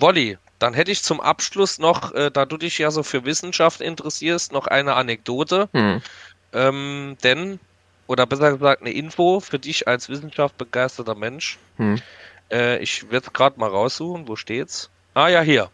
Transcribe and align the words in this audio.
Wolli, 0.00 0.38
dann 0.58 0.74
hätte 0.74 0.90
ich 0.90 1.02
zum 1.02 1.20
Abschluss 1.20 1.78
noch, 1.78 2.12
äh, 2.14 2.30
da 2.30 2.44
du 2.44 2.56
dich 2.56 2.78
ja 2.78 2.90
so 2.90 3.02
für 3.02 3.24
Wissenschaft 3.24 3.80
interessierst, 3.80 4.52
noch 4.52 4.66
eine 4.66 4.94
Anekdote. 4.94 5.68
Hm. 5.72 6.02
Ähm, 6.52 7.16
denn, 7.22 7.60
oder 8.06 8.26
besser 8.26 8.52
gesagt, 8.52 8.82
eine 8.82 8.92
Info 8.92 9.40
für 9.40 9.58
dich 9.58 9.88
als 9.88 10.08
Wissenschaft 10.08 10.58
begeisterter 10.58 11.14
Mensch. 11.14 11.58
Hm. 11.76 12.00
Äh, 12.50 12.78
ich 12.78 13.10
werde 13.10 13.26
es 13.26 13.32
gerade 13.32 13.58
mal 13.58 13.70
raussuchen. 13.70 14.28
Wo 14.28 14.36
steht's? 14.36 14.90
Ah 15.14 15.28
ja, 15.28 15.40
hier. 15.40 15.70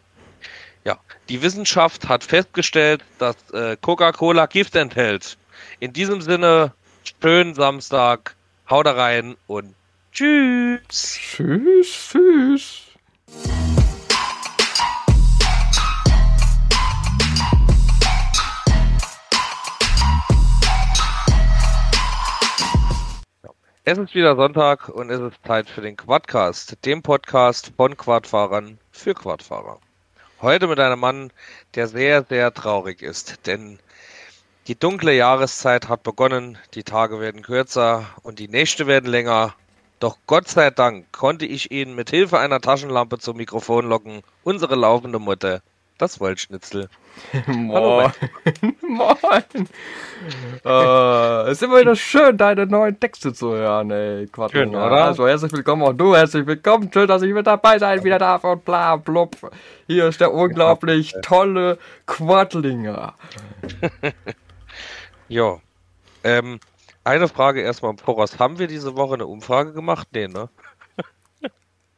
Ja, 0.85 0.99
die 1.27 1.41
Wissenschaft 1.41 2.07
hat 2.07 2.23
festgestellt, 2.23 3.03
dass 3.19 3.35
äh, 3.51 3.75
Coca-Cola 3.81 4.45
Gift 4.45 4.75
enthält. 4.75 5.37
In 5.79 5.91
diesem 5.91 6.21
Sinne, 6.21 6.71
schönen 7.21 7.55
Samstag, 7.55 8.35
haut 8.69 8.87
rein 8.87 9.35
und 9.47 9.75
tschüss. 10.13 10.79
Tschüss, 10.89 12.09
tschüss. 12.09 12.81
Es 23.89 23.97
ist 23.97 24.13
wieder 24.13 24.35
Sonntag 24.35 24.89
und 24.89 25.09
es 25.09 25.21
ist 25.21 25.37
Zeit 25.47 25.69
für 25.69 25.79
den 25.79 25.95
Quadcast, 25.95 26.75
dem 26.83 27.01
Podcast 27.01 27.71
von 27.77 27.95
Quadfahrern 27.95 28.79
für 28.91 29.13
Quadfahrer. 29.13 29.79
Heute 30.41 30.67
mit 30.67 30.77
einem 30.77 30.99
Mann, 30.99 31.31
der 31.73 31.87
sehr, 31.87 32.25
sehr 32.27 32.53
traurig 32.53 33.01
ist, 33.01 33.47
denn 33.47 33.79
die 34.67 34.77
dunkle 34.77 35.15
Jahreszeit 35.15 35.87
hat 35.87 36.03
begonnen, 36.03 36.57
die 36.73 36.83
Tage 36.83 37.21
werden 37.21 37.43
kürzer 37.43 38.05
und 38.23 38.39
die 38.39 38.49
Nächte 38.49 38.87
werden 38.87 39.09
länger. 39.09 39.55
Doch 40.01 40.17
Gott 40.27 40.49
sei 40.49 40.69
Dank 40.69 41.09
konnte 41.13 41.45
ich 41.45 41.71
ihn 41.71 41.95
mit 41.95 42.09
Hilfe 42.09 42.39
einer 42.39 42.59
Taschenlampe 42.59 43.19
zum 43.19 43.37
Mikrofon 43.37 43.87
locken, 43.87 44.21
unsere 44.43 44.75
laufende 44.75 45.19
Mutter, 45.19 45.61
das 45.97 46.19
Wollschnitzel. 46.19 46.89
Moin. 47.47 48.11
Moin. 48.81 49.43
äh, 50.65 51.41
es 51.49 51.51
ist 51.53 51.63
immer 51.63 51.79
wieder 51.79 51.95
schön, 51.95 52.37
deine 52.37 52.65
neuen 52.65 52.99
Texte 52.99 53.33
zu 53.33 53.51
hören, 53.51 53.91
ey. 53.91 54.27
Quatsch, 54.27 54.51
schön, 54.51 54.69
oder? 54.69 55.05
Also 55.05 55.27
herzlich 55.27 55.51
willkommen 55.51 55.83
auch 55.83 55.93
du, 55.93 56.15
herzlich 56.15 56.45
willkommen. 56.45 56.89
Schön, 56.93 57.07
dass 57.07 57.21
ich 57.21 57.33
mit 57.33 57.47
dabei 57.47 57.79
sein 57.79 58.03
wieder 58.03 58.19
darf 58.19 58.43
und 58.43 58.63
bla 58.63 58.95
blub. 58.95 59.35
Hier 59.87 60.07
ist 60.07 60.21
der 60.21 60.33
unglaublich 60.33 61.13
tolle 61.21 61.77
Quadlinger. 62.05 63.13
jo. 65.27 65.61
Ähm, 66.23 66.59
eine 67.03 67.27
Frage 67.27 67.61
erstmal 67.61 67.95
Voraus. 67.97 68.37
Haben 68.37 68.59
wir 68.59 68.67
diese 68.67 68.95
Woche 68.95 69.15
eine 69.15 69.25
Umfrage 69.25 69.73
gemacht? 69.73 70.09
Nee, 70.11 70.27
ne? 70.27 70.49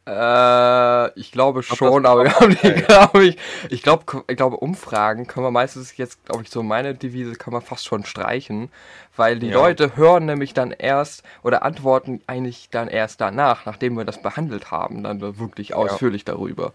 Äh, 0.09 1.19
ich 1.19 1.31
glaube 1.31 1.61
schon, 1.61 2.05
aber 2.05 2.23
wir 2.23 2.35
haben 2.39 2.57
die, 2.63 2.73
glaube 2.73 3.25
ich, 3.25 3.37
ich 3.69 3.83
glaube, 3.83 4.23
ich 4.27 4.37
glaube, 4.37 4.57
Umfragen 4.57 5.27
können 5.27 5.45
wir 5.45 5.51
meistens 5.51 5.95
jetzt, 5.97 6.25
glaube 6.25 6.43
ich, 6.43 6.49
so 6.49 6.63
meine 6.63 6.95
Devise 6.95 7.33
kann 7.33 7.53
man 7.53 7.61
fast 7.61 7.85
schon 7.85 8.05
streichen, 8.05 8.71
weil 9.15 9.37
die 9.37 9.49
ja. 9.49 9.55
Leute 9.55 9.95
hören 9.95 10.25
nämlich 10.25 10.53
dann 10.53 10.71
erst 10.71 11.23
oder 11.43 11.61
antworten 11.63 12.21
eigentlich 12.25 12.69
dann 12.71 12.87
erst 12.87 13.21
danach, 13.21 13.65
nachdem 13.65 13.97
wir 13.97 14.05
das 14.05 14.21
behandelt 14.21 14.71
haben, 14.71 15.03
dann 15.03 15.21
wirklich 15.21 15.75
ausführlich 15.75 16.23
ja. 16.27 16.33
darüber. 16.33 16.73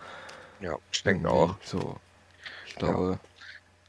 Ja, 0.60 0.76
ich 0.92 1.02
denke 1.02 1.28
auch. 1.28 1.56
So, 1.64 1.96
ich 2.66 2.76
glaube. 2.76 3.18
Ja. 3.22 3.28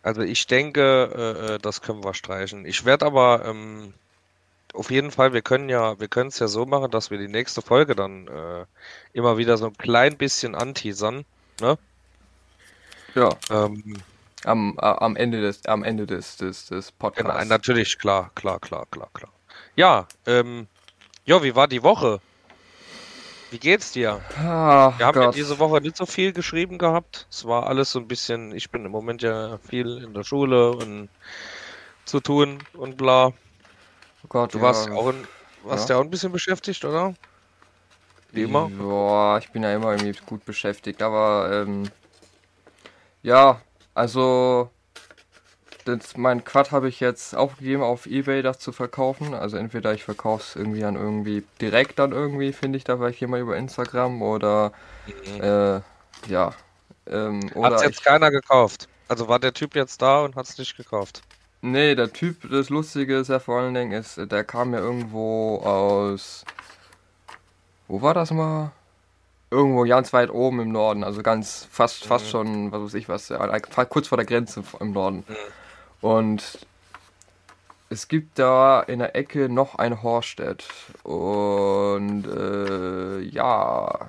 Also 0.02 0.22
ich 0.22 0.46
denke, 0.48 1.10
äh, 1.16 1.54
äh, 1.54 1.58
das 1.60 1.82
können 1.82 2.04
wir 2.04 2.14
streichen. 2.14 2.66
Ich 2.66 2.86
werde 2.86 3.06
aber 3.06 3.44
ähm, 3.46 3.94
auf 4.76 4.92
jeden 4.92 5.12
Fall, 5.12 5.34
wir 5.34 5.42
können 5.42 5.70
ja, 5.70 6.00
wir 6.00 6.08
können 6.08 6.30
es 6.30 6.40
ja 6.40 6.48
so 6.48 6.66
machen, 6.66 6.92
dass 6.92 7.12
wir 7.12 7.18
die 7.18 7.28
nächste 7.28 7.62
Folge 7.62 7.96
dann 7.96 8.28
äh, 8.28 8.66
immer 9.14 9.38
wieder 9.38 9.58
so 9.58 9.68
ein 9.68 9.78
klein 9.78 10.18
bisschen 10.18 10.56
anteasern, 10.56 11.26
ne? 11.62 11.78
Ja. 13.16 13.30
Ähm, 13.50 14.02
am, 14.44 14.78
am 14.78 15.16
Ende 15.16 15.42
des, 15.42 15.66
am 15.66 15.84
Ende 15.84 16.06
des, 16.06 16.38
des, 16.38 16.68
des 16.68 16.92
Podcasts. 16.92 17.32
Genau, 17.32 17.46
natürlich, 17.46 17.98
klar, 17.98 18.32
klar, 18.36 18.60
klar, 18.60 18.86
klar, 18.92 19.10
klar. 19.14 19.32
Ja, 19.76 20.08
ähm, 20.26 20.68
ja, 21.26 21.42
wie 21.42 21.56
war 21.56 21.68
die 21.68 21.82
Woche? 21.82 22.20
Wie 23.52 23.60
geht's 23.60 23.92
dir? 23.92 24.22
Ach, 24.38 24.98
wir 25.00 25.06
haben 25.06 25.16
Gott. 25.16 25.24
ja 25.24 25.32
diese 25.32 25.60
Woche 25.60 25.80
nicht 25.82 25.96
so 25.96 26.06
viel 26.06 26.34
geschrieben 26.34 26.78
gehabt. 26.78 27.28
Es 27.30 27.46
war 27.46 27.68
alles 27.68 27.92
so 27.92 28.00
ein 28.00 28.08
bisschen, 28.08 28.54
ich 28.54 28.70
bin 28.70 28.86
im 28.86 28.92
Moment 28.92 29.22
ja 29.22 29.58
viel 29.60 30.04
in 30.04 30.14
der 30.14 30.24
Schule 30.24 30.72
und 30.72 31.10
zu 32.06 32.20
tun 32.20 32.60
und 32.74 32.98
bla. 32.98 33.32
Oh 34.26 34.28
Gott, 34.28 34.56
du 34.56 34.62
warst, 34.62 34.88
ja. 34.88 34.94
auch, 34.96 35.10
ein, 35.10 35.28
warst 35.64 35.88
ja. 35.88 35.96
ja 35.96 36.02
auch 36.02 36.04
ein 36.04 36.10
bisschen 36.10 36.32
beschäftigt, 36.32 36.84
oder? 36.84 37.14
Wie 38.32 38.42
immer? 38.42 38.70
Boah, 38.70 39.38
ich 39.38 39.52
bin 39.52 39.62
ja 39.62 39.72
immer 39.72 39.92
irgendwie 39.92 40.20
gut 40.26 40.44
beschäftigt, 40.46 41.04
aber 41.04 41.50
ähm, 41.52 41.84
ja, 43.22 43.62
also 43.94 44.72
das, 45.86 46.18
mein 46.18 46.44
Quad 46.44 46.72
habe 46.72 46.90
ich 46.90 47.00
jetzt 47.00 47.36
aufgegeben, 47.36 47.84
auf 47.84 48.08
Ebay 48.08 48.42
das 48.42 48.58
zu 48.58 48.72
verkaufen. 48.72 49.36
Also 49.36 49.58
entweder 49.58 49.94
ich 49.94 50.04
verkaufe 50.04 50.42
es 50.42 50.56
irgendwie 50.56 50.84
an 50.84 50.96
irgendwie 50.96 51.44
direkt 51.62 52.00
dann 52.00 52.12
irgendwie, 52.12 52.52
finde 52.52 52.78
ich 52.78 52.84
da 52.84 52.98
vielleicht 52.98 53.22
jemand 53.22 53.44
über 53.44 53.56
Instagram 53.56 54.24
oder 54.24 54.74
mhm. 55.06 55.42
äh, 55.42 55.82
ja. 56.28 56.52
Ähm, 57.06 57.52
hat 57.62 57.74
es 57.74 57.84
jetzt 57.84 58.00
ich, 58.00 58.04
keiner 58.04 58.32
gekauft? 58.32 58.90
Also 59.08 59.28
war 59.28 59.38
der 59.38 59.54
Typ 59.54 59.76
jetzt 59.76 60.02
da 60.02 60.22
und 60.22 60.36
hat 60.36 60.48
es 60.48 60.58
nicht 60.58 60.76
gekauft? 60.76 61.22
Nee, 61.66 61.96
der 61.96 62.14
Typ, 62.14 62.48
das 62.52 62.70
Lustige 62.70 63.18
ist 63.18 63.30
ja 63.30 63.40
vor 63.40 63.60
allen 63.60 63.74
Dingen, 63.74 63.92
ist, 63.92 64.20
der 64.32 64.44
kam 64.44 64.76
ja 64.76 64.80
irgendwo 64.80 65.58
aus. 65.64 66.46
Wo 67.88 68.04
war 68.04 68.14
das 68.14 68.30
mal? 68.30 68.72
Irgendwo 69.50 69.84
ganz 69.86 70.14
weit 70.14 70.30
oben 70.30 70.60
im 70.60 70.72
Norden, 70.72 71.04
also 71.04 71.24
ganz 71.24 71.68
fast, 71.72 72.06
fast 72.06 72.30
schon, 72.30 72.72
was 72.72 72.84
weiß 72.84 72.94
ich 72.94 73.10
was, 73.10 73.34
kurz 73.90 74.10
vor 74.10 74.20
der 74.20 74.28
Grenze 74.28 74.64
im 74.80 74.92
Norden. 74.92 75.24
Und 76.02 76.68
es 77.90 78.08
gibt 78.10 78.38
da 78.38 78.82
in 78.82 79.00
der 79.00 79.16
Ecke 79.16 79.50
noch 79.50 79.74
ein 79.74 80.04
Horstedt. 80.04 80.66
Und 81.02 82.28
äh, 82.28 83.22
ja. 83.22 84.08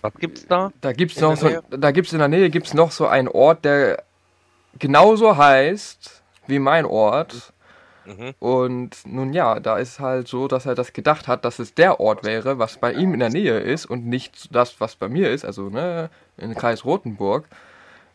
Was 0.00 0.14
gibt's 0.14 0.46
da? 0.46 0.72
Da 0.80 0.94
gibt's 0.94 1.16
in 1.16 1.22
noch 1.22 1.36
so, 1.36 1.50
da 1.68 1.90
gibt's 1.90 2.14
in 2.14 2.18
der 2.18 2.28
Nähe 2.28 2.48
gibt's 2.48 2.72
noch 2.72 2.92
so 2.92 3.06
einen 3.06 3.28
Ort, 3.28 3.66
der 3.66 4.04
genauso 4.78 5.36
heißt 5.36 6.22
wie 6.46 6.58
mein 6.58 6.84
Ort. 6.84 7.52
Mhm. 8.04 8.34
Und 8.38 8.96
nun 9.06 9.32
ja, 9.32 9.60
da 9.60 9.78
ist 9.78 9.98
halt 9.98 10.28
so, 10.28 10.46
dass 10.46 10.66
er 10.66 10.74
das 10.74 10.92
gedacht 10.92 11.26
hat, 11.26 11.44
dass 11.44 11.58
es 11.58 11.74
der 11.74 12.00
Ort 12.00 12.22
wäre, 12.22 12.58
was 12.58 12.76
bei 12.76 12.92
ihm 12.92 13.14
in 13.14 13.20
der 13.20 13.30
Nähe 13.30 13.58
ist 13.58 13.86
und 13.86 14.06
nicht 14.06 14.54
das, 14.54 14.78
was 14.78 14.94
bei 14.94 15.08
mir 15.08 15.30
ist, 15.30 15.44
also 15.44 15.70
ne, 15.70 16.10
in 16.36 16.54
Kreis 16.54 16.84
Rotenburg, 16.84 17.46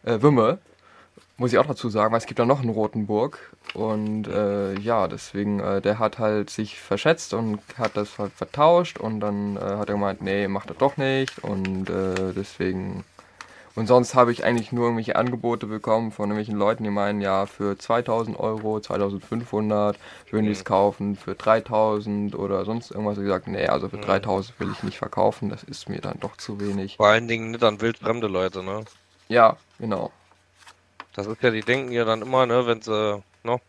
äh, 0.04 0.22
Wümme, 0.22 0.60
muss 1.38 1.54
ich 1.54 1.58
auch 1.58 1.66
dazu 1.66 1.90
sagen, 1.90 2.12
weil 2.12 2.20
es 2.20 2.26
gibt 2.26 2.40
da 2.40 2.46
noch 2.46 2.60
einen 2.60 2.70
Rotenburg 2.70 3.40
und 3.74 4.28
äh, 4.28 4.78
ja, 4.80 5.08
deswegen, 5.08 5.60
äh, 5.60 5.82
der 5.82 5.98
hat 5.98 6.20
halt 6.20 6.50
sich 6.50 6.80
verschätzt 6.80 7.34
und 7.34 7.62
hat 7.78 7.96
das 7.96 8.20
halt 8.20 8.34
vertauscht 8.34 9.00
und 9.00 9.22
dann 9.22 9.56
äh, 9.56 9.62
hat 9.62 9.90
er 9.90 9.96
gemeint, 9.96 10.22
nee, 10.22 10.48
macht 10.48 10.70
er 10.70 10.76
doch 10.76 10.98
nicht 10.98 11.40
und 11.40 11.90
äh, 11.90 12.34
deswegen 12.36 13.06
und 13.80 13.88
sonst 13.88 14.14
habe 14.14 14.34
ich 14.34 14.44
eigentlich 14.44 14.74
nur 14.74 14.88
irgendwelche 14.88 15.16
Angebote 15.16 15.66
bekommen 15.66 16.12
von 16.12 16.26
irgendwelchen 16.26 16.58
Leuten, 16.58 16.84
die 16.84 16.90
meinen, 16.90 17.22
ja, 17.22 17.46
für 17.46 17.78
2000 17.78 18.38
Euro, 18.38 18.82
2500 18.82 19.98
würden 20.30 20.48
die 20.48 20.52
es 20.52 20.66
kaufen, 20.66 21.16
für 21.16 21.34
3000 21.34 22.36
oder 22.36 22.66
sonst 22.66 22.92
irgendwas. 22.92 23.18
Ich 23.18 23.24
gesagt, 23.24 23.48
nee, 23.48 23.68
also 23.68 23.88
für 23.88 23.98
3000 23.98 24.60
will 24.60 24.70
ich 24.74 24.84
nicht 24.84 24.98
verkaufen, 24.98 25.48
das 25.48 25.64
ist 25.64 25.88
mir 25.88 26.02
dann 26.02 26.20
doch 26.20 26.36
zu 26.36 26.60
wenig. 26.60 26.98
Vor 26.98 27.08
allen 27.08 27.30
Dingen 27.30 27.52
nicht 27.52 27.64
an 27.64 27.80
wildfremde 27.80 28.28
Leute, 28.28 28.64
ne? 28.64 28.84
Ja, 29.30 29.56
genau. 29.80 30.12
Das 31.16 31.28
ist 31.28 31.42
ja, 31.42 31.50
die 31.50 31.62
denken 31.62 31.94
ja 31.94 32.04
dann 32.04 32.22
immer, 32.22 32.46
ne, 32.46 32.68
wenn 32.68 32.82
sie, 32.82 33.24
ne? 33.46 33.62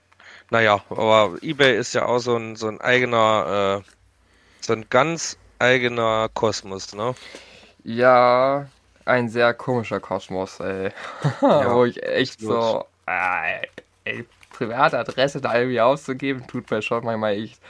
Naja, 0.50 0.82
aber 0.90 1.36
eBay 1.40 1.78
ist 1.78 1.94
ja 1.94 2.06
auch 2.06 2.18
so 2.18 2.34
ein, 2.34 2.56
so 2.56 2.66
ein 2.66 2.80
eigener, 2.80 3.84
äh, 3.84 3.90
so 4.60 4.72
ein 4.72 4.86
ganz 4.90 5.36
eigener 5.60 6.28
Kosmos, 6.34 6.96
ne? 6.96 7.14
Ja, 7.84 8.66
ein 9.04 9.28
sehr 9.28 9.54
komischer 9.54 10.00
Kosmos, 10.00 10.60
ey. 10.60 10.92
Ja, 11.40 11.74
Wo 11.74 11.84
ich 11.84 12.02
echt 12.02 12.40
so, 12.40 12.84
äh, 13.06 13.66
ey, 14.04 14.26
private 14.50 14.98
Adresse 14.98 15.40
da 15.40 15.56
irgendwie 15.56 15.80
auszugeben, 15.80 16.46
tut 16.46 16.70
mir 16.70 16.82
schon 16.82 17.04
manchmal 17.04 17.34
echt. 17.34 17.60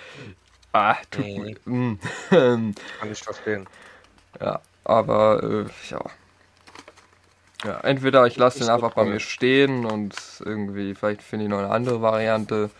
Ah, 0.72 0.96
tut 1.10 1.26
mhm. 1.26 1.58
mir. 1.64 1.72
Mm. 1.72 2.00
Kann 3.00 3.12
ich 3.12 3.22
verstehen. 3.22 3.66
Ja, 4.40 4.60
aber 4.84 5.42
äh, 5.42 5.90
ja. 5.90 6.00
Ja, 7.64 7.80
entweder 7.80 8.26
ich 8.26 8.36
lasse 8.36 8.60
den 8.60 8.70
einfach 8.70 8.94
bei 8.94 9.04
mir 9.04 9.20
stehen 9.20 9.84
und 9.84 10.14
irgendwie, 10.40 10.94
vielleicht 10.94 11.22
finde 11.22 11.44
ich 11.44 11.50
noch 11.50 11.58
eine 11.58 11.70
andere 11.70 12.00
Variante. 12.00 12.70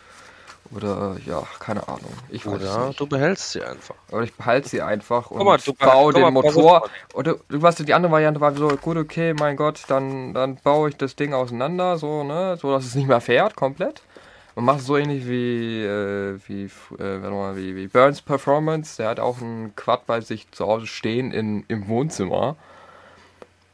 Oder 0.73 1.17
ja, 1.27 1.43
keine 1.59 1.89
Ahnung. 1.89 2.13
Ich 2.29 2.47
weiß 2.47 2.55
Oder 2.55 2.95
du 2.97 3.07
behältst 3.07 3.53
sie 3.53 3.63
einfach. 3.63 3.97
Oder 4.11 4.23
ich 4.23 4.35
behalte 4.35 4.69
sie 4.69 4.83
einfach 4.83 5.31
und 5.31 5.45
mal, 5.45 5.59
baue 5.79 6.13
den 6.13 6.33
Motor. 6.33 6.89
Oder 7.13 7.37
du 7.49 7.61
weißt, 7.61 7.87
die 7.87 7.95
andere 7.95 8.13
Variante 8.13 8.41
war 8.41 8.55
so, 8.55 8.69
gut, 8.69 8.97
okay, 8.97 9.35
mein 9.35 9.57
Gott, 9.57 9.83
dann, 9.89 10.33
dann 10.33 10.57
baue 10.57 10.91
ich 10.91 10.97
das 10.97 11.17
Ding 11.17 11.35
auseinander, 11.35 11.99
so, 11.99 12.23
ne, 12.23 12.57
so 12.57 12.73
dass 12.73 12.85
es 12.85 12.95
nicht 12.95 13.09
mehr 13.09 13.21
fährt, 13.21 13.57
komplett. 13.57 14.03
Man 14.55 14.65
macht 14.65 14.81
es 14.81 14.87
so 14.87 14.97
ähnlich 14.97 15.27
wie, 15.27 15.83
äh, 15.83 16.39
wie, 16.47 16.71
äh, 16.99 17.19
mal, 17.19 17.57
wie, 17.57 17.75
wie 17.75 17.89
Burns 17.89 18.23
Performance. 18.23 18.97
Der 18.99 19.09
hat 19.09 19.19
auch 19.19 19.41
ein 19.41 19.75
Quad 19.75 20.07
bei 20.07 20.21
sich 20.21 20.51
zu 20.53 20.67
Hause 20.67 20.87
stehen 20.87 21.33
in, 21.33 21.65
im 21.67 21.89
Wohnzimmer, 21.89 22.57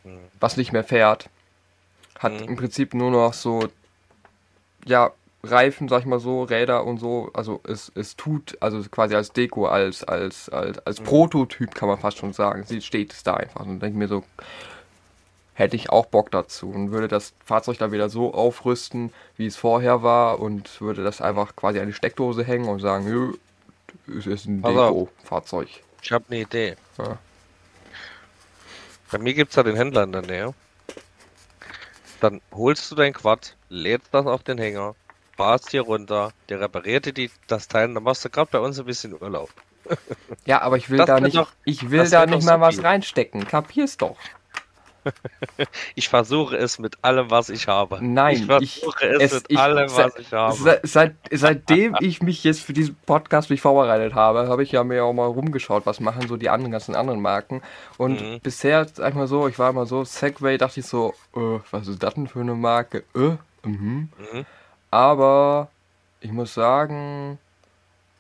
mhm. 0.04 0.19
was 0.40 0.56
nicht 0.56 0.72
mehr 0.72 0.84
fährt. 0.84 1.28
Hat 2.19 2.32
mhm. 2.32 2.49
im 2.49 2.56
Prinzip 2.56 2.94
nur 2.94 3.10
noch 3.10 3.34
so, 3.34 3.69
ja, 4.87 5.10
Reifen, 5.50 5.88
sag 5.88 6.00
ich 6.00 6.06
mal 6.06 6.20
so, 6.20 6.43
Räder 6.43 6.84
und 6.84 6.98
so. 6.98 7.31
Also 7.32 7.60
es, 7.64 7.90
es 7.94 8.16
tut, 8.16 8.56
also 8.60 8.82
quasi 8.90 9.14
als 9.14 9.32
Deko, 9.32 9.66
als, 9.66 10.04
als, 10.04 10.48
als, 10.48 10.78
als 10.87 11.00
mhm. 11.00 11.04
Prototyp 11.04 11.75
kann 11.75 11.88
man 11.88 11.98
fast 11.98 12.19
schon 12.19 12.32
sagen. 12.32 12.64
Sie 12.64 12.81
steht 12.81 13.12
es 13.12 13.22
da 13.22 13.34
einfach. 13.34 13.64
Und 13.64 13.81
denke 13.81 13.98
mir 13.98 14.08
so, 14.08 14.25
hätte 15.54 15.76
ich 15.76 15.90
auch 15.90 16.06
Bock 16.06 16.31
dazu 16.31 16.70
und 16.70 16.90
würde 16.90 17.08
das 17.08 17.32
Fahrzeug 17.44 17.78
dann 17.78 17.90
wieder 17.90 18.10
so 18.10 18.34
aufrüsten, 18.34 19.12
wie 19.37 19.46
es 19.46 19.56
vorher 19.56 20.02
war 20.02 20.38
und 20.38 20.81
würde 20.81 21.02
das 21.02 21.20
einfach 21.20 21.56
quasi 21.56 21.81
an 21.81 21.87
die 21.87 21.94
Steckdose 21.94 22.44
hängen 22.44 22.69
und 22.69 22.81
sagen, 22.81 23.34
es 24.06 24.26
ist 24.26 24.44
ein 24.44 24.62
Deko-Fahrzeug. 24.62 25.69
Ich 26.02 26.12
habe 26.12 26.25
eine 26.28 26.40
Idee. 26.40 26.76
Ja. 26.99 27.19
Bei 29.10 29.19
mir 29.19 29.34
gibt 29.34 29.50
es 29.50 29.56
ja 29.56 29.62
den 29.62 29.76
Händler 29.76 30.02
in 30.02 30.12
der 30.12 30.22
Nähe. 30.22 30.54
Dann 32.20 32.40
holst 32.52 32.90
du 32.90 32.94
dein 32.94 33.12
Quad, 33.12 33.56
lädst 33.69 34.12
das 34.12 34.26
auf 34.26 34.42
den 34.42 34.58
Hänger, 34.58 34.94
fahrst 35.36 35.70
hier 35.70 35.82
runter, 35.82 36.32
der 36.48 36.60
repariert 36.60 37.16
dir 37.16 37.30
das 37.46 37.68
Teil 37.68 37.88
und 37.88 37.94
dann 37.94 38.02
machst 38.02 38.24
du 38.24 38.30
gerade 38.30 38.50
bei 38.50 38.58
uns 38.58 38.78
ein 38.78 38.86
bisschen 38.86 39.14
Urlaub. 39.20 39.50
Ja, 40.44 40.62
aber 40.62 40.76
ich 40.76 40.90
will 40.90 40.98
das 40.98 41.06
da 41.06 41.20
nicht, 41.20 41.36
doch, 41.36 41.50
ich 41.64 41.90
will 41.90 42.08
da 42.08 42.26
nicht 42.26 42.44
mal 42.44 42.60
was 42.60 42.82
reinstecken. 42.82 43.46
Kapier's 43.46 43.96
doch. 43.96 44.16
ich 45.94 46.08
versuche 46.08 46.56
es 46.56 46.78
mit 46.78 46.98
allem, 47.02 47.30
was 47.30 47.48
ich 47.48 47.68
habe. 47.68 47.98
Nein, 48.00 48.36
ich 48.36 48.46
versuche 48.46 49.06
ich, 49.06 49.22
es, 49.22 49.32
es, 49.32 49.34
mit 49.34 49.44
ich, 49.50 49.58
allem, 49.58 49.90
was 49.90 50.16
ich 50.16 50.32
habe. 50.32 50.80
Seit, 50.82 51.14
seitdem 51.30 51.96
ich 52.00 52.22
mich 52.22 52.44
jetzt 52.44 52.62
für 52.62 52.72
diesen 52.72 52.96
Podcast 53.06 53.50
mich 53.50 53.60
vorbereitet 53.60 54.14
habe, 54.14 54.48
habe 54.48 54.62
ich 54.62 54.72
ja 54.72 54.84
mir 54.84 55.04
auch 55.04 55.12
mal 55.12 55.26
rumgeschaut, 55.26 55.86
was 55.86 56.00
machen 56.00 56.28
so 56.28 56.36
die 56.36 56.48
anderen 56.48 56.72
ganzen 56.72 56.94
anderen 56.94 57.20
Marken. 57.20 57.62
Und 57.98 58.20
mhm. 58.20 58.40
bisher, 58.40 58.86
sag 58.92 59.10
ich 59.10 59.14
mal 59.14 59.28
so, 59.28 59.48
ich 59.48 59.58
war 59.58 59.70
immer 59.70 59.86
so, 59.86 60.04
Segway, 60.04 60.58
dachte 60.58 60.80
ich 60.80 60.86
so, 60.86 61.14
äh, 61.34 61.60
was 61.70 61.88
ist 61.88 62.02
das 62.02 62.14
denn 62.14 62.26
für 62.26 62.40
eine 62.40 62.54
Marke? 62.54 63.04
Äh, 63.14 63.36
mhm. 63.62 64.10
Mhm. 64.32 64.46
Aber 64.96 65.69
ich 66.20 66.32
muss 66.32 66.54
sagen, 66.54 67.38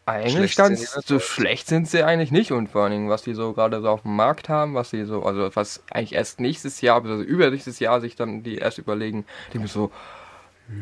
eigentlich 0.04 0.52
schlecht 0.52 0.56
ganz 0.58 0.92
so 1.06 1.18
schlecht 1.20 1.68
sind 1.68 1.88
sie 1.88 2.02
eigentlich 2.02 2.30
nicht. 2.30 2.52
Und 2.52 2.68
vor 2.68 2.82
allen 2.82 2.92
Dingen, 2.92 3.08
was 3.08 3.22
die 3.22 3.32
so 3.32 3.54
gerade 3.54 3.80
so 3.80 3.88
auf 3.88 4.02
dem 4.02 4.14
Markt 4.14 4.50
haben, 4.50 4.74
was 4.74 4.90
sie 4.90 5.06
so, 5.06 5.22
also 5.22 5.48
was 5.56 5.82
eigentlich 5.90 6.12
erst 6.12 6.38
nächstes 6.38 6.82
Jahr, 6.82 7.02
also 7.02 7.22
übernächstes 7.22 7.78
Jahr 7.78 8.02
sich 8.02 8.14
dann 8.14 8.42
die 8.42 8.56
erst 8.58 8.76
überlegen, 8.76 9.24
die 9.54 9.58
mir 9.58 9.68
so, 9.68 9.90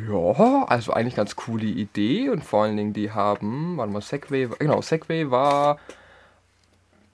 ja, 0.08 0.64
also 0.64 0.92
eigentlich 0.92 1.14
ganz 1.14 1.36
coole 1.36 1.66
Idee. 1.66 2.28
Und 2.28 2.42
vor 2.42 2.64
allen 2.64 2.76
Dingen 2.76 2.92
die 2.92 3.12
haben, 3.12 3.76
warte 3.76 3.92
mal, 3.92 4.02
Segway, 4.02 4.48
genau, 4.58 4.82
Segway 4.82 5.30
war, 5.30 5.78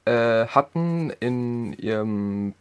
äh, 0.06 0.46
hatten 0.46 1.10
in 1.20 1.74
ihrem 1.74 2.54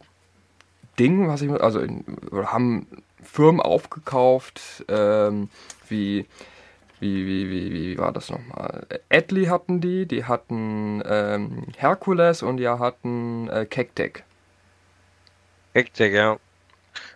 Ding, 0.98 1.28
was 1.28 1.40
ich, 1.40 1.50
also 1.50 1.80
in, 1.80 2.04
haben 2.30 2.86
Firmen 3.22 3.60
aufgekauft, 3.60 4.84
ähm, 4.88 5.48
wie 5.88 6.26
wie, 7.00 7.26
wie, 7.26 7.50
wie, 7.50 7.72
wie 7.72 7.98
war 7.98 8.12
das 8.12 8.28
nochmal? 8.30 8.86
Edley 9.08 9.46
hatten 9.46 9.80
die, 9.80 10.04
die 10.06 10.26
hatten 10.26 11.02
ähm, 11.06 11.66
Herkules 11.78 12.42
und 12.42 12.58
die 12.58 12.68
hatten 12.68 13.48
äh, 13.48 13.64
Kektek. 13.64 14.24
Kektek, 15.72 16.12
ja. 16.12 16.36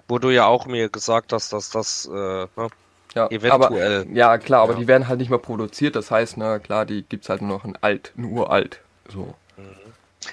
Wo 0.08 0.18
du 0.18 0.30
ja 0.30 0.46
auch 0.46 0.66
mir 0.66 0.88
gesagt 0.88 1.34
hast, 1.34 1.52
dass 1.52 1.68
das 1.68 2.06
äh, 2.06 2.12
ne, 2.12 2.68
ja, 3.14 3.28
eventuell. 3.28 4.02
Aber, 4.02 4.10
ja, 4.10 4.38
klar, 4.38 4.62
aber 4.62 4.72
ja. 4.72 4.78
die 4.78 4.88
werden 4.88 5.06
halt 5.06 5.18
nicht 5.18 5.28
mehr 5.28 5.38
produziert, 5.38 5.96
das 5.96 6.10
heißt, 6.10 6.38
na 6.38 6.58
klar, 6.58 6.86
die 6.86 7.02
gibt 7.02 7.24
es 7.24 7.28
halt 7.28 7.42
nur 7.42 7.58
noch 7.58 7.64
in 7.64 7.76
alt, 7.80 8.12
ein 8.16 8.24
uralt. 8.24 8.80
So. 9.12 9.34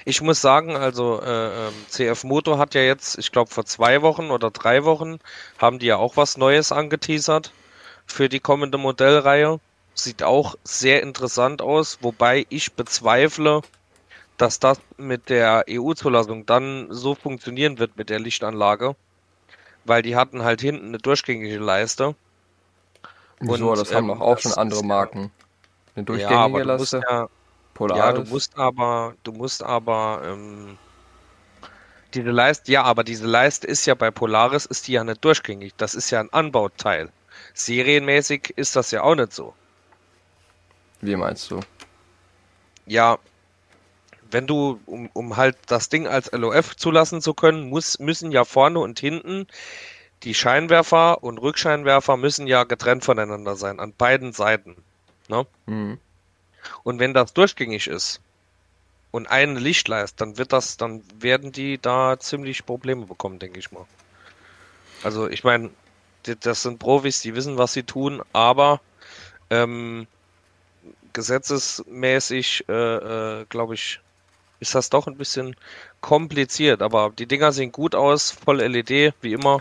Ich 0.04 0.20
muss 0.20 0.40
sagen, 0.40 0.76
also 0.76 1.20
äh, 1.22 1.68
ähm, 1.68 1.74
CF 1.88 2.24
Moto 2.24 2.58
hat 2.58 2.74
ja 2.74 2.82
jetzt, 2.82 3.18
ich 3.18 3.32
glaube 3.32 3.50
vor 3.50 3.64
zwei 3.64 4.02
Wochen 4.02 4.30
oder 4.30 4.50
drei 4.50 4.84
Wochen, 4.84 5.18
haben 5.58 5.78
die 5.78 5.86
ja 5.86 5.96
auch 5.96 6.16
was 6.16 6.36
Neues 6.36 6.72
angeteasert 6.72 7.52
für 8.06 8.28
die 8.28 8.40
kommende 8.40 8.78
Modellreihe. 8.78 9.60
Sieht 9.94 10.22
auch 10.22 10.56
sehr 10.64 11.02
interessant 11.02 11.60
aus, 11.60 11.98
wobei 12.00 12.46
ich 12.48 12.72
bezweifle, 12.72 13.60
dass 14.38 14.58
das 14.58 14.80
mit 14.96 15.28
der 15.28 15.66
EU-Zulassung 15.68 16.46
dann 16.46 16.86
so 16.90 17.14
funktionieren 17.14 17.78
wird 17.78 17.96
mit 17.96 18.08
der 18.08 18.18
Lichtanlage, 18.18 18.96
weil 19.84 20.02
die 20.02 20.16
hatten 20.16 20.42
halt 20.42 20.60
hinten 20.62 20.88
eine 20.88 20.98
durchgängige 20.98 21.58
Leiste. 21.58 22.14
Wieso, 23.40 23.70
und, 23.70 23.78
das 23.78 23.90
ähm, 23.90 23.96
haben 23.96 24.08
doch 24.08 24.20
auch 24.20 24.38
schon 24.38 24.54
andere 24.54 24.82
Marken. 24.84 25.30
Eine 25.94 26.04
durchgängige 26.06 26.58
ja, 26.58 26.64
Leiste. 26.64 27.02
Ja, 27.08 27.28
Polaris. 27.82 28.04
Ja, 28.04 28.12
du 28.12 28.30
musst 28.30 28.56
aber, 28.56 29.14
du 29.24 29.32
musst 29.32 29.62
aber, 29.62 30.22
ähm, 30.24 30.78
diese 32.14 32.30
Leiste, 32.30 32.70
ja, 32.70 32.84
aber 32.84 33.02
diese 33.02 33.26
Leiste 33.26 33.66
ist 33.66 33.86
ja 33.86 33.94
bei 33.94 34.10
Polaris, 34.10 34.66
ist 34.66 34.86
die 34.86 34.92
ja 34.92 35.02
nicht 35.02 35.24
durchgängig. 35.24 35.74
Das 35.76 35.94
ist 35.94 36.10
ja 36.10 36.20
ein 36.20 36.32
Anbauteil. 36.32 37.10
Serienmäßig 37.54 38.52
ist 38.56 38.76
das 38.76 38.92
ja 38.92 39.02
auch 39.02 39.16
nicht 39.16 39.32
so. 39.32 39.54
Wie 41.00 41.16
meinst 41.16 41.50
du? 41.50 41.58
Ja, 42.86 43.18
wenn 44.30 44.46
du, 44.46 44.80
um, 44.86 45.10
um 45.12 45.36
halt 45.36 45.56
das 45.66 45.88
Ding 45.88 46.06
als 46.06 46.30
LOF 46.30 46.76
zulassen 46.76 47.20
zu 47.20 47.34
können, 47.34 47.68
muss, 47.68 47.98
müssen 47.98 48.30
ja 48.30 48.44
vorne 48.44 48.78
und 48.78 49.00
hinten 49.00 49.48
die 50.22 50.34
Scheinwerfer 50.34 51.24
und 51.24 51.38
Rückscheinwerfer 51.38 52.16
müssen 52.16 52.46
ja 52.46 52.62
getrennt 52.62 53.04
voneinander 53.04 53.56
sein, 53.56 53.80
an 53.80 53.92
beiden 53.92 54.32
Seiten. 54.32 54.76
Ne? 55.28 55.46
Mhm. 55.66 55.98
Und 56.82 56.98
wenn 56.98 57.14
das 57.14 57.32
durchgängig 57.32 57.86
ist 57.86 58.20
und 59.10 59.26
eine 59.28 59.58
Lichtleist, 59.58 60.20
dann 60.20 60.38
wird 60.38 60.52
das, 60.52 60.76
dann 60.76 61.02
werden 61.20 61.52
die 61.52 61.78
da 61.78 62.18
ziemlich 62.18 62.66
Probleme 62.66 63.06
bekommen, 63.06 63.38
denke 63.38 63.58
ich 63.58 63.72
mal. 63.72 63.86
Also 65.02 65.28
ich 65.28 65.44
meine, 65.44 65.70
das 66.40 66.62
sind 66.62 66.78
Profis, 66.78 67.20
die 67.20 67.34
wissen, 67.34 67.58
was 67.58 67.72
sie 67.72 67.82
tun, 67.82 68.22
aber 68.32 68.80
ähm, 69.50 70.06
gesetzesmäßig, 71.12 72.64
äh, 72.68 72.72
äh, 73.40 73.44
glaube 73.48 73.74
ich, 73.74 74.00
ist 74.60 74.74
das 74.74 74.90
doch 74.90 75.06
ein 75.06 75.16
bisschen 75.16 75.56
kompliziert. 76.00 76.82
Aber 76.82 77.10
die 77.10 77.26
Dinger 77.26 77.52
sehen 77.52 77.72
gut 77.72 77.94
aus, 77.94 78.30
voll 78.30 78.60
LED, 78.60 79.12
wie 79.20 79.32
immer. 79.32 79.60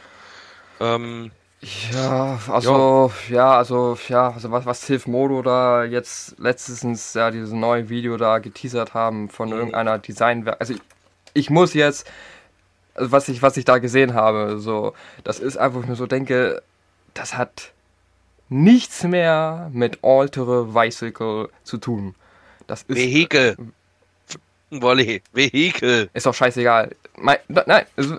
Ähm, 0.79 1.31
ja, 1.61 2.39
also, 2.47 3.11
ja. 3.29 3.35
ja, 3.35 3.57
also, 3.57 3.97
ja, 4.07 4.31
also 4.31 4.51
was, 4.51 4.65
was 4.65 4.85
Hilf 4.87 5.05
Modo 5.05 5.43
da 5.43 5.83
jetzt 5.83 6.39
letztens 6.39 7.13
ja 7.13 7.29
dieses 7.29 7.51
neue 7.51 7.89
Video 7.89 8.17
da 8.17 8.39
geteasert 8.39 8.95
haben 8.95 9.29
von 9.29 9.49
mhm. 9.49 9.55
irgendeiner 9.55 9.99
Designwerk. 9.99 10.57
Also 10.59 10.73
ich, 10.73 10.81
ich 11.33 11.49
muss 11.51 11.75
jetzt, 11.75 12.09
also 12.95 13.11
was 13.11 13.29
ich, 13.29 13.43
was 13.43 13.57
ich 13.57 13.65
da 13.65 13.77
gesehen 13.77 14.15
habe, 14.15 14.59
so, 14.59 14.93
das 15.23 15.39
ist 15.39 15.57
einfach, 15.57 15.77
wo 15.77 15.81
ich 15.81 15.87
mir 15.87 15.95
so 15.95 16.07
denke, 16.07 16.63
das 17.13 17.37
hat 17.37 17.71
nichts 18.49 19.03
mehr 19.03 19.69
mit 19.71 19.99
Altere 20.03 20.65
Bicycle 20.65 21.49
zu 21.63 21.77
tun. 21.77 22.15
Das 22.67 22.83
ist. 22.83 22.97
Vehikel. 22.97 23.55
Wolli, 24.71 25.21
Vehikel. 25.33 26.09
Ist 26.13 26.25
doch 26.25 26.33
scheißegal. 26.33 26.95
Me 27.17 27.39
nein, 27.47 27.85
also, 27.95 28.17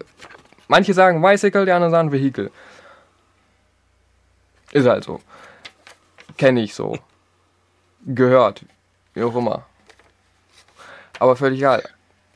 manche 0.69 0.95
sagen 0.95 1.21
Bicycle, 1.21 1.64
die 1.64 1.73
anderen 1.73 1.90
sagen 1.90 2.12
Vehikel. 2.12 2.50
Ist 4.73 4.88
halt 4.88 5.05
so. 5.05 5.21
Kenne 6.37 6.62
ich 6.62 6.75
so. 6.75 6.99
Gehört. 8.05 8.64
Wie 9.14 9.23
auch 9.23 9.37
immer. 9.37 9.67
Aber 11.19 11.37
völlig 11.37 11.61
egal. 11.61 11.83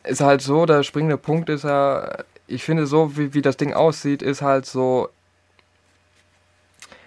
Ist 0.04 0.20
halt 0.20 0.42
so, 0.42 0.66
der 0.66 0.84
springende 0.84 1.16
Punkt 1.16 1.48
ist 1.48 1.64
ja, 1.64 2.18
ich 2.46 2.62
finde 2.62 2.86
so, 2.86 3.16
wie, 3.16 3.34
wie 3.34 3.42
das 3.42 3.56
Ding 3.56 3.72
aussieht, 3.72 4.22
ist 4.22 4.42
halt 4.42 4.66
so, 4.66 5.08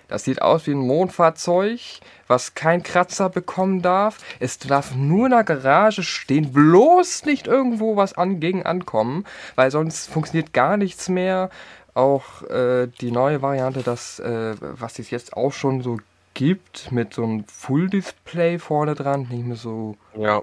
das 0.10 0.24
sieht 0.24 0.42
aus 0.42 0.66
wie 0.66 0.72
ein 0.72 0.80
Mondfahrzeug, 0.80 1.80
was 2.28 2.56
kein 2.56 2.82
Kratzer 2.82 3.30
bekommen 3.30 3.84
darf. 3.84 4.18
Es 4.40 4.58
darf 4.58 4.96
nur 4.96 5.28
in 5.28 5.32
der 5.32 5.44
Garage 5.44 6.02
stehen, 6.02 6.52
bloß 6.52 7.26
nicht 7.26 7.46
irgendwo 7.46 7.96
was 7.96 8.14
an, 8.14 8.40
gegen 8.40 8.66
ankommen, 8.66 9.26
weil 9.56 9.70
sonst 9.70 10.10
funktioniert 10.10 10.52
gar 10.52 10.78
nichts 10.78 11.10
mehr. 11.10 11.52
Auch 11.94 12.44
äh, 12.44 12.88
die 12.88 13.12
neue 13.12 13.42
Variante, 13.42 13.84
das, 13.84 14.20
äh, 14.20 14.56
was 14.60 15.00
es 15.00 15.10
jetzt 15.10 15.34
auch 15.34 15.52
schon 15.52 15.82
so 15.82 15.98
gibt, 16.34 16.92
mit 16.92 17.14
so 17.14 17.24
einem 17.24 17.46
Full-Display 17.46 18.60
vorne 18.60 18.96
dran, 18.96 19.28
nicht 19.30 19.46
mehr 19.46 19.58
so. 19.58 19.98
Ja. 20.16 20.42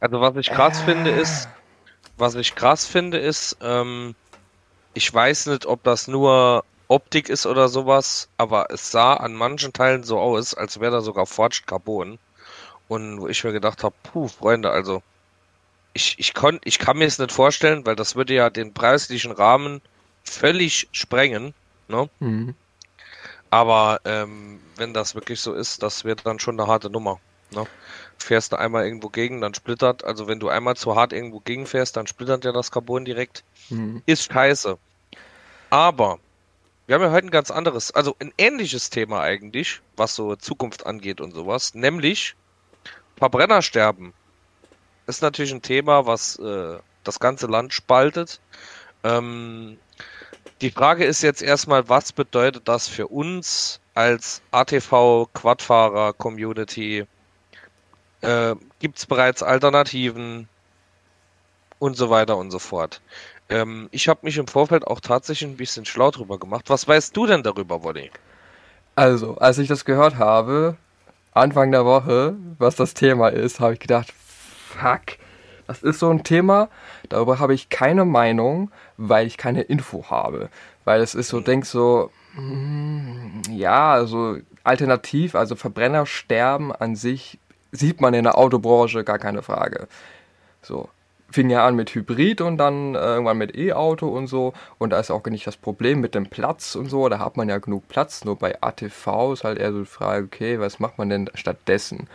Also 0.00 0.20
was 0.20 0.36
ich 0.36 0.50
krass 0.50 0.80
äh. 0.82 0.84
finde 0.84 1.10
ist, 1.10 1.48
was 2.16 2.34
ich 2.34 2.54
krass 2.54 2.86
finde 2.86 3.18
ist, 3.18 3.56
ähm, 3.60 4.14
ich 4.94 5.12
weiß 5.12 5.46
nicht, 5.46 5.66
ob 5.66 5.82
das 5.82 6.08
nur 6.08 6.64
Optik 6.88 7.28
ist 7.28 7.46
oder 7.46 7.68
sowas, 7.68 8.28
aber 8.36 8.66
es 8.70 8.90
sah 8.90 9.14
an 9.14 9.34
manchen 9.34 9.72
Teilen 9.72 10.04
so 10.04 10.18
aus, 10.18 10.54
als 10.54 10.80
wäre 10.80 10.92
da 10.92 11.00
sogar 11.00 11.26
Forged 11.26 11.66
Carbon. 11.66 12.18
Und 12.88 13.20
wo 13.20 13.28
ich 13.28 13.42
mir 13.44 13.52
gedacht 13.52 13.82
habe, 13.82 13.94
puh, 14.02 14.28
Freunde, 14.28 14.70
also 14.70 15.02
ich, 15.94 16.18
ich, 16.18 16.34
kon, 16.34 16.60
ich 16.64 16.78
kann 16.78 16.98
mir 16.98 17.06
es 17.06 17.18
nicht 17.18 17.32
vorstellen, 17.32 17.86
weil 17.86 17.96
das 17.96 18.16
würde 18.16 18.34
ja 18.34 18.50
den 18.50 18.74
preislichen 18.74 19.32
Rahmen 19.32 19.80
völlig 20.24 20.88
sprengen. 20.92 21.54
Ne? 21.88 22.08
Mhm. 22.20 22.54
Aber 23.50 24.00
ähm, 24.04 24.60
wenn 24.76 24.94
das 24.94 25.14
wirklich 25.14 25.40
so 25.40 25.52
ist, 25.52 25.82
das 25.82 26.04
wird 26.04 26.24
dann 26.24 26.38
schon 26.38 26.58
eine 26.58 26.68
harte 26.68 26.90
Nummer. 26.90 27.20
Ne? 27.50 27.66
Fährst 28.18 28.52
du 28.52 28.56
einmal 28.56 28.84
irgendwo 28.84 29.08
gegen, 29.08 29.40
dann 29.40 29.54
splittert. 29.54 30.04
Also 30.04 30.26
wenn 30.26 30.40
du 30.40 30.48
einmal 30.48 30.76
zu 30.76 30.96
hart 30.96 31.12
irgendwo 31.12 31.40
gegen 31.40 31.66
fährst, 31.66 31.96
dann 31.96 32.06
splittert 32.06 32.44
ja 32.44 32.52
das 32.52 32.70
Carbon 32.70 33.04
direkt. 33.04 33.44
Mhm. 33.68 34.02
Ist 34.06 34.32
scheiße. 34.32 34.78
Aber 35.70 36.18
wir 36.86 36.94
haben 36.94 37.02
ja 37.02 37.10
heute 37.10 37.28
ein 37.28 37.30
ganz 37.30 37.50
anderes, 37.50 37.92
also 37.92 38.16
ein 38.18 38.32
ähnliches 38.38 38.90
Thema 38.90 39.20
eigentlich, 39.20 39.80
was 39.96 40.14
so 40.14 40.34
Zukunft 40.36 40.86
angeht 40.86 41.20
und 41.20 41.32
sowas, 41.32 41.74
nämlich 41.74 42.34
Verbrennersterben. 43.16 44.12
Ist 45.06 45.22
natürlich 45.22 45.52
ein 45.52 45.62
Thema, 45.62 46.06
was 46.06 46.38
äh, 46.38 46.78
das 47.04 47.20
ganze 47.20 47.46
Land 47.46 47.72
spaltet. 47.72 48.40
Ähm, 49.04 49.78
die 50.62 50.70
Frage 50.70 51.04
ist 51.04 51.22
jetzt 51.22 51.42
erstmal, 51.42 51.88
was 51.88 52.12
bedeutet 52.12 52.68
das 52.68 52.86
für 52.86 53.08
uns 53.08 53.80
als 53.94 54.42
ATV-Quadfahrer-Community? 54.52 57.04
Äh, 58.20 58.54
Gibt 58.78 58.98
es 58.98 59.06
bereits 59.06 59.42
Alternativen? 59.42 60.46
Und 61.80 61.96
so 61.96 62.10
weiter 62.10 62.36
und 62.36 62.52
so 62.52 62.60
fort. 62.60 63.00
Ähm, 63.48 63.88
ich 63.90 64.06
habe 64.06 64.20
mich 64.22 64.38
im 64.38 64.46
Vorfeld 64.46 64.86
auch 64.86 65.00
tatsächlich 65.00 65.50
ein 65.50 65.56
bisschen 65.56 65.84
schlau 65.84 66.12
drüber 66.12 66.38
gemacht. 66.38 66.70
Was 66.70 66.86
weißt 66.86 67.16
du 67.16 67.26
denn 67.26 67.42
darüber, 67.42 67.82
Wolli? 67.82 68.12
Also, 68.94 69.36
als 69.38 69.58
ich 69.58 69.66
das 69.66 69.84
gehört 69.84 70.14
habe, 70.14 70.76
Anfang 71.32 71.72
der 71.72 71.84
Woche, 71.84 72.36
was 72.58 72.76
das 72.76 72.94
Thema 72.94 73.30
ist, 73.30 73.58
habe 73.58 73.74
ich 73.74 73.80
gedacht, 73.80 74.12
fuck, 74.12 75.18
das 75.72 75.82
ist 75.82 76.00
so 76.00 76.10
ein 76.10 76.22
Thema, 76.22 76.68
darüber 77.08 77.38
habe 77.38 77.54
ich 77.54 77.70
keine 77.70 78.04
Meinung, 78.04 78.70
weil 78.98 79.26
ich 79.26 79.38
keine 79.38 79.62
Info 79.62 80.04
habe. 80.10 80.50
Weil 80.84 81.00
es 81.00 81.14
ist 81.14 81.28
so, 81.28 81.38
mhm. 81.38 81.44
denk 81.44 81.66
so, 81.66 82.10
mm, 82.34 83.42
ja, 83.50 83.92
also 83.92 84.36
alternativ, 84.64 85.34
also 85.34 85.56
Verbrennersterben 85.56 86.72
an 86.72 86.94
sich 86.94 87.38
sieht 87.70 88.02
man 88.02 88.12
in 88.12 88.24
der 88.24 88.36
Autobranche 88.36 89.02
gar 89.02 89.18
keine 89.18 89.42
Frage. 89.42 89.88
So. 90.60 90.88
Fing 91.30 91.48
ja 91.48 91.66
an 91.66 91.76
mit 91.76 91.94
Hybrid 91.94 92.42
und 92.42 92.58
dann 92.58 92.94
äh, 92.94 92.98
irgendwann 92.98 93.38
mit 93.38 93.56
E-Auto 93.56 94.06
und 94.06 94.26
so. 94.26 94.52
Und 94.76 94.90
da 94.90 95.00
ist 95.00 95.10
auch 95.10 95.24
nicht 95.24 95.46
das 95.46 95.56
Problem 95.56 96.00
mit 96.00 96.14
dem 96.14 96.26
Platz 96.26 96.74
und 96.74 96.90
so. 96.90 97.08
Da 97.08 97.18
hat 97.18 97.38
man 97.38 97.48
ja 97.48 97.56
genug 97.56 97.88
Platz. 97.88 98.26
Nur 98.26 98.36
bei 98.36 98.60
ATV 98.60 99.32
ist 99.32 99.42
halt 99.42 99.56
eher 99.56 99.72
so 99.72 99.80
die 99.80 99.86
Frage, 99.86 100.26
okay, 100.26 100.60
was 100.60 100.78
macht 100.78 100.98
man 100.98 101.08
denn 101.08 101.30
stattdessen? 101.32 102.06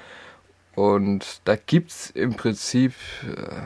Und 0.77 1.41
da 1.45 1.55
gibt 1.55 1.89
es 1.89 2.11
im 2.11 2.35
Prinzip, 2.35 2.93
äh, 3.23 3.63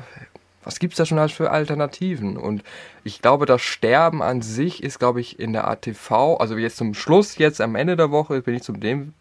was 0.63 0.79
gibt 0.79 0.93
es 0.93 0.97
da 0.97 1.05
schon 1.05 1.27
für 1.27 1.51
Alternativen? 1.51 2.37
Und 2.37 2.63
ich 3.03 3.21
glaube, 3.21 3.45
das 3.45 3.61
Sterben 3.61 4.21
an 4.21 4.41
sich 4.41 4.81
ist, 4.81 4.97
glaube 4.97 5.19
ich, 5.19 5.37
in 5.37 5.51
der 5.51 5.67
ATV, 5.67 6.37
also 6.39 6.55
jetzt 6.55 6.77
zum 6.77 6.93
Schluss, 6.93 7.37
jetzt 7.37 7.59
am 7.59 7.75
Ende 7.75 7.97
der 7.97 8.11
Woche, 8.11 8.41
bin 8.43 8.55
ich 8.55 8.63
zu 8.63 8.71
dem 8.71 9.13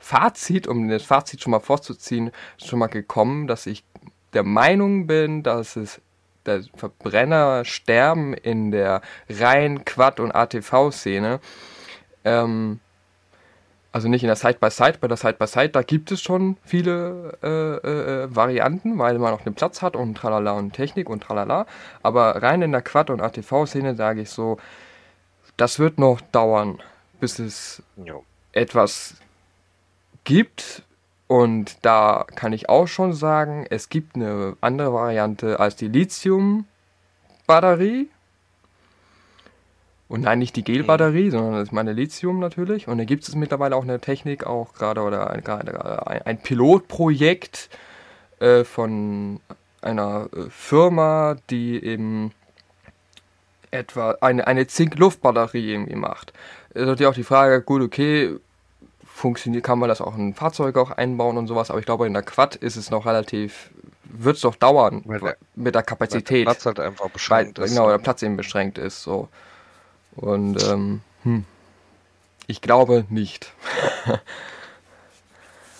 Fazit, 0.00 0.66
um 0.66 0.88
das 0.88 1.04
Fazit 1.04 1.40
schon 1.40 1.52
mal 1.52 1.60
vorzuziehen, 1.60 2.32
schon 2.56 2.80
mal 2.80 2.88
gekommen, 2.88 3.46
dass 3.46 3.66
ich 3.66 3.84
der 4.32 4.42
Meinung 4.42 5.06
bin, 5.06 5.44
dass 5.44 5.76
es 5.76 6.00
der 6.46 6.64
Verbrennersterben 6.74 8.34
in 8.34 8.72
der 8.72 9.02
rein 9.28 9.84
Quad- 9.84 10.18
und 10.18 10.32
ATV-Szene 10.32 11.38
ähm, 12.24 12.80
also 13.92 14.08
nicht 14.08 14.22
in 14.22 14.28
der 14.28 14.36
Side-by-Side, 14.36 14.98
bei 15.00 15.08
der 15.08 15.16
Side-by-Side, 15.16 15.70
da 15.70 15.82
gibt 15.82 16.12
es 16.12 16.20
schon 16.20 16.58
viele 16.64 17.36
äh, 17.42 17.48
äh, 17.48 18.28
Varianten, 18.34 18.98
weil 18.98 19.18
man 19.18 19.34
auch 19.34 19.42
den 19.42 19.54
Platz 19.54 19.82
hat 19.82 19.96
und 19.96 20.14
tralala 20.14 20.52
und 20.52 20.72
Technik 20.72 21.10
und 21.10 21.24
tralala. 21.24 21.66
Aber 22.02 22.40
rein 22.42 22.62
in 22.62 22.72
der 22.72 22.80
Quad- 22.82 23.10
und 23.10 23.20
ATV-Szene 23.20 23.96
sage 23.96 24.20
ich 24.22 24.30
so, 24.30 24.58
das 25.56 25.80
wird 25.80 25.98
noch 25.98 26.20
dauern, 26.20 26.78
bis 27.18 27.40
es 27.40 27.82
jo. 27.96 28.24
etwas 28.52 29.16
gibt. 30.24 30.82
Und 31.26 31.78
da 31.82 32.26
kann 32.34 32.52
ich 32.52 32.68
auch 32.68 32.86
schon 32.86 33.12
sagen, 33.12 33.66
es 33.70 33.88
gibt 33.88 34.14
eine 34.16 34.56
andere 34.60 34.92
Variante 34.92 35.58
als 35.60 35.76
die 35.76 35.88
Lithium-Batterie 35.88 38.08
und 40.10 40.22
nein, 40.22 40.40
nicht 40.40 40.56
die 40.56 40.64
Gelbatterie, 40.64 41.26
mhm. 41.26 41.30
sondern 41.30 41.52
das 41.52 41.62
ist 41.68 41.72
meine 41.72 41.92
Lithium 41.92 42.40
natürlich. 42.40 42.88
Und 42.88 42.98
da 42.98 43.04
gibt 43.04 43.26
es 43.26 43.34
mittlerweile 43.36 43.76
auch 43.76 43.84
eine 43.84 44.00
Technik, 44.00 44.44
auch 44.44 44.74
gerade 44.74 45.02
oder 45.02 45.30
ein, 45.30 45.46
ein 45.46 46.42
Pilotprojekt 46.42 47.70
äh, 48.40 48.64
von 48.64 49.38
einer 49.80 50.28
äh, 50.34 50.50
Firma, 50.50 51.36
die 51.48 51.82
eben 51.82 52.32
etwa 53.70 54.16
eine, 54.20 54.48
eine 54.48 54.66
Zink-Luft-Batterie 54.66 55.74
irgendwie 55.74 55.94
macht. 55.94 56.32
Es 56.70 56.82
ist 56.82 56.88
natürlich 56.88 57.08
auch 57.08 57.14
die 57.14 57.22
Frage, 57.22 57.62
gut, 57.62 57.80
okay, 57.80 58.34
funktioniert, 59.04 59.62
kann 59.62 59.78
man 59.78 59.88
das 59.88 60.00
auch 60.00 60.18
in 60.18 60.34
Fahrzeuge 60.34 60.80
auch 60.80 60.90
einbauen 60.90 61.36
und 61.36 61.46
sowas, 61.46 61.70
aber 61.70 61.78
ich 61.78 61.86
glaube, 61.86 62.08
in 62.08 62.14
der 62.14 62.24
Quad 62.24 62.56
ist 62.56 62.74
es 62.74 62.90
noch 62.90 63.06
relativ, 63.06 63.70
wird 64.02 64.34
es 64.34 64.42
doch 64.42 64.56
dauern 64.56 65.04
der, 65.06 65.36
mit 65.54 65.76
der 65.76 65.84
Kapazität. 65.84 66.46
Weil 66.46 66.54
der 66.54 66.60
Platz 66.60 66.66
halt 66.66 66.80
einfach 66.80 67.10
beschränkt 67.10 67.60
weil, 67.60 67.66
ist. 67.66 67.76
Genau, 67.76 67.88
der 67.88 67.98
Platz 67.98 68.24
eben 68.24 68.36
beschränkt 68.36 68.76
ist, 68.76 69.04
so. 69.04 69.28
Und 70.16 70.62
ähm, 70.68 71.00
hm, 71.22 71.44
ich 72.46 72.60
glaube 72.60 73.04
nicht. 73.08 73.52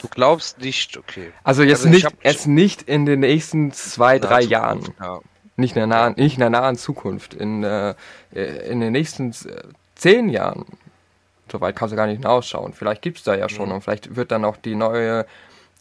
du 0.03 0.09
glaubst 0.09 0.61
nicht, 0.61 0.97
okay. 0.97 1.33
Also 1.43 1.63
jetzt 1.63 1.87
also 1.87 1.89
nicht, 1.89 2.09
jetzt 2.23 2.47
nicht 2.47 2.83
in 2.83 3.07
den 3.07 3.21
nächsten 3.21 3.73
zwei, 3.73 4.19
drei 4.19 4.43
Zukunft, 4.43 4.51
Jahren. 4.51 4.95
Ja. 5.01 5.21
Nicht, 5.57 5.77
in 5.77 5.81
der 5.81 5.87
nahen, 5.87 6.15
nicht 6.17 6.35
in 6.35 6.41
der 6.41 6.51
nahen 6.51 6.77
Zukunft. 6.77 7.35
In, 7.35 7.65
äh, 7.65 7.95
in 8.33 8.81
den 8.81 8.93
nächsten 8.93 9.35
zehn 9.95 10.29
Jahren. 10.29 10.65
Soweit 11.51 11.75
kannst 11.75 11.93
du 11.93 11.97
gar 11.97 12.07
nicht 12.07 12.19
hinausschauen. 12.19 12.73
Vielleicht 12.73 13.03
gibt 13.03 13.19
es 13.19 13.25
da 13.25 13.35
ja 13.35 13.49
schon 13.49 13.69
mhm. 13.69 13.77
und 13.77 13.81
vielleicht 13.83 14.15
wird 14.15 14.31
dann 14.31 14.45
auch 14.45 14.57
die 14.57 14.75
neue 14.75 15.27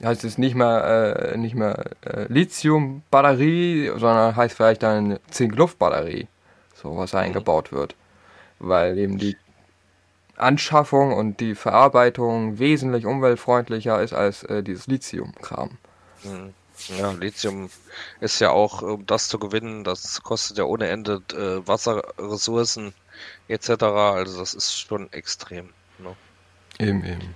heißt 0.01 0.23
es 0.23 0.37
nicht 0.37 0.55
mehr, 0.55 1.33
äh, 1.33 1.37
nicht 1.37 1.55
mehr 1.55 1.91
äh, 2.05 2.25
Lithium-Batterie, 2.29 3.91
sondern 3.97 4.33
heißt 4.33 4.55
vielleicht 4.55 4.81
dann 4.81 5.19
Zink-Luft-Batterie, 5.29 6.27
so 6.73 6.95
was 6.95 7.11
mhm. 7.11 7.19
eingebaut 7.19 7.73
wird 7.73 7.95
weil 8.59 8.97
eben 8.97 9.17
die 9.17 9.37
Anschaffung 10.35 11.13
und 11.13 11.39
die 11.39 11.55
Verarbeitung 11.55 12.59
wesentlich 12.59 13.05
umweltfreundlicher 13.05 14.01
ist 14.01 14.13
als 14.13 14.43
äh, 14.43 14.63
dieses 14.63 14.87
Lithium-Kram. 14.87 15.77
Mhm. 16.23 16.53
Ja, 16.97 17.11
Lithium 17.11 17.69
ist 18.21 18.39
ja 18.39 18.51
auch, 18.51 18.81
um 18.81 19.05
das 19.05 19.27
zu 19.27 19.37
gewinnen, 19.37 19.83
das 19.83 20.23
kostet 20.23 20.57
ja 20.57 20.63
ohne 20.63 20.87
Ende 20.87 21.21
äh, 21.33 21.67
Wasserressourcen 21.67 22.93
etc. 23.49 23.83
Also 23.83 24.39
das 24.39 24.53
ist 24.53 24.79
schon 24.79 25.11
extrem. 25.11 25.69
Ne? 25.97 26.15
Eben, 26.79 27.03
eben. 27.03 27.35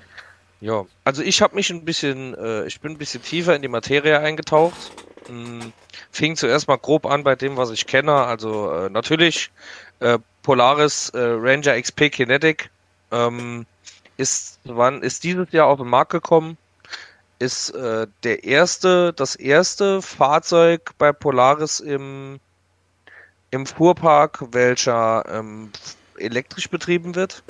Ja, 0.62 0.86
also 1.04 1.22
ich 1.22 1.42
habe 1.42 1.56
mich 1.56 1.70
ein 1.72 1.84
bisschen, 1.84 2.36
äh, 2.36 2.66
ich 2.66 2.80
bin 2.80 2.94
ein 2.94 2.98
bisschen 2.98 3.22
tiefer 3.22 3.54
in 3.54 3.62
die 3.62 3.68
Materie 3.68 4.18
eingetaucht. 4.20 4.94
Hm, 5.28 5.74
fing 6.10 6.38
zuerst 6.38 6.70
mal 6.70 6.78
grob 6.78 7.06
an 7.06 7.26
bei 7.26 7.36
dem, 7.36 7.58
was 7.58 7.70
ich 7.70 7.86
kenne. 7.86 8.14
Also 8.14 8.72
äh, 8.72 8.90
natürlich 8.90 9.52
äh, 10.00 10.20
Polaris 10.44 11.10
äh, 11.10 11.20
Ranger 11.20 11.82
XP 11.82 12.12
Kinetic 12.12 12.70
ähm, 13.12 13.66
ist, 14.18 14.60
wann 14.66 15.02
ist 15.02 15.24
dieses 15.24 15.52
Jahr 15.52 15.68
auf 15.68 15.80
den 15.80 15.88
Markt 15.88 16.12
gekommen. 16.12 16.58
Ist 17.40 17.72
äh, 17.72 18.08
der 18.24 18.44
erste, 18.44 19.14
das 19.14 19.36
erste 19.36 20.02
Fahrzeug 20.02 20.92
bei 20.98 21.12
Polaris 21.12 21.80
im, 21.80 22.40
im 23.52 23.66
Fuhrpark, 23.66 24.44
welcher 24.52 25.24
ähm, 25.30 25.72
elektrisch 26.18 26.70
betrieben 26.70 27.16
wird. 27.16 27.42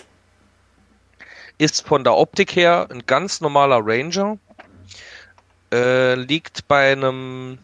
Ist 1.58 1.86
von 1.86 2.04
der 2.04 2.16
Optik 2.16 2.56
her 2.56 2.88
ein 2.92 3.06
ganz 3.06 3.42
normaler 3.42 3.82
Ranger. 3.84 4.38
Äh, 5.72 6.16
liegt 6.16 6.68
bei 6.68 6.92
einem, 6.92 7.58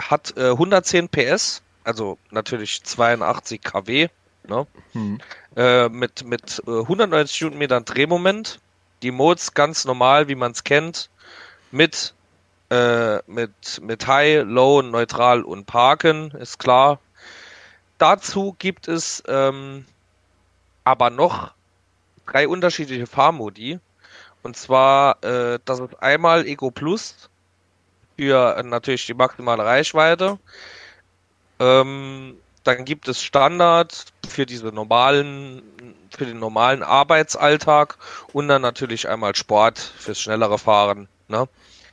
hat 0.00 0.36
äh, 0.36 0.50
110 0.50 1.08
PS, 1.08 1.62
also 1.82 2.16
natürlich 2.30 2.82
82 2.84 3.62
kW 3.62 4.08
Ne? 4.48 4.66
Hm. 4.92 5.18
Äh, 5.56 5.88
mit 5.88 6.24
mit 6.24 6.62
äh, 6.66 6.80
190 6.80 7.42
Newtonmetern 7.42 7.84
Drehmoment. 7.84 8.60
Die 9.02 9.10
Modes 9.10 9.54
ganz 9.54 9.84
normal, 9.84 10.28
wie 10.28 10.34
man 10.34 10.52
es 10.52 10.64
kennt. 10.64 11.08
Mit, 11.70 12.14
äh, 12.70 13.18
mit, 13.26 13.80
mit 13.80 14.06
High, 14.06 14.44
Low, 14.44 14.82
Neutral 14.82 15.42
und 15.42 15.66
Parken, 15.66 16.32
ist 16.32 16.58
klar. 16.58 16.98
Dazu 17.98 18.54
gibt 18.58 18.88
es 18.88 19.22
ähm, 19.26 19.84
aber 20.84 21.10
noch 21.10 21.52
drei 22.26 22.48
unterschiedliche 22.48 23.06
Fahrmodi. 23.06 23.78
Und 24.42 24.56
zwar, 24.56 25.22
äh, 25.22 25.58
das 25.64 25.80
ist 25.80 26.02
einmal 26.02 26.46
Eco 26.46 26.70
Plus 26.70 27.28
für 28.16 28.56
äh, 28.56 28.62
natürlich 28.62 29.06
die 29.06 29.14
maximale 29.14 29.64
Reichweite. 29.64 30.38
Ähm, 31.58 32.36
dann 32.64 32.84
gibt 32.84 33.08
es 33.08 33.22
Standard 33.22 34.06
für 34.30 34.46
diese 34.46 34.68
normalen, 34.68 35.62
für 36.16 36.26
den 36.26 36.38
normalen 36.38 36.82
Arbeitsalltag 36.82 37.96
und 38.32 38.48
dann 38.48 38.62
natürlich 38.62 39.08
einmal 39.08 39.34
Sport 39.34 39.78
fürs 39.78 40.20
schnellere 40.20 40.58
Fahren, 40.58 41.08
ne? 41.28 41.48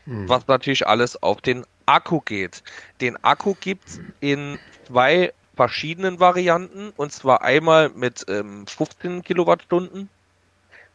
Hm. 0.05 0.29
Was 0.29 0.47
natürlich 0.47 0.87
alles 0.87 1.21
auf 1.21 1.41
den 1.41 1.65
Akku 1.85 2.21
geht. 2.21 2.63
Den 3.01 3.21
Akku 3.23 3.55
gibt's 3.59 3.99
in 4.19 4.59
zwei 4.87 5.33
verschiedenen 5.55 6.19
Varianten 6.19 6.93
und 6.95 7.11
zwar 7.11 7.41
einmal 7.41 7.89
mit 7.89 8.25
ähm, 8.29 8.65
15 8.67 9.23
Kilowattstunden. 9.23 10.09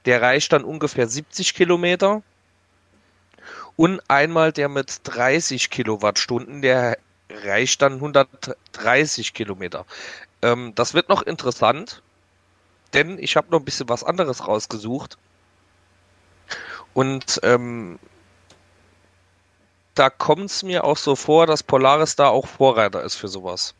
Der 0.05 0.23
reicht 0.23 0.53
dann 0.53 0.65
ungefähr 0.65 1.09
70 1.09 1.55
Kilometer. 1.55 2.23
Und 3.77 4.01
einmal 4.09 4.53
der 4.53 4.69
mit 4.69 5.01
30 5.05 5.71
Kilowattstunden, 5.71 6.63
der 6.63 6.99
reicht 7.31 7.83
dann 7.83 7.95
130 7.95 9.33
Kilometer. 9.33 9.87
Ähm, 10.43 10.75
das 10.75 10.95
wird 10.95 11.09
noch 11.09 11.23
interessant, 11.23 12.03
denn 12.93 13.19
ich 13.19 13.37
habe 13.37 13.51
noch 13.51 13.61
ein 13.61 13.65
bisschen 13.65 13.89
was 13.89 14.05
anderes 14.05 14.47
rausgesucht. 14.47 15.17
Und 16.95 17.41
ähm, 17.43 17.99
da 19.95 20.11
kommt 20.11 20.51
es 20.51 20.63
mir 20.63 20.85
auch 20.85 20.97
so 20.97 21.17
vor, 21.17 21.47
dass 21.47 21.63
Polaris 21.63 22.17
da 22.17 22.29
auch 22.29 22.47
Vorreiter 22.47 23.03
ist 23.03 23.17
für 23.17 23.29
sowas. 23.29 23.75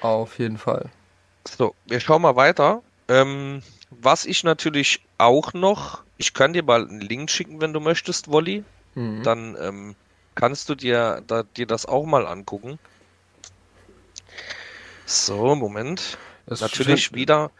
Auf 0.00 0.38
jeden 0.38 0.58
Fall. 0.58 0.90
So, 1.46 1.74
wir 1.86 2.00
schauen 2.00 2.22
mal 2.22 2.36
weiter. 2.36 2.82
Ähm, 3.08 3.62
was 3.90 4.26
ich 4.26 4.44
natürlich 4.44 5.00
auch 5.16 5.52
noch, 5.54 6.02
ich 6.18 6.34
kann 6.34 6.52
dir 6.52 6.62
mal 6.62 6.86
einen 6.86 7.00
Link 7.00 7.30
schicken, 7.30 7.60
wenn 7.60 7.72
du 7.72 7.80
möchtest, 7.80 8.30
Wolli. 8.30 8.64
Mhm. 8.94 9.22
Dann 9.22 9.56
ähm, 9.60 9.96
kannst 10.34 10.68
du 10.68 10.74
dir, 10.74 11.22
da, 11.26 11.42
dir 11.42 11.66
das 11.66 11.86
auch 11.86 12.04
mal 12.04 12.26
angucken. 12.26 12.78
So, 15.08 15.54
Moment. 15.54 16.18
Das 16.46 16.60
natürlich 16.60 17.06
stimmt. 17.06 17.18
wieder, 17.18 17.50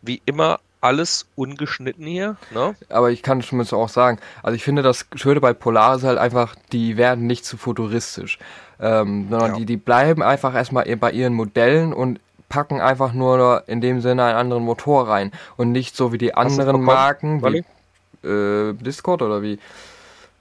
wie 0.00 0.22
immer, 0.24 0.60
alles 0.80 1.26
ungeschnitten 1.36 2.06
hier. 2.06 2.36
Ne? 2.52 2.74
Aber 2.88 3.10
ich 3.10 3.22
kann 3.22 3.42
schon 3.42 3.60
auch 3.60 3.90
sagen, 3.90 4.18
also 4.42 4.56
ich 4.56 4.64
finde 4.64 4.80
das 4.80 5.04
Schöne 5.14 5.42
bei 5.42 5.52
Polaris 5.52 6.04
halt 6.04 6.18
einfach, 6.18 6.56
die 6.72 6.96
werden 6.96 7.26
nicht 7.26 7.44
zu 7.44 7.58
futuristisch, 7.58 8.38
ähm, 8.80 9.26
sondern 9.28 9.52
ja. 9.52 9.56
die, 9.58 9.66
die 9.66 9.76
bleiben 9.76 10.22
einfach 10.22 10.54
erstmal 10.54 10.84
bei 10.96 11.12
ihren 11.12 11.34
Modellen 11.34 11.92
und 11.92 12.18
packen 12.48 12.80
einfach 12.80 13.12
nur 13.12 13.64
in 13.66 13.82
dem 13.82 14.00
Sinne 14.00 14.24
einen 14.24 14.38
anderen 14.38 14.64
Motor 14.64 15.06
rein 15.06 15.32
und 15.58 15.72
nicht 15.72 15.96
so 15.96 16.14
wie 16.14 16.18
die 16.18 16.32
anderen 16.32 16.80
Marken, 16.80 17.42
wie 17.42 18.26
äh, 18.26 18.72
Discord 18.72 19.20
oder 19.20 19.42
wie. 19.42 19.58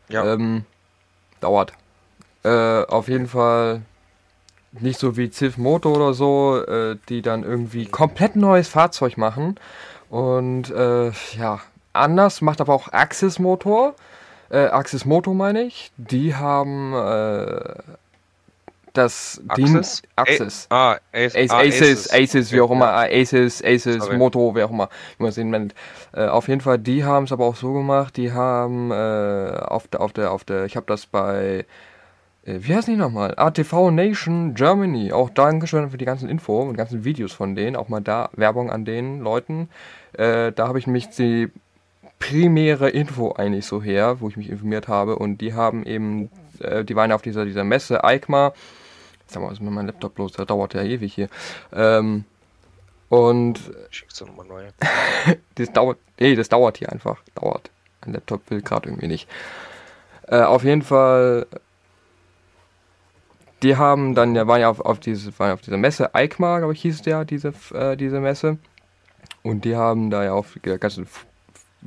Ja. 0.08 0.34
Ähm, 0.34 0.64
dauert. 1.42 1.74
Äh, 2.44 2.84
auf 2.86 3.10
jeden 3.10 3.28
Fall 3.28 3.82
nicht 4.82 5.00
so 5.00 5.18
wie 5.18 5.30
Civ 5.30 5.58
Moto 5.58 5.94
oder 5.94 6.14
so, 6.14 6.62
äh, 6.66 6.98
die 7.10 7.22
dann 7.22 7.44
irgendwie 7.44 7.86
komplett 7.86 8.36
neues 8.36 8.68
Fahrzeug 8.68 9.18
machen 9.18 9.58
und 10.10 10.70
äh, 10.72 11.12
ja, 11.38 11.60
anders 11.94 12.42
macht 12.42 12.62
aber 12.62 12.74
auch 12.74 12.92
Axis 12.92 13.40
Motor. 13.40 13.96
Äh, 14.50 14.68
Axis 14.68 15.06
Moto 15.06 15.34
meine 15.34 15.64
ich. 15.64 15.92
Die 15.98 16.36
haben 16.36 16.94
äh, 16.94 17.76
das 18.94 19.42
Axis? 19.48 20.04
Axis. 20.16 20.68
Ah, 20.70 20.98
Ace, 21.12 21.36
ah, 21.50 21.60
Aces, 21.60 22.14
Aces, 22.14 22.52
wie 22.52 22.62
auch 22.62 22.72
immer. 22.72 22.94
Aces, 22.94 23.64
Aces, 23.64 24.04
Sorry. 24.04 24.18
Moto, 24.18 24.56
wie 24.56 24.64
auch 24.64 24.70
immer, 24.70 24.90
wie 25.18 25.24
man 25.24 25.30
es 25.30 25.38
nennt. 25.38 25.76
Äh, 26.14 26.28
auf 26.28 26.48
jeden 26.48 26.62
Fall, 26.62 26.80
die 26.80 27.04
haben 27.04 27.26
es 27.26 27.32
aber 27.32 27.46
auch 27.46 27.56
so 27.56 27.74
gemacht. 27.74 28.16
Die 28.18 28.32
haben 28.32 28.92
äh, 28.92 29.58
auf 29.66 29.88
der, 29.88 30.02
auf 30.02 30.14
der, 30.14 30.32
auf 30.32 30.44
der, 30.44 30.66
ich 30.66 30.76
habe 30.76 30.86
das 30.88 31.06
bei 31.08 31.66
wie 32.46 32.76
heißen 32.76 32.94
die 32.94 33.00
nochmal? 33.00 33.34
ATV 33.38 33.90
Nation 33.90 34.54
Germany. 34.54 35.12
Auch 35.12 35.32
Dankeschön 35.32 35.90
für 35.90 35.98
die 35.98 36.06
ganzen 36.06 36.30
Info 36.30 36.62
und 36.62 36.78
ganzen 36.78 37.04
Videos 37.04 37.34
von 37.34 37.56
denen. 37.56 37.76
Auch 37.76 37.90
mal 37.90 38.02
da 38.02 38.30
Werbung 38.34 38.70
an 38.70 38.86
den 38.86 39.20
Leuten. 39.20 39.70
Äh, 40.14 40.52
da 40.52 40.68
habe 40.68 40.78
ich 40.78 40.86
mich 40.86 41.10
die 41.10 41.52
primäre 42.20 42.90
Info 42.90 43.32
eigentlich 43.34 43.66
so 43.66 43.82
her, 43.82 44.18
wo 44.20 44.30
ich 44.30 44.38
mich 44.38 44.50
informiert 44.50 44.88
habe. 44.88 45.16
Und 45.16 45.40
die 45.40 45.54
haben 45.54 45.84
eben, 45.86 46.30
äh, 46.60 46.86
die 46.86 46.96
waren 46.96 47.12
auf 47.12 47.24
dieser, 47.24 47.46
dieser 47.46 47.64
Messe, 47.64 48.04
EICMA. 48.04 48.54
Sag 49.26 49.42
mal, 49.42 49.52
ist 49.52 49.62
mir 49.62 49.72
mein 49.72 49.88
Laptop 49.88 50.14
bloß, 50.14 50.34
der 50.34 50.46
dauert 50.46 50.76
ja 50.76 50.84
ewig 50.84 51.16
hier. 51.16 51.30
Ähm, 51.74 52.26
und. 53.10 53.60
Schickst 53.90 54.22
du 54.22 54.26
nochmal 54.26 54.46
neue? 54.46 54.68
das 55.56 55.74
dauert, 55.74 55.98
nee, 56.20 56.36
das 56.36 56.50
dauert 56.50 56.78
hier 56.78 56.92
einfach. 56.92 57.18
Dauert. 57.34 57.72
Mein 58.06 58.14
Laptop 58.14 58.50
will 58.52 58.62
gerade 58.62 58.90
irgendwie 58.90 59.08
nicht. 59.08 59.28
Äh, 60.28 60.42
auf 60.42 60.64
jeden 60.64 60.84
Fall 60.84 61.48
die 63.64 63.78
haben 63.78 64.16
dann, 64.16 64.36
waren 64.48 64.62
ja 64.62 64.70
auf, 64.70 64.80
auf, 64.80 65.00
diese, 65.00 65.38
waren 65.40 65.52
auf 65.52 65.62
dieser 65.62 65.78
Messe, 65.78 66.14
EICMA, 66.14 66.60
glaube 66.60 66.74
ich, 66.74 66.82
hieß 66.82 67.06
ja, 67.06 67.24
diese, 67.24 67.54
äh, 67.74 67.96
diese 67.96 68.20
Messe. 68.20 68.58
Und 69.44 69.66
die 69.66 69.76
haben 69.76 70.10
da 70.10 70.24
ja 70.24 70.34
auch 70.34 70.46
ganz 70.80 71.00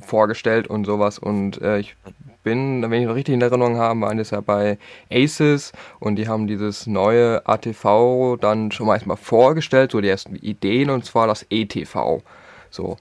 vorgestellt 0.01 0.67
und 0.67 0.85
sowas. 0.85 1.19
Und 1.19 1.61
äh, 1.61 1.79
ich 1.79 1.95
bin, 2.43 2.81
wenn 2.81 3.01
ich 3.01 3.07
noch 3.07 3.15
richtig 3.15 3.35
in 3.35 3.41
Erinnerung 3.41 3.77
habe, 3.77 4.01
waren 4.01 4.17
das 4.17 4.31
ja 4.31 4.41
bei 4.41 4.77
Aces 5.11 5.71
und 5.99 6.15
die 6.15 6.27
haben 6.27 6.47
dieses 6.47 6.87
neue 6.87 7.45
ATV 7.45 8.37
dann 8.39 8.71
schon 8.71 8.87
mal 8.87 8.95
erstmal 8.95 9.17
vorgestellt, 9.17 9.91
so 9.91 10.01
die 10.01 10.07
ersten 10.07 10.35
Ideen, 10.35 10.89
und 10.89 11.05
zwar 11.05 11.27
das 11.27 11.45
ETV. 11.49 12.21
So. 12.69 12.97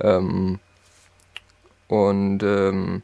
Ähm, 0.00 0.58
und 1.88 2.42
ähm, 2.42 3.02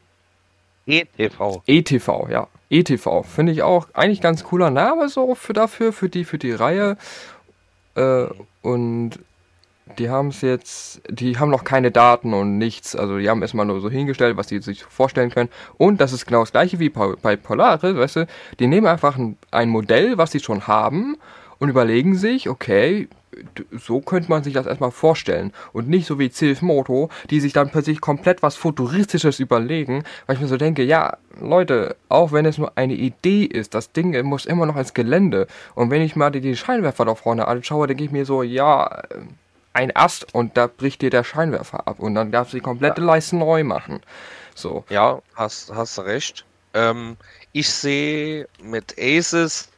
ETV. 0.89 1.61
ETV, 1.67 2.29
ja. 2.29 2.47
ETV. 2.69 3.23
Finde 3.23 3.51
ich 3.51 3.63
auch 3.63 3.87
eigentlich 3.93 4.21
ganz 4.21 4.43
cooler 4.43 4.71
Name 4.71 5.09
so 5.09 5.35
für 5.35 5.53
dafür, 5.53 5.93
für 5.93 6.09
die, 6.09 6.25
für 6.25 6.37
die 6.37 6.51
Reihe. 6.51 6.97
Äh, 7.95 8.25
und 8.61 9.19
die 9.97 10.09
haben 10.09 10.27
es 10.27 10.41
jetzt, 10.41 11.01
die 11.09 11.37
haben 11.37 11.49
noch 11.49 11.63
keine 11.63 11.91
Daten 11.91 12.33
und 12.33 12.57
nichts. 12.57 12.95
Also 12.95 13.17
die 13.17 13.29
haben 13.29 13.41
erstmal 13.41 13.65
nur 13.65 13.81
so 13.81 13.89
hingestellt, 13.89 14.37
was 14.37 14.47
die 14.47 14.59
sich 14.59 14.83
vorstellen 14.83 15.31
können. 15.31 15.49
Und 15.77 15.99
das 15.99 16.13
ist 16.13 16.25
genau 16.25 16.41
das 16.41 16.51
gleiche 16.51 16.79
wie 16.79 16.89
bei 16.89 17.35
Polaris, 17.35 17.95
weißt 17.95 18.15
du, 18.17 18.27
die 18.59 18.67
nehmen 18.67 18.87
einfach 18.87 19.17
ein, 19.17 19.37
ein 19.51 19.69
Modell, 19.69 20.17
was 20.17 20.31
sie 20.31 20.39
schon 20.39 20.67
haben 20.67 21.17
und 21.57 21.69
überlegen 21.69 22.15
sich, 22.15 22.49
okay, 22.49 23.07
so 23.71 24.01
könnte 24.01 24.29
man 24.29 24.43
sich 24.43 24.53
das 24.53 24.65
erstmal 24.65 24.91
vorstellen. 24.91 25.53
Und 25.73 25.89
nicht 25.89 26.07
so 26.07 26.19
wie 26.19 26.29
Cilf 26.29 26.61
Moto, 26.61 27.09
die 27.29 27.39
sich 27.39 27.53
dann 27.53 27.69
plötzlich 27.69 28.01
komplett 28.01 28.41
was 28.43 28.55
Futuristisches 28.55 29.39
überlegen, 29.39 30.03
weil 30.25 30.35
ich 30.35 30.41
mir 30.41 30.47
so 30.47 30.57
denke, 30.57 30.83
ja, 30.83 31.17
Leute, 31.39 31.95
auch 32.09 32.31
wenn 32.31 32.45
es 32.45 32.57
nur 32.57 32.77
eine 32.77 32.93
Idee 32.93 33.43
ist, 33.43 33.73
das 33.73 33.91
Ding 33.91 34.21
muss 34.25 34.45
immer 34.45 34.65
noch 34.65 34.75
ins 34.75 34.93
Gelände. 34.93 35.47
Und 35.75 35.89
wenn 35.91 36.01
ich 36.01 36.15
mal 36.15 36.31
die, 36.31 36.41
die 36.41 36.55
Scheinwerfer 36.55 37.05
da 37.05 37.15
vorne 37.15 37.47
anschaue, 37.47 37.87
denke 37.87 38.03
ich 38.03 38.11
mir 38.11 38.25
so, 38.25 38.43
ja, 38.43 39.03
ein 39.73 39.95
Ast 39.95 40.33
und 40.33 40.57
da 40.57 40.67
bricht 40.67 41.01
dir 41.01 41.09
der 41.09 41.23
Scheinwerfer 41.23 41.87
ab 41.87 41.99
und 41.99 42.15
dann 42.15 42.31
darfst 42.31 42.53
du 42.53 42.57
die 42.57 42.63
komplette. 42.63 43.01
Leiste 43.01 43.37
neu 43.37 43.63
machen. 43.63 44.01
So. 44.55 44.83
Ja, 44.89 45.21
hast, 45.35 45.73
hast 45.73 45.99
recht. 45.99 46.45
Ähm, 46.73 47.17
ich 47.53 47.69
sehe 47.69 48.47
mit 48.61 48.95
Aces 48.99 49.69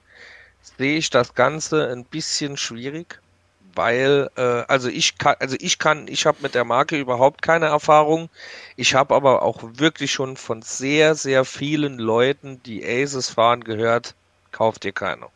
sehe 0.78 0.97
ich 0.97 1.10
das 1.10 1.36
Ganze 1.36 1.88
ein 1.89 2.06
bisschen 2.06 2.58
schwierig 2.58 3.19
weil 3.76 4.30
äh, 4.36 4.64
also 4.68 4.90
ich 4.90 5.18
kann 5.18 5.36
also 5.40 5.56
ich 5.60 5.80
kann 5.80 6.08
ich 6.08 6.26
habe 6.26 6.40
mit 6.42 6.56
der 6.56 6.66
Marke 6.66 6.98
überhaupt 6.98 7.42
keine 7.42 7.68
Erfahrung. 7.68 8.30
Ich 8.76 8.96
habe 8.96 9.16
aber 9.16 9.42
auch 9.44 9.62
wirklich 9.64 10.12
schon 10.12 10.38
von 10.38 10.62
sehr 10.62 11.16
sehr 11.16 11.46
vielen 11.46 11.98
Leuten, 11.98 12.62
die 12.64 12.86
Aces 12.86 13.30
fahren, 13.30 13.64
gehört, 13.64 14.16
kauft 14.52 14.86
ihr 14.86 14.94
keine. 14.94 15.28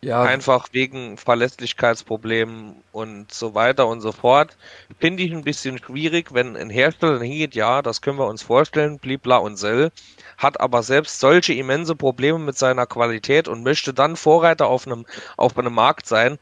Ja. 0.00 0.22
Einfach 0.22 0.68
wegen 0.70 1.16
Verlässlichkeitsproblemen 1.16 2.76
und 2.92 3.32
so 3.34 3.54
weiter 3.54 3.88
und 3.88 4.00
so 4.00 4.12
fort. 4.12 4.56
Finde 5.00 5.24
ich 5.24 5.32
ein 5.32 5.42
bisschen 5.42 5.78
schwierig, 5.78 6.32
wenn 6.32 6.56
ein 6.56 6.70
Hersteller 6.70 7.20
hingeht, 7.20 7.56
ja, 7.56 7.82
das 7.82 8.00
können 8.00 8.18
wir 8.18 8.28
uns 8.28 8.42
vorstellen, 8.42 9.00
blibla 9.00 9.38
und 9.38 9.56
sell, 9.56 9.90
hat 10.36 10.60
aber 10.60 10.84
selbst 10.84 11.18
solche 11.18 11.52
immense 11.54 11.96
Probleme 11.96 12.38
mit 12.38 12.56
seiner 12.56 12.86
Qualität 12.86 13.48
und 13.48 13.64
möchte 13.64 13.92
dann 13.92 14.14
Vorreiter 14.14 14.68
auf 14.68 14.86
einem, 14.86 15.04
auf 15.36 15.58
einem 15.58 15.74
Markt 15.74 16.06
sein, 16.06 16.38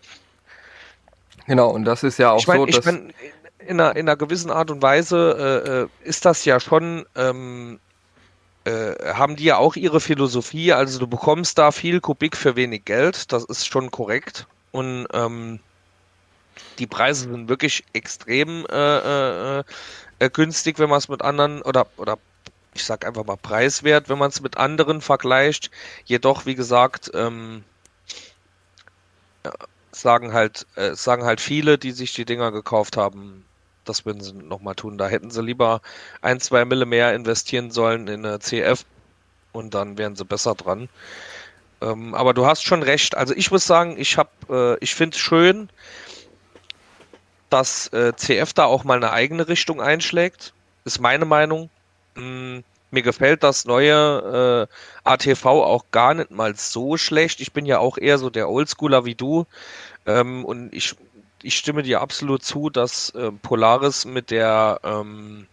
Genau, 1.47 1.71
und 1.71 1.85
das 1.85 2.03
ist 2.03 2.19
ja 2.19 2.33
auch 2.33 2.41
ich 2.41 2.47
mein, 2.47 2.59
so, 2.59 2.67
dass. 2.67 2.79
Ich 2.79 2.85
mein, 2.85 3.13
in 3.59 3.81
einer, 3.81 3.97
in 3.97 4.09
einer 4.09 4.17
gewissen 4.17 4.51
Art 4.51 4.71
und 4.71 4.83
Weise 4.83 5.89
äh, 6.05 6.07
äh, 6.07 6.09
ist 6.09 6.25
das 6.25 6.45
ja 6.45 6.61
schon, 6.61 7.05
ähm, 7.17 7.81
äh, 8.65 9.13
haben 9.13 9.37
die 9.37 9.45
ja 9.45 9.59
auch 9.59 9.77
ihre 9.77 10.01
Philosophie. 10.01 10.73
Also 10.73 10.99
du 10.99 11.07
bekommst 11.07 11.59
da 11.59 11.73
viel 11.73 12.01
Kubik 12.01 12.37
für 12.37 12.57
wenig 12.57 12.85
Geld, 12.85 13.33
das 13.33 13.45
ist 13.45 13.67
schon 13.67 13.91
korrekt. 13.91 14.47
Und 14.73 15.07
ähm, 15.13 15.61
die 16.79 16.87
Preise 16.87 17.31
sind 17.31 17.49
wirklich 17.49 17.85
extrem 17.93 18.67
äh, 18.67 19.59
äh, 19.59 19.65
äh 20.19 20.31
günstig, 20.31 20.79
wenn 20.79 20.91
man 20.91 20.99
es 20.99 21.09
mit 21.09 21.23
anderen 21.23 21.63
oder 21.63 21.87
oder 21.97 22.19
ich 22.75 22.85
sag 22.85 23.07
einfach 23.07 23.25
mal 23.25 23.37
preiswert, 23.37 24.09
wenn 24.09 24.19
man 24.19 24.31
es 24.31 24.41
mit 24.41 24.59
anderen 24.59 25.01
vergleicht. 25.01 25.71
Jedoch, 26.05 26.45
wie 26.47 26.55
gesagt, 26.55 27.11
ähm, 27.15 27.65
sagen 29.97 30.33
halt, 30.33 30.67
äh, 30.77 30.95
sagen 30.95 31.25
halt 31.25 31.41
viele, 31.41 31.79
die 31.79 31.93
sich 31.93 32.13
die 32.13 32.25
Dinger 32.25 32.53
gekauft 32.53 32.97
haben, 32.97 33.45
das 33.85 34.05
würden 34.05 34.23
sie 34.23 34.33
nochmal 34.33 34.75
tun. 34.75 34.99
Da 34.99 35.09
hätten 35.09 35.31
sie 35.31 35.43
lieber 35.43 35.81
ein, 36.21 36.41
zwei 36.41 36.65
Mille 36.65 36.87
mehr 36.87 37.15
investieren 37.15 37.71
sollen 37.71 38.09
in 38.09 38.25
eine 38.25 38.39
CF 38.39 38.85
und 39.53 39.75
dann 39.75 39.97
wären 39.99 40.17
sie 40.17 40.25
besser 40.25 40.55
dran. 40.55 40.89
Ähm, 41.81 42.15
aber 42.15 42.35
du 42.35 42.47
hast 42.47 42.65
schon 42.65 42.83
recht. 42.83 43.17
Also 43.17 43.35
ich 43.35 43.51
muss 43.51 43.67
sagen, 43.67 43.97
ich 43.99 44.19
habe, 44.19 44.77
äh, 44.81 44.85
ich 44.85 44.95
finde 44.95 45.15
es 45.15 45.21
schön, 45.21 45.71
dass 47.51 47.89
äh, 47.93 48.13
CF 48.17 48.53
da 48.53 48.65
auch 48.65 48.85
mal 48.85 48.97
eine 48.97 49.13
eigene 49.13 49.49
Richtung 49.49 49.81
einschlägt. 49.81 50.53
Ist 50.85 51.01
meine 51.01 51.25
Meinung. 51.25 51.71
Hm, 52.17 52.65
Mir 52.91 53.03
gefällt 53.03 53.43
das 53.43 53.65
neue 53.65 54.69
äh, 54.69 55.09
ATV 55.09 55.45
auch 55.47 55.87
gar 55.91 56.15
nicht 56.15 56.31
mal 56.31 56.55
so 56.57 56.97
schlecht. 56.97 57.41
Ich 57.41 57.53
bin 57.53 57.67
ja 57.67 57.79
auch 57.79 57.99
eher 57.99 58.19
so 58.19 58.31
der 58.31 58.49
Oldschooler 58.49 59.05
wie 59.05 59.15
du. 59.15 59.47
Ähm, 60.07 60.45
und 60.45 60.73
ich, 60.73 60.95
ich 61.43 61.57
stimme 61.57 61.83
dir 61.83 62.01
absolut 62.01 62.45
zu, 62.45 62.71
dass 62.71 63.11
äh, 63.11 63.33
Polaris 63.33 64.05
mit 64.05 64.31
der 64.31 64.81
ähm, 64.85 65.47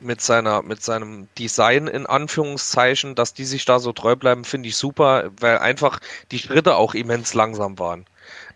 mit 0.00 0.20
seiner 0.20 0.62
mit 0.62 0.82
seinem 0.82 1.28
Design 1.38 1.88
in 1.88 2.06
Anführungszeichen, 2.06 3.14
dass 3.14 3.34
die 3.34 3.44
sich 3.44 3.64
da 3.64 3.78
so 3.78 3.92
treu 3.92 4.14
bleiben, 4.14 4.44
finde 4.44 4.68
ich 4.68 4.76
super, 4.76 5.30
weil 5.40 5.58
einfach 5.58 6.00
die 6.30 6.38
Schritte 6.38 6.76
auch 6.76 6.94
immens 6.94 7.34
langsam 7.34 7.78
waren. 7.78 8.06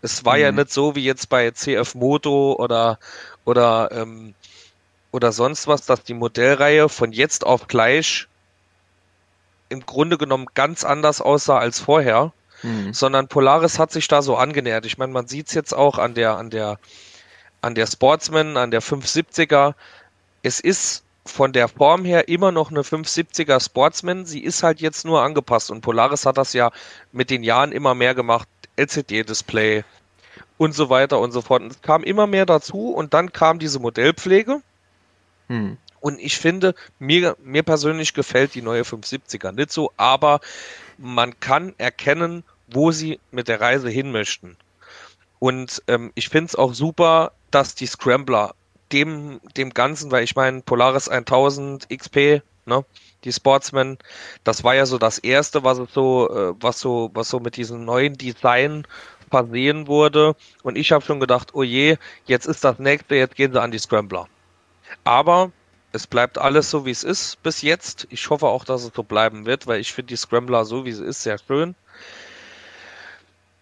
Es 0.01 0.23
war 0.25 0.35
mhm. 0.35 0.41
ja 0.41 0.51
nicht 0.51 0.71
so 0.71 0.95
wie 0.95 1.03
jetzt 1.03 1.29
bei 1.29 1.51
CF 1.51 1.95
Moto 1.95 2.55
oder 2.57 2.99
oder 3.45 3.89
ähm, 3.91 4.35
oder 5.13 5.31
sonst 5.31 5.67
was, 5.67 5.85
dass 5.85 6.03
die 6.03 6.15
Modellreihe 6.15 6.89
von 6.89 7.13
jetzt 7.13 7.45
auf 7.45 7.67
gleich 7.67 8.27
im 9.69 9.85
Grunde 9.85 10.17
genommen 10.17 10.47
ganz 10.55 10.83
anders 10.83 11.21
aussah 11.21 11.59
als 11.59 11.79
vorher, 11.79 12.33
mhm. 12.63 12.93
sondern 12.93 13.27
Polaris 13.27 13.77
hat 13.77 13.91
sich 13.91 14.07
da 14.07 14.23
so 14.23 14.35
angenähert. 14.35 14.85
Ich 14.85 14.97
meine, 14.97 15.13
man 15.13 15.27
sieht 15.27 15.47
es 15.47 15.53
jetzt 15.53 15.73
auch 15.73 15.99
an 15.99 16.15
der 16.15 16.37
an 16.37 16.49
der 16.49 16.79
an 17.61 17.75
der 17.75 17.85
Sportsman, 17.85 18.57
an 18.57 18.71
der 18.71 18.81
570er. 18.81 19.75
Es 20.41 20.59
ist 20.59 21.03
von 21.25 21.53
der 21.53 21.67
Form 21.69 22.05
her 22.05 22.27
immer 22.27 22.51
noch 22.51 22.71
eine 22.71 22.81
570er 22.81 23.63
Sportsman. 23.63 24.25
Sie 24.25 24.43
ist 24.43 24.63
halt 24.63 24.81
jetzt 24.81 25.05
nur 25.05 25.21
angepasst 25.21 25.69
und 25.69 25.81
Polaris 25.81 26.25
hat 26.25 26.37
das 26.37 26.53
ja 26.53 26.71
mit 27.11 27.29
den 27.29 27.43
Jahren 27.43 27.71
immer 27.71 27.93
mehr 27.93 28.15
gemacht. 28.15 28.47
LCD-Display 28.77 29.83
und 30.57 30.73
so 30.73 30.89
weiter 30.89 31.19
und 31.19 31.31
so 31.31 31.41
fort. 31.41 31.61
Und 31.61 31.71
es 31.71 31.81
kam 31.83 32.03
immer 32.03 32.25
mehr 32.25 32.47
dazu 32.47 32.89
und 32.89 33.13
dann 33.13 33.31
kam 33.31 33.59
diese 33.59 33.79
Modellpflege. 33.79 34.61
Hm. 35.53 35.77
Und 35.99 36.19
ich 36.19 36.37
finde, 36.37 36.73
mir, 36.97 37.37
mir 37.43 37.61
persönlich 37.61 38.15
gefällt 38.15 38.55
die 38.55 38.63
neue 38.63 38.81
570er 38.81 39.51
nicht 39.51 39.71
so, 39.71 39.91
aber 39.97 40.39
man 40.97 41.39
kann 41.39 41.75
erkennen, 41.77 42.43
wo 42.67 42.91
sie 42.91 43.19
mit 43.31 43.47
der 43.47 43.61
Reise 43.61 43.87
hin 43.89 44.11
möchten. 44.11 44.57
Und 45.37 45.83
ähm, 45.87 46.11
ich 46.15 46.29
finde 46.29 46.47
es 46.47 46.55
auch 46.55 46.73
super, 46.73 47.33
dass 47.51 47.75
die 47.75 47.85
Scrambler 47.85 48.55
dem, 48.91 49.41
dem 49.55 49.69
Ganzen, 49.69 50.09
weil 50.09 50.23
ich 50.23 50.35
meine, 50.35 50.61
Polaris 50.61 51.07
1000 51.07 51.87
XP, 51.89 52.41
ne, 52.65 52.83
die 53.23 53.31
Sportsman, 53.31 53.99
das 54.43 54.63
war 54.63 54.73
ja 54.73 54.87
so 54.87 54.97
das 54.97 55.19
erste, 55.19 55.63
was 55.63 55.79
so, 55.93 56.29
äh, 56.29 56.53
was 56.59 56.79
so, 56.79 57.11
was 57.13 57.29
so 57.29 57.39
mit 57.39 57.57
diesem 57.57 57.85
neuen 57.85 58.17
Design 58.17 58.87
versehen 59.29 59.87
wurde. 59.87 60.35
Und 60.63 60.77
ich 60.77 60.91
habe 60.91 61.05
schon 61.05 61.19
gedacht, 61.19 61.51
oh 61.53 61.63
je, 61.63 61.97
jetzt 62.25 62.47
ist 62.47 62.63
das 62.63 62.79
nächste, 62.79 63.15
jetzt 63.15 63.35
gehen 63.35 63.53
sie 63.53 63.61
an 63.61 63.71
die 63.71 63.79
Scrambler. 63.79 64.27
Aber 65.03 65.51
es 65.91 66.07
bleibt 66.07 66.37
alles 66.37 66.69
so, 66.69 66.85
wie 66.85 66.91
es 66.91 67.03
ist 67.03 67.41
bis 67.43 67.61
jetzt. 67.61 68.07
Ich 68.09 68.29
hoffe 68.29 68.47
auch, 68.47 68.65
dass 68.65 68.83
es 68.83 68.91
so 68.95 69.03
bleiben 69.03 69.45
wird, 69.45 69.67
weil 69.67 69.79
ich 69.79 69.93
finde 69.93 70.09
die 70.09 70.17
Scrambler 70.17 70.65
so, 70.65 70.85
wie 70.85 70.91
sie 70.91 71.05
ist, 71.05 71.23
sehr 71.23 71.37
schön. 71.37 71.75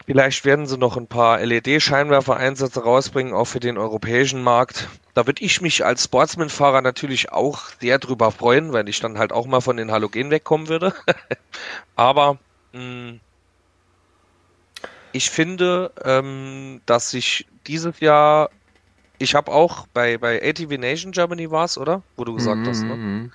Vielleicht 0.05 0.45
werden 0.45 0.65
sie 0.65 0.77
noch 0.77 0.97
ein 0.97 1.07
paar 1.07 1.39
LED-Scheinwerfer-Einsätze 1.39 2.83
rausbringen, 2.83 3.33
auch 3.33 3.45
für 3.45 3.59
den 3.59 3.77
europäischen 3.77 4.43
Markt. 4.43 4.87
Da 5.13 5.27
würde 5.27 5.43
ich 5.43 5.61
mich 5.61 5.85
als 5.85 6.05
Sportsman-Fahrer 6.05 6.81
natürlich 6.81 7.31
auch 7.31 7.69
sehr 7.79 7.99
drüber 7.99 8.31
freuen, 8.31 8.73
weil 8.73 8.89
ich 8.89 8.99
dann 8.99 9.19
halt 9.19 9.31
auch 9.31 9.45
mal 9.45 9.61
von 9.61 9.77
den 9.77 9.91
Halogen 9.91 10.31
wegkommen 10.31 10.69
würde. 10.69 10.93
Aber 11.95 12.39
mh, 12.73 12.79
hm, 12.79 13.19
ich 15.13 15.29
finde, 15.29 15.91
ähm, 16.03 16.81
dass 16.85 17.11
sich 17.11 17.45
dieses 17.67 17.99
Jahr, 17.99 18.49
ich 19.21 19.35
habe 19.35 19.51
auch 19.51 19.87
bei, 19.93 20.17
bei 20.17 20.41
ATV 20.41 20.77
Nation 20.77 21.11
Germany 21.11 21.51
war 21.51 21.65
es, 21.65 21.77
oder? 21.77 22.01
Wo 22.17 22.23
du 22.23 22.33
gesagt 22.33 22.61
mm 22.61 22.63
-hmm. 22.63 22.69
hast, 22.69 22.83
ne? 22.83 22.95
Mhm 22.95 23.31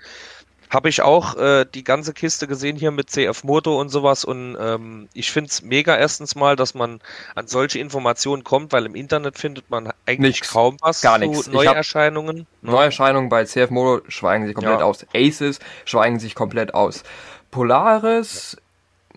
habe 0.70 0.88
ich 0.88 1.02
auch 1.02 1.36
äh, 1.36 1.64
die 1.64 1.84
ganze 1.84 2.12
Kiste 2.12 2.46
gesehen 2.46 2.76
hier 2.76 2.90
mit 2.90 3.10
CF 3.10 3.44
Moto 3.44 3.80
und 3.80 3.88
sowas 3.88 4.24
und 4.24 4.56
ähm, 4.60 5.08
ich 5.14 5.30
finde 5.30 5.48
es 5.50 5.62
mega 5.62 5.96
erstens 5.96 6.34
mal, 6.34 6.56
dass 6.56 6.74
man 6.74 7.00
an 7.34 7.46
solche 7.46 7.78
Informationen 7.78 8.42
kommt, 8.44 8.72
weil 8.72 8.86
im 8.86 8.94
Internet 8.94 9.38
findet 9.38 9.70
man 9.70 9.92
eigentlich 10.06 10.40
Nix, 10.40 10.52
kaum 10.52 10.76
was 10.80 11.02
gar 11.02 11.20
zu 11.20 11.28
nichts. 11.28 11.46
Neuerscheinungen. 11.48 12.38
Ne? 12.38 12.46
Neuerscheinungen 12.62 13.28
bei 13.28 13.44
CF 13.44 13.70
Moto 13.70 14.04
schweigen 14.08 14.46
sich 14.46 14.54
komplett 14.54 14.80
ja. 14.80 14.84
aus. 14.84 15.06
Aces 15.14 15.60
schweigen 15.84 16.18
sich 16.18 16.34
komplett 16.34 16.74
aus. 16.74 17.04
Polaris, 17.50 18.56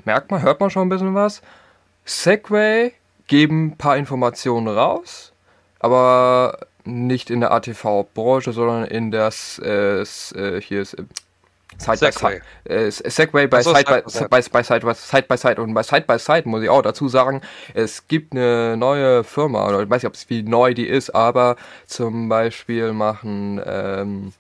merkt 0.05 0.29
man, 0.32 0.41
hört 0.41 0.60
man 0.60 0.69
schon 0.69 0.84
ein 0.84 0.89
bisschen 0.89 1.15
was. 1.15 1.41
Segway 2.05 2.93
geben 3.27 3.67
ein 3.67 3.77
paar 3.77 3.97
Informationen 3.97 4.67
raus, 4.67 5.34
aber 5.79 6.59
nicht 6.85 7.29
in 7.29 7.39
der 7.41 7.51
ATV-Branche, 7.51 8.53
sondern 8.53 8.85
in 8.85 9.11
das 9.11 9.59
äh, 9.63 10.01
äh, 10.01 10.61
hier 10.61 10.81
ist 10.81 10.95
Side 11.77 11.97
Segway. 11.97 12.41
by 12.65 12.91
Side. 12.91 13.05
Äh, 13.05 13.09
Segway 13.09 13.47
bei 13.47 13.61
so, 13.61 13.73
Side, 13.73 13.85
by, 13.85 14.09
Side, 14.09 14.29
by, 14.29 14.63
Side, 14.63 14.95
Side 14.95 15.27
by 15.27 15.37
Side 15.37 15.61
und 15.61 15.73
bei 15.73 15.83
Side 15.83 16.05
by 16.07 16.19
Side 16.19 16.43
muss 16.45 16.61
ich 16.61 16.69
auch 16.69 16.81
dazu 16.81 17.07
sagen, 17.07 17.41
es 17.73 18.07
gibt 18.07 18.33
eine 18.33 18.75
neue 18.75 19.23
Firma, 19.23 19.67
oder 19.67 19.81
ich 19.81 19.89
weiß 19.89 20.03
nicht, 20.03 20.07
ob 20.07 20.15
es 20.15 20.29
wie 20.29 20.43
neu 20.43 20.73
die 20.73 20.87
ist, 20.87 21.11
aber 21.11 21.55
zum 21.85 22.27
Beispiel 22.27 22.91
machen, 22.91 23.61
ähm, 23.65 24.33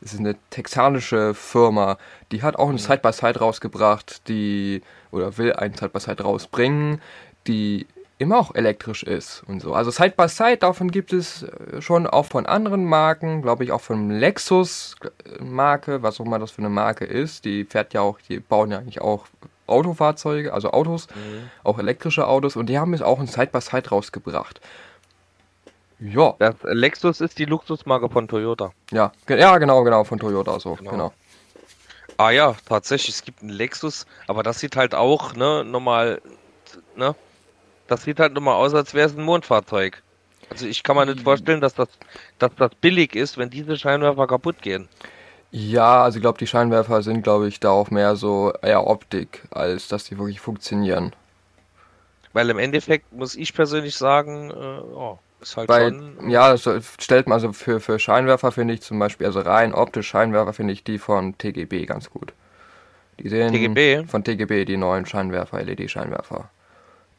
es 0.00 0.14
ist 0.14 0.20
eine 0.20 0.36
texanische 0.50 1.34
Firma, 1.34 1.98
die 2.32 2.42
hat 2.42 2.56
auch 2.56 2.70
ein 2.70 2.78
Side 2.78 3.00
by 3.02 3.12
Side 3.12 3.40
rausgebracht, 3.40 4.26
die, 4.28 4.82
oder 5.10 5.36
will 5.36 5.52
ein 5.52 5.74
Side 5.74 5.90
by 5.90 6.00
Side 6.00 6.22
rausbringen, 6.22 7.02
die 7.46 7.86
immer 8.18 8.38
auch 8.38 8.54
elektrisch 8.54 9.04
ist 9.04 9.42
und 9.46 9.60
so. 9.60 9.74
Also 9.74 9.90
Side 9.90 10.14
by 10.16 10.28
Side, 10.28 10.58
davon 10.58 10.90
gibt 10.90 11.12
es 11.12 11.44
äh, 11.44 11.80
schon 11.80 12.06
auch 12.06 12.26
von 12.26 12.46
anderen 12.46 12.84
Marken, 12.84 13.42
glaube 13.42 13.64
ich 13.64 13.72
auch 13.72 13.80
von 13.80 14.10
Lexus 14.10 14.96
äh, 15.02 15.42
Marke, 15.42 16.02
was 16.02 16.20
auch 16.20 16.26
immer 16.26 16.38
das 16.38 16.50
für 16.50 16.58
eine 16.58 16.68
Marke 16.68 17.04
ist. 17.04 17.44
Die 17.44 17.64
fährt 17.64 17.94
ja 17.94 18.00
auch, 18.00 18.18
die 18.28 18.40
bauen 18.40 18.72
ja 18.72 18.78
eigentlich 18.78 19.00
auch 19.00 19.26
Autofahrzeuge, 19.66 20.52
also 20.52 20.72
Autos, 20.72 21.06
mhm. 21.14 21.50
auch 21.62 21.78
elektrische 21.78 22.26
Autos 22.26 22.56
und 22.56 22.66
die 22.66 22.78
haben 22.78 22.92
jetzt 22.92 23.02
auch 23.02 23.20
ein 23.20 23.26
Side 23.26 23.48
by 23.52 23.60
Side 23.60 23.88
rausgebracht. 23.90 24.60
Ja. 26.00 26.34
Das 26.38 26.54
Lexus 26.62 27.20
ist 27.20 27.38
die 27.38 27.44
Luxusmarke 27.44 28.08
von 28.08 28.28
Toyota. 28.28 28.72
Ja, 28.90 29.12
ja 29.28 29.58
genau, 29.58 29.82
genau, 29.84 30.04
von 30.04 30.18
Toyota 30.18 30.58
so, 30.60 30.74
genau. 30.74 30.90
genau. 30.90 31.12
Ah 32.16 32.30
ja, 32.30 32.56
tatsächlich, 32.66 33.16
es 33.16 33.22
gibt 33.22 33.42
einen 33.42 33.50
Lexus, 33.50 34.06
aber 34.26 34.42
das 34.42 34.58
sieht 34.58 34.74
halt 34.74 34.94
auch, 34.94 35.34
ne, 35.34 35.64
normal, 35.64 36.20
ne, 36.96 37.14
das 37.88 38.02
sieht 38.04 38.20
halt 38.20 38.34
nur 38.34 38.42
mal 38.42 38.54
aus, 38.54 38.74
als 38.74 38.94
wäre 38.94 39.08
es 39.08 39.16
ein 39.16 39.24
Mondfahrzeug. 39.24 40.02
Also 40.50 40.66
ich 40.66 40.82
kann 40.82 40.96
mir 40.96 41.06
nicht 41.06 41.20
vorstellen, 41.20 41.60
dass 41.60 41.74
das, 41.74 41.88
dass 42.38 42.54
das 42.56 42.74
billig 42.80 43.14
ist, 43.14 43.36
wenn 43.36 43.50
diese 43.50 43.76
Scheinwerfer 43.76 44.26
kaputt 44.26 44.62
gehen. 44.62 44.88
Ja, 45.50 46.04
also 46.04 46.18
ich 46.18 46.22
glaube, 46.22 46.38
die 46.38 46.46
Scheinwerfer 46.46 47.02
sind, 47.02 47.22
glaube 47.22 47.48
ich, 47.48 47.58
da 47.60 47.70
auch 47.70 47.90
mehr 47.90 48.16
so 48.16 48.52
eher 48.62 48.86
Optik, 48.86 49.42
als 49.50 49.88
dass 49.88 50.04
die 50.04 50.18
wirklich 50.18 50.40
funktionieren. 50.40 51.14
Weil 52.34 52.50
im 52.50 52.58
Endeffekt 52.58 53.12
muss 53.12 53.34
ich 53.34 53.54
persönlich 53.54 53.96
sagen, 53.96 54.50
äh, 54.50 54.54
oh, 54.54 55.18
ist 55.40 55.56
halt 55.56 55.68
Weil, 55.68 55.90
schon. 55.90 56.30
Ja, 56.30 56.50
das 56.50 56.68
stellt 57.00 57.26
man 57.26 57.34
also 57.34 57.52
für, 57.52 57.80
für 57.80 57.98
Scheinwerfer 57.98 58.52
finde 58.52 58.74
ich 58.74 58.82
zum 58.82 58.98
Beispiel, 58.98 59.26
also 59.26 59.40
rein 59.40 59.72
optisch 59.72 60.08
Scheinwerfer 60.08 60.52
finde 60.52 60.74
ich 60.74 60.84
die 60.84 60.98
von 60.98 61.36
TGB 61.38 61.86
ganz 61.86 62.10
gut. 62.10 62.34
Die 63.18 63.28
sehen 63.28 63.52
TGB? 63.52 64.06
Von 64.06 64.24
TGB, 64.24 64.66
die 64.66 64.76
neuen 64.76 65.06
Scheinwerfer, 65.06 65.62
LED-Scheinwerfer 65.62 66.50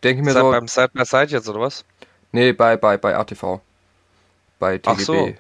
denke 0.04 0.24
mir 0.24 0.34
so. 0.34 0.52
Beim 0.52 0.68
Side 0.68 0.92
by 0.94 1.06
Side 1.06 1.28
jetzt, 1.28 1.48
oder 1.50 1.62
was? 1.62 1.86
Nee, 2.32 2.54
bei, 2.54 2.78
bei, 2.78 2.98
bei 2.98 3.16
ATV. 3.16 3.60
Bei 4.60 4.78
TGB. 4.78 4.88
Ach 4.88 5.00
so. 5.00 5.34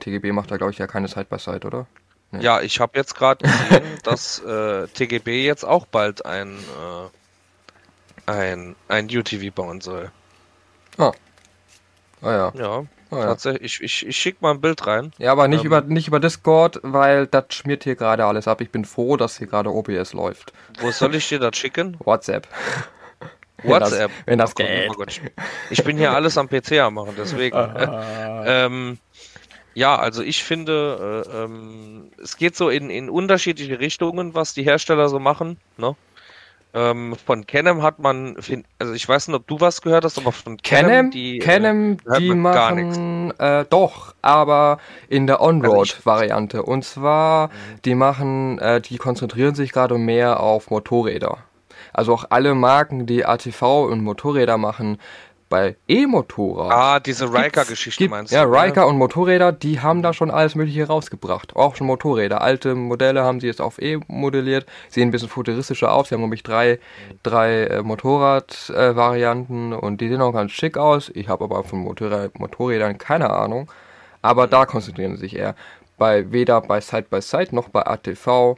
TGB 0.00 0.32
macht 0.32 0.50
da, 0.50 0.56
glaube 0.56 0.72
ich, 0.72 0.78
ja 0.78 0.86
keine 0.86 1.08
Side 1.08 1.26
by 1.26 1.38
Side, 1.38 1.66
oder? 1.66 1.86
Nee. 2.30 2.42
Ja, 2.42 2.60
ich 2.60 2.80
habe 2.80 2.98
jetzt 2.98 3.14
gerade 3.14 3.44
gesehen, 3.46 3.84
dass 4.02 4.38
äh, 4.40 4.86
TGB 4.88 5.44
jetzt 5.44 5.64
auch 5.64 5.86
bald 5.86 6.24
ein, 6.24 6.58
äh, 8.26 8.30
ein, 8.30 8.76
ein 8.88 9.06
UTV 9.06 9.54
bauen 9.54 9.80
soll. 9.80 10.10
Ah. 10.98 11.12
Ah 12.22 12.32
ja. 12.32 12.52
Ja. 12.54 12.84
Oh, 13.10 13.16
ja. 13.16 13.26
Tatsächlich, 13.26 13.62
ich, 13.62 13.82
ich, 13.82 14.06
ich 14.06 14.16
schicke 14.16 14.38
mal 14.40 14.52
ein 14.52 14.62
Bild 14.62 14.86
rein. 14.86 15.12
Ja, 15.18 15.32
aber 15.32 15.46
nicht, 15.46 15.60
ähm, 15.60 15.66
über, 15.66 15.82
nicht 15.82 16.08
über 16.08 16.18
Discord, 16.18 16.80
weil 16.82 17.26
das 17.26 17.44
schmiert 17.50 17.84
hier 17.84 17.94
gerade 17.94 18.24
alles 18.24 18.48
ab. 18.48 18.62
Ich 18.62 18.70
bin 18.70 18.86
froh, 18.86 19.18
dass 19.18 19.36
hier 19.36 19.46
gerade 19.46 19.70
OBS 19.70 20.14
läuft. 20.14 20.54
Wo 20.80 20.90
soll 20.90 21.14
ich 21.14 21.28
dir 21.28 21.38
das 21.38 21.56
schicken? 21.58 21.98
WhatsApp. 22.02 22.48
WhatsApp. 23.64 24.10
Wenn 24.26 24.38
das, 24.38 24.54
wenn 24.56 24.88
das 24.88 24.96
oh 24.96 25.04
geht. 25.04 25.22
ich 25.70 25.84
bin 25.84 25.96
hier 25.96 26.12
alles 26.14 26.38
am 26.38 26.48
PC 26.48 26.72
am 26.80 26.94
machen, 26.94 27.14
deswegen. 27.16 27.56
ähm, 28.46 28.98
ja, 29.74 29.96
also 29.96 30.22
ich 30.22 30.44
finde, 30.44 31.24
äh, 31.26 31.44
ähm, 31.44 32.10
es 32.22 32.36
geht 32.36 32.56
so 32.56 32.68
in, 32.68 32.90
in 32.90 33.08
unterschiedliche 33.08 33.80
Richtungen, 33.80 34.34
was 34.34 34.54
die 34.54 34.64
Hersteller 34.64 35.08
so 35.08 35.18
machen. 35.18 35.58
Ne? 35.78 35.96
Ähm, 36.74 37.16
von 37.26 37.46
Canem 37.46 37.82
hat 37.82 37.98
man, 37.98 38.36
also 38.78 38.94
ich 38.94 39.06
weiß 39.06 39.28
nicht, 39.28 39.36
ob 39.36 39.46
du 39.46 39.60
was 39.60 39.82
gehört 39.82 40.04
hast, 40.04 40.18
aber 40.18 40.32
von 40.32 40.56
Canem, 40.56 41.10
die, 41.10 41.38
Canem, 41.38 41.98
äh, 42.10 42.18
die 42.18 42.34
machen 42.34 43.30
äh, 43.38 43.66
doch, 43.68 44.14
aber 44.22 44.78
in 45.08 45.26
der 45.26 45.42
On-Road-Variante. 45.42 46.58
Also 46.58 46.70
Und 46.70 46.84
zwar, 46.84 47.48
mhm. 47.48 47.52
die 47.84 47.94
machen, 47.94 48.58
äh, 48.58 48.80
die 48.80 48.96
konzentrieren 48.96 49.54
sich 49.54 49.72
gerade 49.72 49.98
mehr 49.98 50.40
auf 50.40 50.70
Motorräder. 50.70 51.38
Also 51.92 52.14
auch 52.14 52.24
alle 52.30 52.54
Marken, 52.54 53.06
die 53.06 53.24
ATV 53.24 53.84
und 53.84 54.02
Motorräder 54.02 54.58
machen, 54.58 54.98
bei 55.52 55.76
E-Motorrad. 55.86 56.72
Ah, 56.72 56.98
diese 56.98 57.30
Riker-Geschichte 57.30 58.08
meinst 58.08 58.32
du? 58.32 58.36
Ja, 58.36 58.44
Riker 58.44 58.86
und 58.86 58.96
Motorräder, 58.96 59.52
die 59.52 59.80
haben 59.80 60.00
da 60.00 60.14
schon 60.14 60.30
alles 60.30 60.54
Mögliche 60.54 60.86
rausgebracht. 60.86 61.54
Auch 61.54 61.76
schon 61.76 61.88
Motorräder. 61.88 62.40
Alte 62.40 62.74
Modelle 62.74 63.22
haben 63.22 63.38
sie 63.38 63.48
jetzt 63.48 63.60
auf 63.60 63.78
E 63.78 64.00
modelliert, 64.08 64.64
sehen 64.88 65.08
ein 65.08 65.10
bisschen 65.10 65.28
futuristischer 65.28 65.92
aus. 65.92 66.08
Sie 66.08 66.14
haben 66.14 66.22
nämlich 66.22 66.42
drei, 66.42 66.78
drei 67.22 67.64
äh, 67.64 67.82
Motorrad-Varianten 67.82 69.72
äh, 69.72 69.74
und 69.74 70.00
die 70.00 70.08
sehen 70.08 70.22
auch 70.22 70.32
ganz 70.32 70.52
schick 70.52 70.78
aus. 70.78 71.10
Ich 71.14 71.28
habe 71.28 71.44
aber 71.44 71.64
von 71.64 71.80
Motorrad 71.80 72.38
Motorrädern 72.38 72.96
keine 72.96 73.28
Ahnung. 73.28 73.70
Aber 74.22 74.46
da 74.46 74.64
konzentrieren 74.64 75.16
sie 75.16 75.20
sich 75.20 75.36
eher. 75.36 75.54
Bei 75.98 76.32
weder 76.32 76.62
bei 76.62 76.80
Side 76.80 77.08
by 77.10 77.20
Side 77.20 77.54
noch 77.54 77.68
bei 77.68 77.86
ATV 77.86 78.56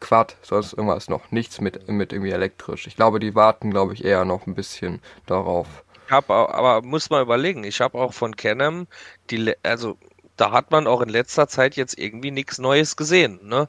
Quad, 0.00 0.36
sonst 0.42 0.72
irgendwas 0.72 1.08
noch. 1.08 1.30
Nichts 1.30 1.60
mit, 1.60 1.88
mit 1.88 2.12
irgendwie 2.12 2.30
elektrisch. 2.32 2.86
Ich 2.86 2.96
glaube, 2.96 3.18
die 3.18 3.34
warten, 3.34 3.70
glaube 3.70 3.94
ich, 3.94 4.04
eher 4.04 4.24
noch 4.24 4.46
ein 4.46 4.54
bisschen 4.54 5.00
darauf. 5.26 5.66
Ich 6.06 6.12
habe 6.12 6.32
aber 6.32 6.82
muss 6.82 7.10
mal 7.10 7.22
überlegen, 7.22 7.64
ich 7.64 7.80
habe 7.80 7.98
auch 7.98 8.14
von 8.14 8.34
Canem, 8.34 8.86
die, 9.30 9.54
also 9.62 9.98
da 10.36 10.52
hat 10.52 10.70
man 10.70 10.86
auch 10.86 11.02
in 11.02 11.08
letzter 11.10 11.48
Zeit 11.48 11.76
jetzt 11.76 11.98
irgendwie 11.98 12.30
nichts 12.30 12.58
Neues 12.58 12.96
gesehen, 12.96 13.40
ne? 13.42 13.68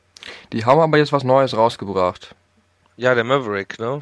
Die 0.54 0.66
haben 0.66 0.80
aber 0.80 0.98
jetzt 0.98 1.12
was 1.12 1.24
Neues 1.24 1.58
rausgebracht. 1.58 2.36
Ja, 2.96 3.16
der 3.16 3.24
Maverick, 3.24 3.80
ne? 3.80 4.02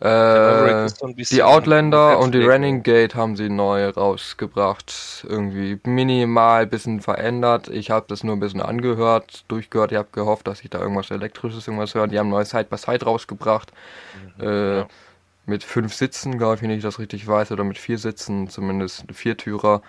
Äh, 0.00 0.86
die 1.30 1.42
Outlander 1.42 2.20
und 2.20 2.32
die 2.32 2.44
Running 2.44 2.84
Gate 2.84 3.16
haben 3.16 3.36
sie 3.36 3.48
neu 3.48 3.88
rausgebracht. 3.88 5.26
Irgendwie 5.28 5.80
minimal 5.84 6.62
ein 6.62 6.70
bisschen 6.70 7.00
verändert. 7.00 7.68
Ich 7.68 7.90
habe 7.90 8.06
das 8.08 8.22
nur 8.22 8.36
ein 8.36 8.40
bisschen 8.40 8.62
angehört, 8.62 9.44
durchgehört. 9.48 9.90
Ich 9.90 9.98
habe 9.98 10.08
gehofft, 10.12 10.46
dass 10.46 10.60
ich 10.62 10.70
da 10.70 10.80
irgendwas 10.80 11.10
Elektrisches 11.10 11.66
irgendwas 11.66 11.94
höre. 11.94 12.06
Die 12.06 12.18
haben 12.18 12.28
neu 12.28 12.44
Side 12.44 12.66
by 12.70 12.76
Side 12.76 13.04
rausgebracht. 13.04 13.72
Mhm, 14.38 14.44
äh, 14.44 14.76
ja 14.78 14.86
mit 15.48 15.64
fünf 15.64 15.94
Sitzen, 15.94 16.38
glaube 16.38 16.56
ich, 16.56 16.62
wenn 16.62 16.70
ich 16.70 16.82
das 16.82 16.98
richtig 16.98 17.26
weiß, 17.26 17.52
oder 17.52 17.64
mit 17.64 17.78
vier 17.78 17.98
Sitzen, 17.98 18.48
zumindest 18.48 19.04
Viertürer. 19.12 19.82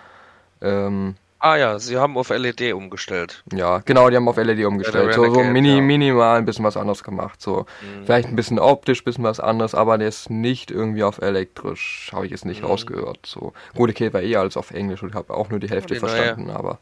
Ähm, 0.62 1.16
ah 1.40 1.56
ja, 1.56 1.78
sie 1.78 1.96
haben 1.96 2.16
auf 2.16 2.30
LED 2.30 2.72
umgestellt. 2.74 3.42
Ja, 3.52 3.78
genau, 3.78 4.08
die 4.10 4.16
haben 4.16 4.28
auf 4.28 4.36
LED 4.36 4.64
umgestellt. 4.64 5.14
so, 5.14 5.32
so 5.32 5.42
mini, 5.42 5.76
ja. 5.76 5.80
minimal 5.80 6.38
ein 6.38 6.44
bisschen 6.44 6.64
was 6.64 6.76
anderes 6.76 7.02
gemacht. 7.02 7.40
So, 7.40 7.66
mhm. 7.80 8.04
vielleicht 8.04 8.28
ein 8.28 8.36
bisschen 8.36 8.58
optisch, 8.58 9.00
ein 9.00 9.04
bisschen 9.04 9.24
was 9.24 9.40
anderes, 9.40 9.74
aber 9.74 9.98
der 9.98 10.08
ist 10.08 10.30
nicht 10.30 10.70
irgendwie 10.70 11.02
auf 11.02 11.18
elektrisch. 11.18 12.10
Habe 12.12 12.26
ich 12.26 12.30
jetzt 12.30 12.44
nicht 12.44 12.62
mhm. 12.62 12.68
rausgehört. 12.68 13.26
So, 13.26 13.52
gut, 13.74 13.90
okay, 13.90 14.12
war 14.12 14.22
eh 14.22 14.36
alles 14.36 14.56
auf 14.56 14.70
Englisch 14.70 15.02
und 15.02 15.14
habe 15.14 15.34
auch 15.34 15.48
nur 15.48 15.58
die 15.58 15.68
Hälfte 15.68 15.94
die 15.94 16.00
verstanden, 16.00 16.46
neue, 16.46 16.56
aber. 16.56 16.78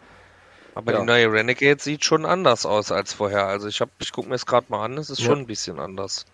Aber 0.74 0.92
ja. 0.92 1.00
die 1.00 1.06
neue 1.06 1.32
Renegade 1.32 1.82
sieht 1.82 2.04
schon 2.04 2.24
anders 2.24 2.66
aus 2.66 2.92
als 2.92 3.12
vorher. 3.12 3.46
Also 3.46 3.66
ich 3.66 3.80
habe, 3.80 3.90
ich 3.98 4.12
gucke 4.12 4.28
mir 4.28 4.36
es 4.36 4.46
gerade 4.46 4.66
mal 4.68 4.84
an, 4.84 4.98
es 4.98 5.10
ist 5.10 5.20
ja. 5.20 5.26
schon 5.26 5.40
ein 5.40 5.46
bisschen 5.46 5.80
anders. 5.80 6.24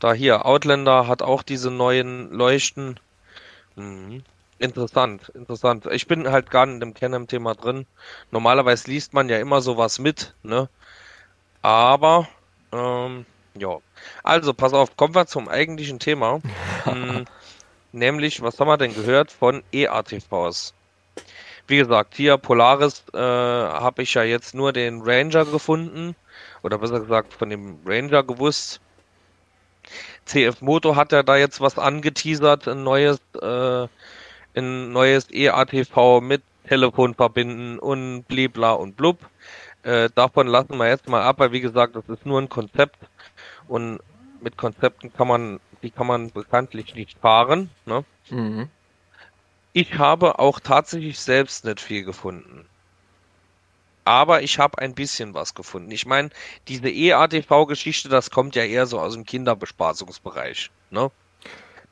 Da 0.00 0.12
hier, 0.12 0.46
Outlander 0.46 1.06
hat 1.06 1.22
auch 1.22 1.42
diese 1.42 1.70
neuen 1.70 2.32
Leuchten. 2.32 2.98
Mhm. 3.76 4.22
Interessant, 4.62 5.28
interessant. 5.30 5.86
Ich 5.90 6.06
bin 6.06 6.30
halt 6.30 6.48
gar 6.52 6.66
nicht 6.66 6.82
im 6.84 6.94
Canon-Thema 6.94 7.56
drin. 7.56 7.84
Normalerweise 8.30 8.88
liest 8.88 9.12
man 9.12 9.28
ja 9.28 9.38
immer 9.38 9.60
sowas 9.60 9.98
mit, 9.98 10.36
ne? 10.44 10.68
Aber, 11.62 12.28
ähm, 12.70 13.26
ja. 13.58 13.78
Also, 14.22 14.54
pass 14.54 14.72
auf, 14.72 14.96
kommen 14.96 15.16
wir 15.16 15.26
zum 15.26 15.48
eigentlichen 15.48 15.98
Thema. 15.98 16.40
hm, 16.84 17.24
nämlich, 17.90 18.40
was 18.40 18.60
haben 18.60 18.68
wir 18.68 18.76
denn 18.76 18.94
gehört 18.94 19.32
von 19.32 19.64
EATVs? 19.72 20.74
Wie 21.66 21.78
gesagt, 21.78 22.14
hier 22.14 22.36
Polaris 22.36 23.02
äh, 23.14 23.18
habe 23.18 24.02
ich 24.02 24.14
ja 24.14 24.22
jetzt 24.22 24.54
nur 24.54 24.72
den 24.72 25.02
Ranger 25.02 25.44
gefunden. 25.44 26.14
Oder 26.62 26.78
besser 26.78 27.00
gesagt, 27.00 27.34
von 27.34 27.50
dem 27.50 27.80
Ranger 27.84 28.22
gewusst. 28.22 28.80
CF 30.24 30.60
Moto 30.60 30.96
hat 30.96 31.12
ja 31.12 31.22
da 31.22 31.36
jetzt 31.36 31.60
was 31.60 31.78
angeteasert, 31.78 32.68
ein 32.68 32.84
neues, 32.84 33.18
äh, 33.40 33.88
ein 34.56 34.92
neues 34.92 35.30
EATV 35.30 36.20
mit 36.20 36.42
Telefon 36.68 37.14
verbinden 37.14 37.78
und 37.78 38.24
blibla 38.24 38.72
und 38.72 38.96
blub. 38.96 39.18
Äh, 39.82 40.10
davon 40.14 40.46
lassen 40.46 40.76
wir 40.76 40.88
jetzt 40.88 41.08
mal 41.08 41.22
ab, 41.22 41.38
weil 41.38 41.52
wie 41.52 41.60
gesagt, 41.60 41.96
das 41.96 42.08
ist 42.08 42.24
nur 42.24 42.40
ein 42.40 42.48
Konzept 42.48 42.98
und 43.68 43.98
mit 44.40 44.56
Konzepten 44.56 45.12
kann 45.12 45.28
man, 45.28 45.60
die 45.82 45.90
kann 45.90 46.06
man 46.06 46.30
bekanntlich 46.30 46.94
nicht 46.94 47.18
fahren. 47.18 47.70
Ne? 47.86 48.04
Mhm. 48.30 48.68
Ich 49.72 49.98
habe 49.98 50.38
auch 50.38 50.60
tatsächlich 50.60 51.18
selbst 51.18 51.64
nicht 51.64 51.80
viel 51.80 52.04
gefunden 52.04 52.66
aber 54.04 54.42
ich 54.42 54.58
habe 54.58 54.78
ein 54.78 54.94
bisschen 54.94 55.34
was 55.34 55.54
gefunden. 55.54 55.90
Ich 55.90 56.06
meine, 56.06 56.30
diese 56.68 56.88
EATV-Geschichte, 56.88 58.08
das 58.08 58.30
kommt 58.30 58.56
ja 58.56 58.64
eher 58.64 58.86
so 58.86 58.98
aus 58.98 59.14
dem 59.14 59.24
Kinderbespaßungsbereich, 59.24 60.70
ne? 60.90 61.10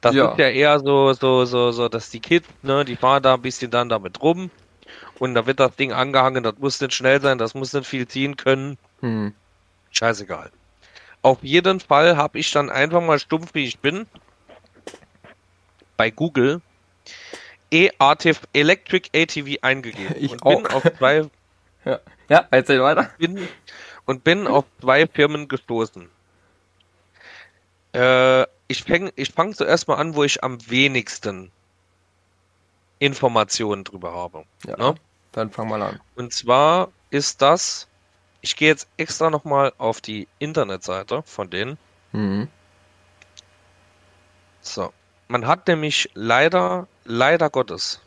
Das 0.01 0.15
ja. 0.15 0.31
ist 0.31 0.39
ja 0.39 0.49
eher 0.49 0.81
so, 0.81 1.13
so, 1.13 1.45
so, 1.45 1.73
so, 1.73 1.89
dass 1.89 2.11
die 2.11 2.21
Kids, 2.21 2.49
ne, 2.63 2.85
die 2.85 2.97
fahren 2.97 3.23
da 3.23 3.35
ein 3.35 3.43
bisschen 3.43 3.71
dann 3.71 3.89
damit 3.89 4.23
rum 4.23 4.51
und 5.19 5.35
da 5.35 5.47
wird 5.47 5.61
das 5.61 5.77
Ding 5.77 5.93
angehangen, 5.93 6.43
das 6.43 6.55
muss 6.59 6.81
nicht 6.81 6.95
schnell 6.95 7.21
sein, 7.21 7.37
das 7.39 7.55
muss 7.55 7.73
nicht 7.75 7.87
viel 7.87 8.09
ziehen 8.09 8.37
können. 8.37 8.79
Hm. 9.01 9.35
Scheißegal. 9.91 10.51
Auf 11.23 11.43
jeden 11.43 11.81
Fall 11.81 12.17
habe 12.17 12.39
ich 12.39 12.51
dann 12.51 12.71
einfach 12.71 13.03
mal 13.03 13.19
stumpf, 13.19 13.51
wie 13.53 13.65
ich 13.65 13.79
bin, 13.79 14.07
bei 15.99 16.11
Google 16.11 16.63
EATV 17.71 18.41
Electric 18.55 19.11
ATV 19.15 19.59
eingegeben 19.63 20.17
ich 20.19 20.33
und 20.33 20.43
auch. 20.43 20.63
bin 20.63 20.67
auf 20.69 20.83
zwei 20.97 21.29
ja, 21.85 22.01
ja 22.29 22.49
erzähl 22.51 22.83
weiter. 22.83 23.11
Bin, 23.19 23.47
und 24.07 24.25
bin 24.25 24.47
auf 24.47 24.65
zwei 24.81 25.07
Firmen 25.07 25.47
gestoßen. 25.47 26.09
Äh, 27.93 28.47
ich 28.71 28.85
fange 28.85 29.13
ich 29.17 29.33
fang 29.33 29.53
zuerst 29.53 29.89
mal 29.89 29.97
an, 29.97 30.15
wo 30.15 30.23
ich 30.23 30.45
am 30.45 30.59
wenigsten 30.71 31.51
Informationen 33.01 33.83
drüber 33.83 34.15
habe. 34.15 34.45
Ja, 34.65 34.77
ne? 34.77 34.95
dann 35.33 35.51
fang 35.51 35.69
mal 35.69 35.83
an. 35.83 36.01
Und 36.15 36.33
zwar 36.33 36.93
ist 37.11 37.43
das, 37.43 37.89
ich 38.43 38.55
gehe 38.55 38.69
jetzt 38.69 38.87
extra 38.97 39.29
nochmal 39.29 39.73
auf 39.79 40.01
die 40.01 40.29
Internetseite 40.39 41.23
von 41.25 41.51
denen. 41.51 41.79
Mhm. 42.13 42.47
So. 44.61 44.93
Man 45.27 45.49
hat 45.49 45.67
nämlich 45.67 46.11
leider, 46.15 46.87
leider 47.05 47.51
Gottes, 47.51 48.01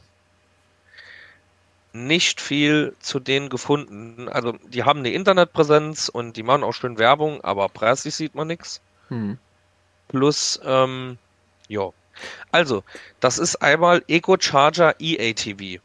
nicht 1.91 2.39
viel 2.39 2.95
zu 2.99 3.19
denen 3.19 3.49
gefunden. 3.49 4.29
Also 4.29 4.53
die 4.67 4.83
haben 4.83 4.99
eine 4.99 5.11
Internetpräsenz 5.11 6.07
und 6.07 6.37
die 6.37 6.43
machen 6.43 6.63
auch 6.63 6.73
schön 6.73 6.97
Werbung, 6.97 7.41
aber 7.41 7.67
preislich 7.67 8.15
sieht 8.15 8.33
man 8.33 8.47
nichts. 8.47 8.81
Hm. 9.09 9.37
Plus, 10.13 10.59
ähm, 10.63 11.17
ja. 11.67 11.89
Also, 12.51 12.83
das 13.19 13.39
ist 13.39 13.55
einmal 13.63 14.03
EcoCharger 14.07 14.95
EATV. 14.99 15.81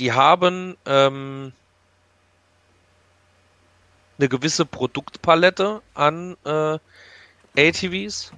Die 0.00 0.12
haben 0.12 0.76
ähm, 0.84 1.52
eine 4.18 4.28
gewisse 4.28 4.66
Produktpalette 4.66 5.80
an 5.94 6.36
äh, 6.44 6.78
ATVs. 7.56 8.32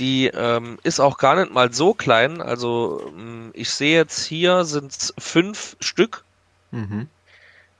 Die 0.00 0.26
ähm, 0.26 0.80
ist 0.82 0.98
auch 0.98 1.18
gar 1.18 1.36
nicht 1.36 1.52
mal 1.52 1.72
so 1.72 1.94
klein. 1.94 2.42
Also 2.42 3.12
ähm, 3.16 3.52
ich 3.54 3.70
sehe 3.70 3.96
jetzt 3.98 4.24
hier 4.24 4.64
sind 4.64 4.90
es 4.90 5.14
fünf 5.16 5.76
Stück. 5.78 6.24
Mhm. 6.72 7.08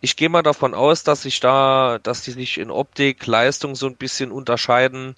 Ich 0.01 0.17
gehe 0.17 0.29
mal 0.29 0.43
davon 0.43 0.75
aus, 0.75 1.03
dass 1.03 1.23
sich 1.23 1.41
da, 1.41 1.99
dass 2.03 2.23
die 2.23 2.31
sich 2.31 2.59
in 2.59 2.71
Optik, 2.71 3.27
Leistung 3.27 3.75
so 3.75 3.87
ein 3.87 3.97
bisschen 3.97 4.31
unterscheiden. 4.31 5.17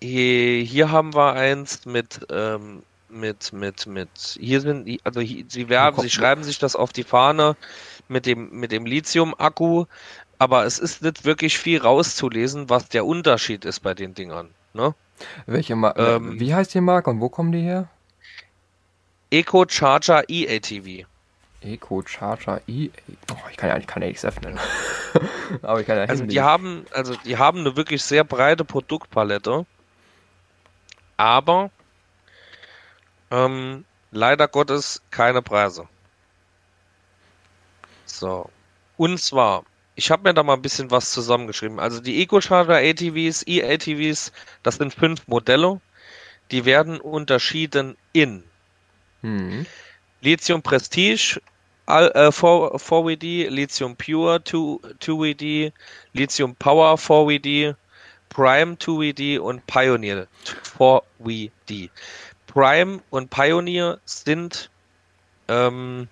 Hier, 0.00 0.62
hier 0.62 0.90
haben 0.90 1.14
wir 1.14 1.32
eins 1.32 1.86
mit 1.86 2.26
ähm, 2.30 2.82
mit 3.08 3.52
mit 3.52 3.86
mit 3.86 4.08
hier 4.38 4.60
sind 4.60 5.00
also 5.04 5.20
hier, 5.20 5.44
sie 5.48 5.68
werben, 5.68 6.00
sie 6.00 6.10
schreiben 6.10 6.44
sich 6.44 6.58
das 6.58 6.76
auf 6.76 6.92
die 6.92 7.04
Fahne 7.04 7.56
mit 8.08 8.26
dem 8.26 8.50
mit 8.50 8.72
dem 8.72 8.84
Lithium 8.84 9.34
Akku, 9.38 9.86
aber 10.38 10.64
es 10.64 10.78
ist 10.78 11.02
nicht 11.02 11.24
wirklich 11.24 11.58
viel 11.58 11.80
rauszulesen, 11.80 12.68
was 12.68 12.88
der 12.88 13.06
Unterschied 13.06 13.64
ist 13.64 13.80
bei 13.80 13.94
den 13.94 14.14
Dingern. 14.14 14.50
Ne? 14.74 14.94
Welche 15.46 15.76
Mar 15.76 15.96
ähm, 15.96 16.38
Wie 16.38 16.54
heißt 16.54 16.74
die 16.74 16.80
Marke 16.80 17.10
und 17.10 17.20
wo 17.20 17.28
kommen 17.28 17.52
die 17.52 17.62
her? 17.62 17.88
Eco 19.30 19.64
Charger 19.68 20.24
EATV. 20.28 21.06
Eco 21.60 22.02
Charger 22.06 22.60
E. 22.66 22.90
Oh, 23.32 23.36
ich 23.50 23.56
kann 23.56 23.68
ja 23.68 23.74
eigentlich 23.74 23.86
keine 23.86 24.12
XF 24.12 24.40
nennen. 24.40 24.58
Aber 25.62 25.80
ich 25.80 25.86
kann 25.86 25.96
ja 25.96 26.04
Also 26.04 26.24
die 26.24 26.40
haben, 26.40 26.86
also 26.92 27.14
die 27.24 27.38
haben 27.38 27.60
eine 27.60 27.76
wirklich 27.76 28.02
sehr 28.02 28.24
breite 28.24 28.64
Produktpalette. 28.64 29.66
Aber 31.16 31.70
ähm, 33.30 33.84
leider 34.10 34.48
Gottes 34.48 35.02
keine 35.10 35.42
Preise. 35.42 35.88
So. 38.04 38.50
Und 38.96 39.18
zwar 39.18 39.64
ich 39.96 40.10
habe 40.10 40.28
mir 40.28 40.34
da 40.34 40.42
mal 40.42 40.54
ein 40.54 40.62
bisschen 40.62 40.90
was 40.90 41.10
zusammengeschrieben. 41.10 41.80
Also 41.80 42.00
die 42.00 42.22
EcoCharger 42.22 42.76
ATVs, 42.76 43.44
E-ATVs, 43.46 44.30
das 44.62 44.76
sind 44.76 44.94
fünf 44.94 45.26
Modelle. 45.26 45.80
Die 46.50 46.64
werden 46.64 47.00
unterschieden 47.00 47.96
in 48.12 48.44
mhm. 49.22 49.66
Lithium 50.26 50.60
Prestige 50.60 51.40
äh, 51.86 52.30
4WD, 52.32 53.48
Lithium 53.48 53.94
Pure 53.94 54.42
2, 54.42 54.80
2WD, 55.00 55.72
Lithium 56.14 56.56
Power 56.56 56.96
4WD, 56.96 57.76
Prime 58.28 58.74
2VD 58.74 59.38
und 59.38 59.64
Pioneer 59.68 60.26
4VD. 60.76 61.90
Prime 62.48 63.00
und 63.10 63.30
Pioneer 63.30 64.00
sind 64.04 64.68
ähm, 65.46 66.08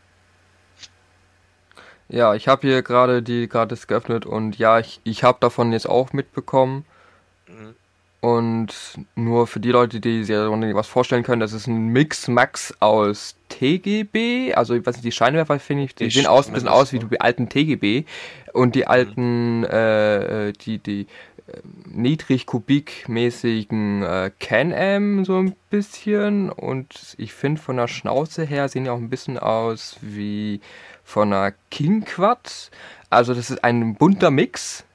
ja, 2.08 2.36
ich 2.36 2.46
habe 2.46 2.68
hier 2.68 2.82
gerade 2.82 3.20
die 3.20 3.48
gratis 3.48 3.88
geöffnet 3.88 4.26
und 4.26 4.58
ja, 4.58 4.78
ich, 4.78 5.00
ich 5.02 5.24
habe 5.24 5.38
davon 5.40 5.72
jetzt 5.72 5.88
auch 5.88 6.12
mitbekommen. 6.12 6.84
Und 8.24 8.74
nur 9.16 9.46
für 9.46 9.60
die 9.60 9.70
Leute, 9.70 10.00
die 10.00 10.24
sich 10.24 10.34
was 10.34 10.86
vorstellen 10.86 11.24
können, 11.24 11.40
das 11.40 11.52
ist 11.52 11.66
ein 11.66 11.88
Mix-Max 11.88 12.72
aus 12.80 13.36
TGB. 13.50 14.54
Also, 14.54 14.74
ich 14.74 14.86
weiß 14.86 14.96
nicht, 14.96 15.04
die 15.04 15.12
Scheinwerfer 15.12 15.60
finde 15.60 15.84
ich, 15.84 15.94
die 15.94 16.04
ich 16.04 16.14
sehen 16.14 16.26
aus, 16.26 16.46
ein 16.46 16.54
bisschen 16.54 16.70
aus 16.70 16.94
wie 16.94 17.00
die 17.00 17.20
alten 17.20 17.50
TGB. 17.50 18.04
Und 18.54 18.76
die 18.76 18.84
mhm. 18.84 18.88
alten, 18.88 19.58
mhm. 19.58 19.64
äh, 19.64 20.52
die, 20.52 20.78
die 20.78 21.02
äh, 21.02 21.60
niedrig 21.84 22.46
kubikmäßigen 22.46 24.02
äh, 24.02 24.30
Can-Am 24.40 25.26
so 25.26 25.36
ein 25.36 25.54
bisschen. 25.68 26.48
Und 26.48 27.16
ich 27.18 27.34
finde 27.34 27.60
von 27.60 27.76
der 27.76 27.88
Schnauze 27.88 28.44
her 28.46 28.70
sehen 28.70 28.84
die 28.84 28.90
auch 28.90 28.96
ein 28.96 29.10
bisschen 29.10 29.38
aus 29.38 29.98
wie 30.00 30.62
von 31.02 31.30
einer 31.30 31.52
King 31.70 32.06
Quad. 32.06 32.70
Also, 33.10 33.34
das 33.34 33.50
ist 33.50 33.62
ein 33.64 33.96
bunter 33.96 34.30
Mix 34.30 34.86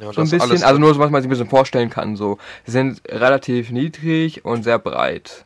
ja, 0.00 0.12
so 0.12 0.20
ein 0.22 0.30
bisschen, 0.30 0.62
also 0.62 0.80
nur 0.80 0.94
so, 0.94 1.00
was 1.00 1.10
man 1.10 1.22
sich 1.22 1.28
ein 1.28 1.30
bisschen 1.30 1.48
vorstellen 1.48 1.90
kann. 1.90 2.16
So, 2.16 2.38
sie 2.64 2.72
sind 2.72 3.02
relativ 3.08 3.70
niedrig 3.70 4.44
und 4.44 4.62
sehr 4.62 4.78
breit. 4.78 5.44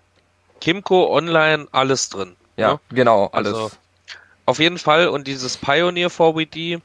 Kimco 0.61 1.15
Online, 1.15 1.67
alles 1.73 2.09
drin. 2.09 2.37
Ja, 2.57 2.75
ne? 2.75 2.81
genau, 2.91 3.27
alles. 3.33 3.55
Also, 3.55 3.71
auf 4.47 4.59
jeden 4.59 4.79
Fall 4.79 5.09
und 5.09 5.27
dieses 5.27 5.57
Pioneer 5.57 6.11
4WD 6.11 6.81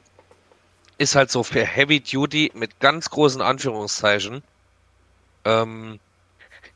ist 0.98 1.14
halt 1.14 1.30
so 1.30 1.42
für 1.42 1.64
Heavy 1.64 2.00
Duty 2.00 2.52
mit 2.54 2.80
ganz 2.80 3.08
großen 3.10 3.40
Anführungszeichen. 3.40 4.42
Ähm, 5.44 5.98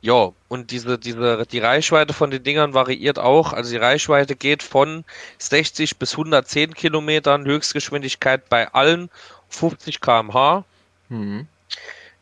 ja, 0.00 0.32
und 0.48 0.70
diese, 0.70 0.98
diese, 0.98 1.46
die 1.46 1.58
Reichweite 1.58 2.12
von 2.12 2.30
den 2.30 2.42
Dingern 2.42 2.74
variiert 2.74 3.18
auch. 3.18 3.52
Also 3.52 3.70
die 3.70 3.76
Reichweite 3.76 4.36
geht 4.36 4.62
von 4.62 5.04
60 5.38 5.98
bis 5.98 6.12
110 6.12 6.74
Kilometern, 6.74 7.44
Höchstgeschwindigkeit 7.44 8.48
bei 8.48 8.72
allen 8.72 9.10
50 9.48 10.00
km/h. 10.00 10.64
Mhm. 11.08 11.46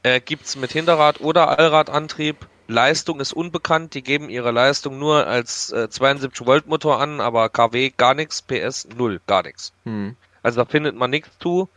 Äh, 0.03 0.21
Gibt 0.21 0.47
es 0.47 0.57
mit 0.57 0.73
Hinterrad 0.73 1.21
oder 1.21 1.59
Allradantrieb. 1.59 2.47
Leistung 2.67 3.21
ist 3.21 3.33
unbekannt. 3.33 3.95
Die 3.95 4.03
geben 4.03 4.31
ihre 4.31 4.51
Leistung 4.51 4.99
nur 4.99 5.27
als 5.27 5.71
äh, 5.73 5.89
72 5.89 6.47
Volt 6.47 6.67
Motor 6.67 7.01
an, 7.01 7.21
aber 7.21 7.49
KW 7.49 7.91
gar 7.97 8.15
nichts, 8.15 8.43
PS 8.43 8.89
null, 8.97 9.21
gar 9.27 9.43
nichts. 9.43 9.73
Mhm. 9.85 10.17
Also 10.43 10.63
da 10.63 10.71
findet 10.71 10.95
man 10.95 11.11
nichts 11.11 11.31
zu. 11.41 11.69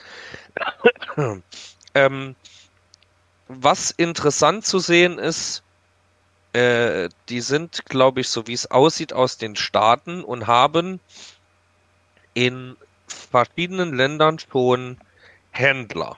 ähm, 1.96 2.36
was 3.48 3.92
interessant 3.92 4.66
zu 4.66 4.80
sehen 4.80 5.20
ist, 5.20 5.64
äh, 6.54 7.10
die 7.30 7.42
sind, 7.42 7.86
glaube 7.86 8.22
ich, 8.22 8.30
so 8.30 8.48
wie 8.48 8.54
es 8.54 8.70
aussieht, 8.70 9.14
aus 9.14 9.38
den 9.38 9.56
Staaten 9.56 10.24
und 10.24 10.48
haben 10.48 11.00
in 12.34 12.76
verschiedenen 13.08 13.96
Ländern 13.96 14.38
schon 14.40 14.98
Händler. 15.52 16.18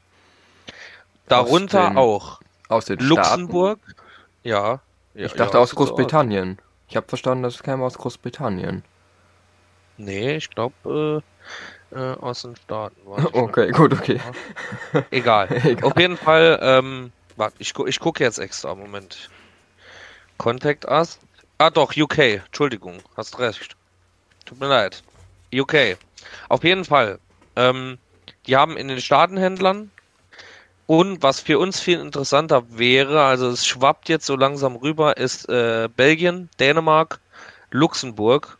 Darunter 1.29 1.81
aus 1.81 1.89
den, 1.89 1.97
auch 1.97 2.39
aus 2.69 2.85
den 2.85 2.99
Luxemburg. 2.99 3.79
Staaten? 3.81 4.01
Ja, 4.43 4.81
ja. 5.13 5.25
Ich 5.25 5.33
dachte 5.33 5.57
ja, 5.57 5.63
aus 5.63 5.75
Großbritannien. 5.75 6.57
Aus. 6.59 6.65
Ich 6.89 6.95
habe 6.95 7.07
verstanden, 7.07 7.43
das 7.43 7.61
käme 7.61 7.83
aus 7.83 7.97
Großbritannien. 7.97 8.83
Nee, 9.97 10.37
ich 10.37 10.49
glaube 10.49 11.21
äh, 11.91 11.95
äh, 11.95 12.15
aus 12.17 12.43
den 12.43 12.55
Staaten. 12.55 12.95
okay, 13.33 13.71
gut, 13.71 13.93
okay. 13.93 14.19
Egal. 15.11 15.49
Egal. 15.63 15.83
Auf 15.83 15.99
jeden 15.99 16.17
Fall, 16.17 16.59
ähm, 16.61 17.11
warte, 17.35 17.55
ich, 17.59 17.77
ich 17.77 17.99
gucke 17.99 18.23
jetzt 18.23 18.39
extra. 18.39 18.73
Moment. 18.75 19.29
Contact 20.37 20.85
Us. 20.85 21.19
Ah, 21.57 21.69
doch, 21.69 21.95
UK. 21.95 22.17
Entschuldigung, 22.45 23.01
hast 23.17 23.37
recht. 23.39 23.75
Tut 24.45 24.59
mir 24.59 24.67
leid. 24.67 25.03
UK. 25.53 25.97
Auf 26.47 26.63
jeden 26.63 26.85
Fall. 26.85 27.19
Ähm, 27.55 27.97
die 28.47 28.55
haben 28.55 28.77
in 28.77 28.87
den 28.87 29.01
Staatenhändlern 29.01 29.91
und 30.89 31.21
was 31.21 31.39
für 31.39 31.59
uns 31.59 31.79
viel 31.79 31.99
interessanter 31.99 32.63
wäre, 32.67 33.21
also 33.21 33.47
es 33.49 33.67
schwappt 33.67 34.09
jetzt 34.09 34.25
so 34.25 34.35
langsam 34.35 34.75
rüber, 34.75 35.17
ist 35.17 35.47
äh, 35.47 35.87
Belgien, 35.95 36.49
Dänemark, 36.59 37.19
Luxemburg 37.69 38.57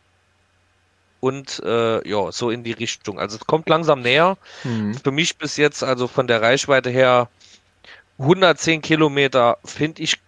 und 1.18 1.60
äh, 1.64 2.08
ja, 2.08 2.30
so 2.30 2.50
in 2.50 2.62
die 2.62 2.70
Richtung. 2.70 3.18
Also 3.18 3.36
es 3.36 3.44
kommt 3.48 3.68
langsam 3.68 4.02
näher. 4.02 4.38
Mhm. 4.62 4.94
Für 4.94 5.10
mich 5.10 5.38
bis 5.38 5.56
jetzt, 5.56 5.82
also 5.82 6.06
von 6.06 6.28
der 6.28 6.40
Reichweite 6.40 6.88
her, 6.88 7.28
110 8.20 8.80
Kilometer 8.80 9.58
finde 9.64 10.00
ich, 10.00 10.20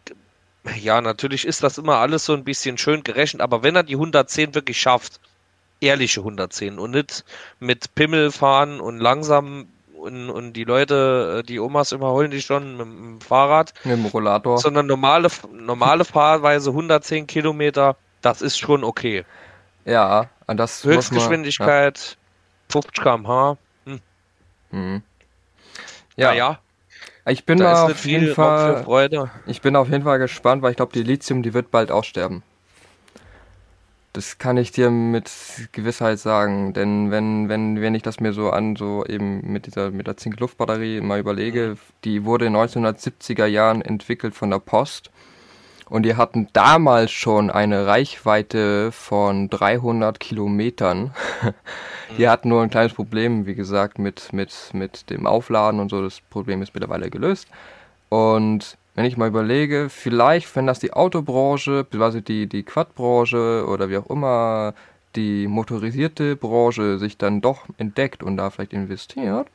ja, 0.80 1.00
natürlich 1.00 1.46
ist 1.46 1.62
das 1.62 1.78
immer 1.78 1.98
alles 1.98 2.24
so 2.24 2.32
ein 2.34 2.42
bisschen 2.42 2.78
schön 2.78 3.04
gerechnet, 3.04 3.42
aber 3.42 3.62
wenn 3.62 3.76
er 3.76 3.84
die 3.84 3.94
110 3.94 4.56
wirklich 4.56 4.80
schafft, 4.80 5.20
ehrliche 5.78 6.18
110 6.18 6.80
und 6.80 6.90
nicht 6.90 7.24
mit 7.60 7.94
Pimmel 7.94 8.32
fahren 8.32 8.80
und 8.80 8.98
langsam 8.98 9.68
und, 10.02 10.30
und 10.30 10.52
die 10.54 10.64
Leute, 10.64 11.38
äh, 11.38 11.42
die 11.46 11.60
Omas 11.60 11.92
überholen 11.92 12.30
die 12.30 12.42
schon 12.42 12.76
mit 12.76 12.86
dem 12.86 13.20
Fahrrad. 13.20 13.72
Mit 13.84 13.96
dem 13.96 14.06
Rollator. 14.06 14.58
Sondern 14.58 14.86
normale, 14.86 15.28
normale 15.52 16.04
Fahrweise 16.04 16.70
110 16.70 17.26
Kilometer, 17.26 17.96
das 18.20 18.42
ist 18.42 18.58
schon 18.58 18.84
okay. 18.84 19.24
Ja, 19.84 20.28
an 20.46 20.56
das 20.56 20.84
Höchstgeschwindigkeit 20.84 22.16
man, 22.74 22.82
ja. 22.84 22.90
50 22.90 23.02
km/h. 23.02 23.56
Hm. 23.86 24.00
Mhm. 24.70 25.02
Ja. 26.16 26.32
ja. 26.32 26.58
Ich 27.24 27.44
bin 27.46 27.58
da 27.58 27.84
auf 27.84 28.04
jeden 28.04 28.34
Fall. 28.34 29.30
Ich 29.46 29.60
bin 29.60 29.76
auf 29.76 29.88
jeden 29.88 30.02
Fall 30.02 30.18
gespannt, 30.18 30.62
weil 30.62 30.72
ich 30.72 30.76
glaube, 30.76 30.92
die 30.92 31.04
Lithium, 31.04 31.42
die 31.42 31.54
wird 31.54 31.70
bald 31.70 31.92
aussterben. 31.92 32.42
Das 34.14 34.36
kann 34.36 34.58
ich 34.58 34.72
dir 34.72 34.90
mit 34.90 35.30
Gewissheit 35.72 36.18
sagen, 36.18 36.74
denn 36.74 37.10
wenn, 37.10 37.48
wenn, 37.48 37.80
wenn 37.80 37.94
ich 37.94 38.02
das 38.02 38.20
mir 38.20 38.34
so 38.34 38.50
an, 38.50 38.76
so 38.76 39.06
eben 39.06 39.50
mit 39.50 39.64
dieser, 39.64 39.90
mit 39.90 40.06
der 40.06 40.18
Zink-Luft-Batterie 40.18 41.00
mal 41.00 41.18
überlege, 41.18 41.76
mhm. 41.76 41.78
die 42.04 42.24
wurde 42.24 42.46
in 42.46 42.54
1970er 42.54 43.46
Jahren 43.46 43.80
entwickelt 43.80 44.34
von 44.34 44.50
der 44.50 44.58
Post 44.58 45.10
und 45.92 46.04
die 46.04 46.16
hatten 46.16 46.48
damals 46.52 47.10
schon 47.10 47.50
eine 47.50 47.86
Reichweite 47.86 48.92
von 48.92 49.50
300 49.50 50.20
Kilometern. 50.20 51.12
die 52.18 52.24
mhm. 52.24 52.28
hatten 52.28 52.48
nur 52.48 52.62
ein 52.62 52.70
kleines 52.70 52.94
Problem, 52.94 53.46
wie 53.46 53.54
gesagt, 53.54 53.98
mit, 53.98 54.32
mit, 54.32 54.70
mit 54.72 55.10
dem 55.10 55.26
Aufladen 55.26 55.80
und 55.80 55.90
so. 55.90 56.02
Das 56.02 56.20
Problem 56.20 56.62
ist 56.62 56.74
mittlerweile 56.74 57.10
gelöst. 57.10 57.48
Und 58.08 58.76
wenn 58.94 59.04
ich 59.04 59.16
mal 59.16 59.28
überlege, 59.28 59.88
vielleicht, 59.88 60.54
wenn 60.54 60.66
das 60.66 60.78
die 60.78 60.92
Autobranche, 60.92 61.84
beziehungsweise 61.84 62.22
die, 62.22 62.46
die 62.46 62.62
Quadbranche 62.62 63.64
oder 63.66 63.88
wie 63.88 63.96
auch 63.96 64.10
immer 64.10 64.74
die 65.16 65.46
motorisierte 65.46 66.36
Branche 66.36 66.98
sich 66.98 67.18
dann 67.18 67.40
doch 67.40 67.66
entdeckt 67.78 68.22
und 68.22 68.36
da 68.36 68.50
vielleicht 68.50 68.72
investiert. 68.72 69.48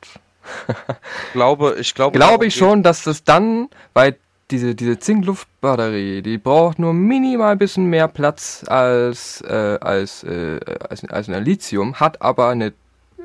glaube, 1.32 1.76
ich 1.78 1.94
glaube, 1.94 2.18
glaube 2.18 2.46
ich 2.46 2.54
schon, 2.54 2.82
dass 2.82 3.04
das 3.04 3.24
dann, 3.24 3.68
weil 3.92 4.16
diese, 4.50 4.74
diese 4.74 4.98
Zinkluftbatterie, 4.98 6.22
die 6.22 6.38
braucht 6.38 6.78
nur 6.78 6.94
minimal 6.94 7.52
ein 7.52 7.58
bisschen 7.58 7.86
mehr 7.86 8.08
Platz 8.08 8.64
als, 8.66 9.42
äh, 9.42 9.78
als, 9.80 10.24
äh, 10.24 10.58
als, 10.88 11.04
als 11.04 11.28
ein 11.28 11.44
Lithium, 11.44 12.00
hat 12.00 12.22
aber 12.22 12.48
eine 12.48 12.72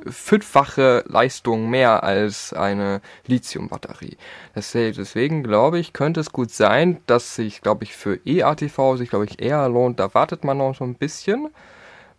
fünffache 0.09 1.03
Leistung 1.07 1.69
mehr 1.69 2.03
als 2.03 2.53
eine 2.53 3.01
Lithium-Batterie. 3.25 4.17
Deswegen 4.55 5.43
glaube 5.43 5.79
ich, 5.79 5.93
könnte 5.93 6.19
es 6.19 6.31
gut 6.31 6.51
sein, 6.51 7.01
dass 7.07 7.35
sich, 7.35 7.61
glaube 7.61 7.83
ich, 7.83 7.95
für 7.95 8.19
E-ATV 8.25 8.97
sich, 8.97 9.09
glaube 9.09 9.25
ich, 9.25 9.41
eher 9.41 9.67
lohnt. 9.69 9.99
Da 9.99 10.13
wartet 10.13 10.43
man 10.43 10.57
noch 10.57 10.75
so 10.75 10.83
ein 10.83 10.95
bisschen, 10.95 11.49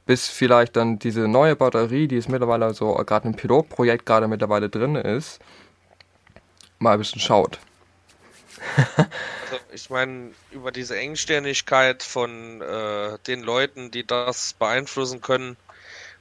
bis 0.06 0.28
vielleicht 0.28 0.76
dann 0.76 0.98
diese 0.98 1.28
neue 1.28 1.56
Batterie, 1.56 2.08
die 2.08 2.16
ist 2.16 2.28
mittlerweile 2.28 2.74
so 2.74 2.94
gerade 2.94 3.28
im 3.28 3.34
Pilotprojekt 3.34 4.06
gerade 4.06 4.28
mittlerweile 4.28 4.68
drin 4.68 4.96
ist, 4.96 5.40
mal 6.78 6.92
ein 6.92 6.98
bisschen 6.98 7.20
schaut. 7.20 7.58
also 8.76 9.64
ich 9.72 9.90
meine, 9.90 10.30
über 10.50 10.72
diese 10.72 10.96
Engständigkeit 10.96 12.02
von 12.02 12.60
äh, 12.60 13.18
den 13.26 13.42
Leuten, 13.42 13.90
die 13.90 14.06
das 14.06 14.54
beeinflussen 14.54 15.20
können, 15.20 15.56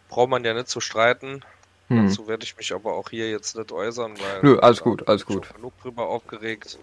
braucht 0.10 0.30
man 0.30 0.44
ja 0.44 0.54
nicht 0.54 0.70
zu 0.70 0.80
streiten. 0.80 1.44
Hm. 1.90 2.08
Dazu 2.08 2.28
werde 2.28 2.46
ich 2.46 2.56
mich 2.56 2.74
aber 2.74 2.94
auch 2.94 3.10
hier 3.10 3.30
jetzt 3.30 3.56
nicht 3.56 3.72
äußern, 3.72 4.18
weil. 4.20 4.40
Nö, 4.42 4.60
alles 4.60 4.82
gut, 4.82 5.08
alles 5.08 5.26
gut. 5.26 5.54
genug 5.54 5.74
drüber 5.82 6.08
aufgeregt. 6.08 6.78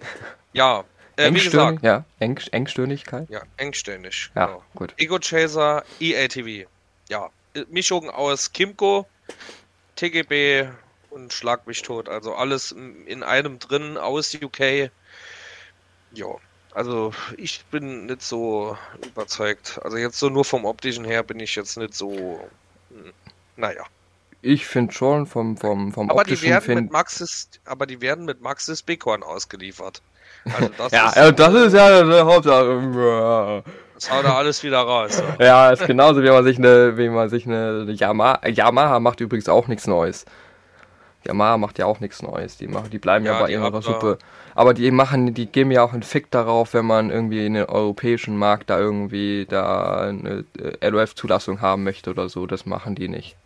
Ja, 0.52 0.84
äh, 1.16 1.30
gesagt. 1.30 1.82
Ja, 1.82 2.04
Eng 2.18 2.38
Engstirnigkeit? 2.50 3.28
Ja, 3.30 3.42
engstirnig. 3.56 4.30
Ja, 4.34 4.46
genau. 4.46 4.64
gut. 4.74 4.94
Ego 4.96 5.18
Chaser, 5.18 5.84
EATV. 6.00 6.68
Ja, 7.08 7.30
Mischung 7.68 8.10
aus 8.10 8.52
Kimco, 8.52 9.06
TGB 9.96 10.68
und 11.10 11.32
Schlag 11.32 11.66
mich 11.66 11.82
tot. 11.82 12.08
Also 12.08 12.34
alles 12.34 12.72
in 12.72 13.22
einem 13.22 13.58
drin 13.58 13.96
aus 13.96 14.34
UK. 14.34 14.90
Ja, 16.12 16.26
also 16.72 17.12
ich 17.36 17.64
bin 17.66 18.06
nicht 18.06 18.22
so 18.22 18.76
überzeugt. 19.04 19.80
Also 19.82 19.96
jetzt 19.96 20.18
so 20.18 20.28
nur 20.28 20.44
vom 20.44 20.64
optischen 20.64 21.04
her 21.04 21.22
bin 21.22 21.40
ich 21.40 21.56
jetzt 21.56 21.76
nicht 21.76 21.94
so. 21.94 22.48
Hm, 22.90 23.12
naja. 23.56 23.84
Ich 24.42 24.66
finde 24.66 24.92
schon 24.92 25.26
vom, 25.26 25.56
vom, 25.56 25.92
vom 25.92 26.10
aber 26.10 26.20
optischen 26.20 26.46
die 26.46 26.50
werden 26.50 26.74
mit 26.74 26.92
Maxis, 26.92 27.50
Aber 27.66 27.86
die 27.86 28.00
werden 28.00 28.24
mit 28.24 28.40
Maxis 28.40 28.82
Bighorn 28.82 29.22
ausgeliefert. 29.22 30.02
Also 30.44 30.70
das 30.78 30.92
ja, 30.92 31.08
ist, 31.08 31.16
ja, 31.16 31.32
das 31.32 31.54
ist 31.54 31.72
ja 31.74 32.02
die 32.02 32.20
Hauptsache. 32.20 33.64
Das 33.94 34.10
haut 34.10 34.24
er 34.24 34.36
alles 34.36 34.62
wieder 34.62 34.78
raus. 34.78 35.22
Ja, 35.38 35.44
ja 35.44 35.70
ist 35.70 35.86
genauso 35.86 36.22
wie 36.22 36.30
man 36.30 36.42
sich 36.42 36.56
eine, 36.56 36.96
wie 36.96 37.10
man 37.10 37.28
sich 37.28 37.46
eine 37.46 37.84
Yamaha, 37.90 38.48
Yamaha 38.48 38.98
macht 38.98 39.20
übrigens 39.20 39.48
auch 39.48 39.68
nichts 39.68 39.86
Neues. 39.86 40.24
Yamaha 41.26 41.58
macht 41.58 41.78
ja 41.78 41.84
auch 41.84 42.00
nichts 42.00 42.22
Neues. 42.22 42.56
Die 42.56 42.66
machen, 42.66 42.88
die 42.88 42.98
bleiben 42.98 43.26
ja, 43.26 43.34
ja 43.34 43.40
bei 43.40 43.50
ihrer 43.50 43.82
Suppe. 43.82 44.16
Aber 44.54 44.72
die 44.72 44.90
machen, 44.90 45.34
die 45.34 45.46
geben 45.46 45.70
ja 45.70 45.82
auch 45.82 45.92
einen 45.92 46.02
Fick 46.02 46.30
darauf, 46.30 46.72
wenn 46.72 46.86
man 46.86 47.10
irgendwie 47.10 47.44
in 47.44 47.54
den 47.54 47.66
europäischen 47.66 48.38
Markt 48.38 48.70
da 48.70 48.78
irgendwie 48.78 49.46
da 49.46 50.00
eine 50.00 50.44
äh, 50.58 50.88
LOF-Zulassung 50.88 51.60
haben 51.60 51.84
möchte 51.84 52.08
oder 52.08 52.30
so. 52.30 52.46
Das 52.46 52.64
machen 52.64 52.94
die 52.94 53.08
nicht. 53.08 53.36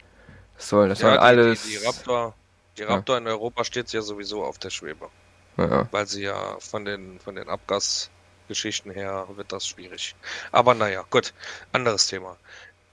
Das 0.56 0.68
soll, 0.68 0.88
das 0.88 1.00
ja, 1.00 1.08
soll 1.08 1.14
die, 1.14 1.20
alles. 1.20 1.62
Die, 1.62 1.70
die 1.70 1.84
Raptor, 1.84 2.34
die 2.78 2.82
Raptor 2.82 3.16
ja. 3.16 3.20
in 3.20 3.26
Europa 3.26 3.64
steht 3.64 3.92
ja 3.92 4.02
sowieso 4.02 4.44
auf 4.44 4.58
der 4.58 4.70
Schwebe. 4.70 5.08
Ja. 5.56 5.88
Weil 5.90 6.06
sie 6.06 6.22
ja 6.22 6.58
von 6.58 6.84
den, 6.84 7.20
von 7.20 7.36
den 7.36 7.48
Abgasgeschichten 7.48 8.90
her 8.90 9.26
wird 9.36 9.52
das 9.52 9.66
schwierig. 9.66 10.14
Aber 10.52 10.74
naja, 10.74 11.04
gut. 11.10 11.32
Anderes 11.72 12.06
Thema. 12.08 12.36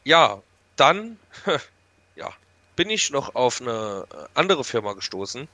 Ja, 0.04 0.42
dann, 0.76 1.20
ja, 2.16 2.32
bin 2.76 2.90
ich 2.90 3.12
noch 3.12 3.36
auf 3.36 3.62
eine 3.62 4.06
andere 4.34 4.64
Firma 4.64 4.94
gestoßen. 4.94 5.48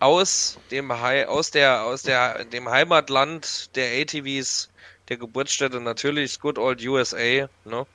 Aus 0.00 0.58
dem, 0.70 0.90
aus 0.90 1.50
der, 1.50 1.82
aus 1.84 2.02
der, 2.02 2.44
dem 2.46 2.68
Heimatland 2.68 3.74
der 3.76 4.00
ATVs, 4.00 4.70
der 5.08 5.18
Geburtsstätte 5.18 5.80
natürlich, 5.80 6.40
Good 6.40 6.58
Old 6.58 6.82
USA, 6.86 7.48
ne? 7.64 7.86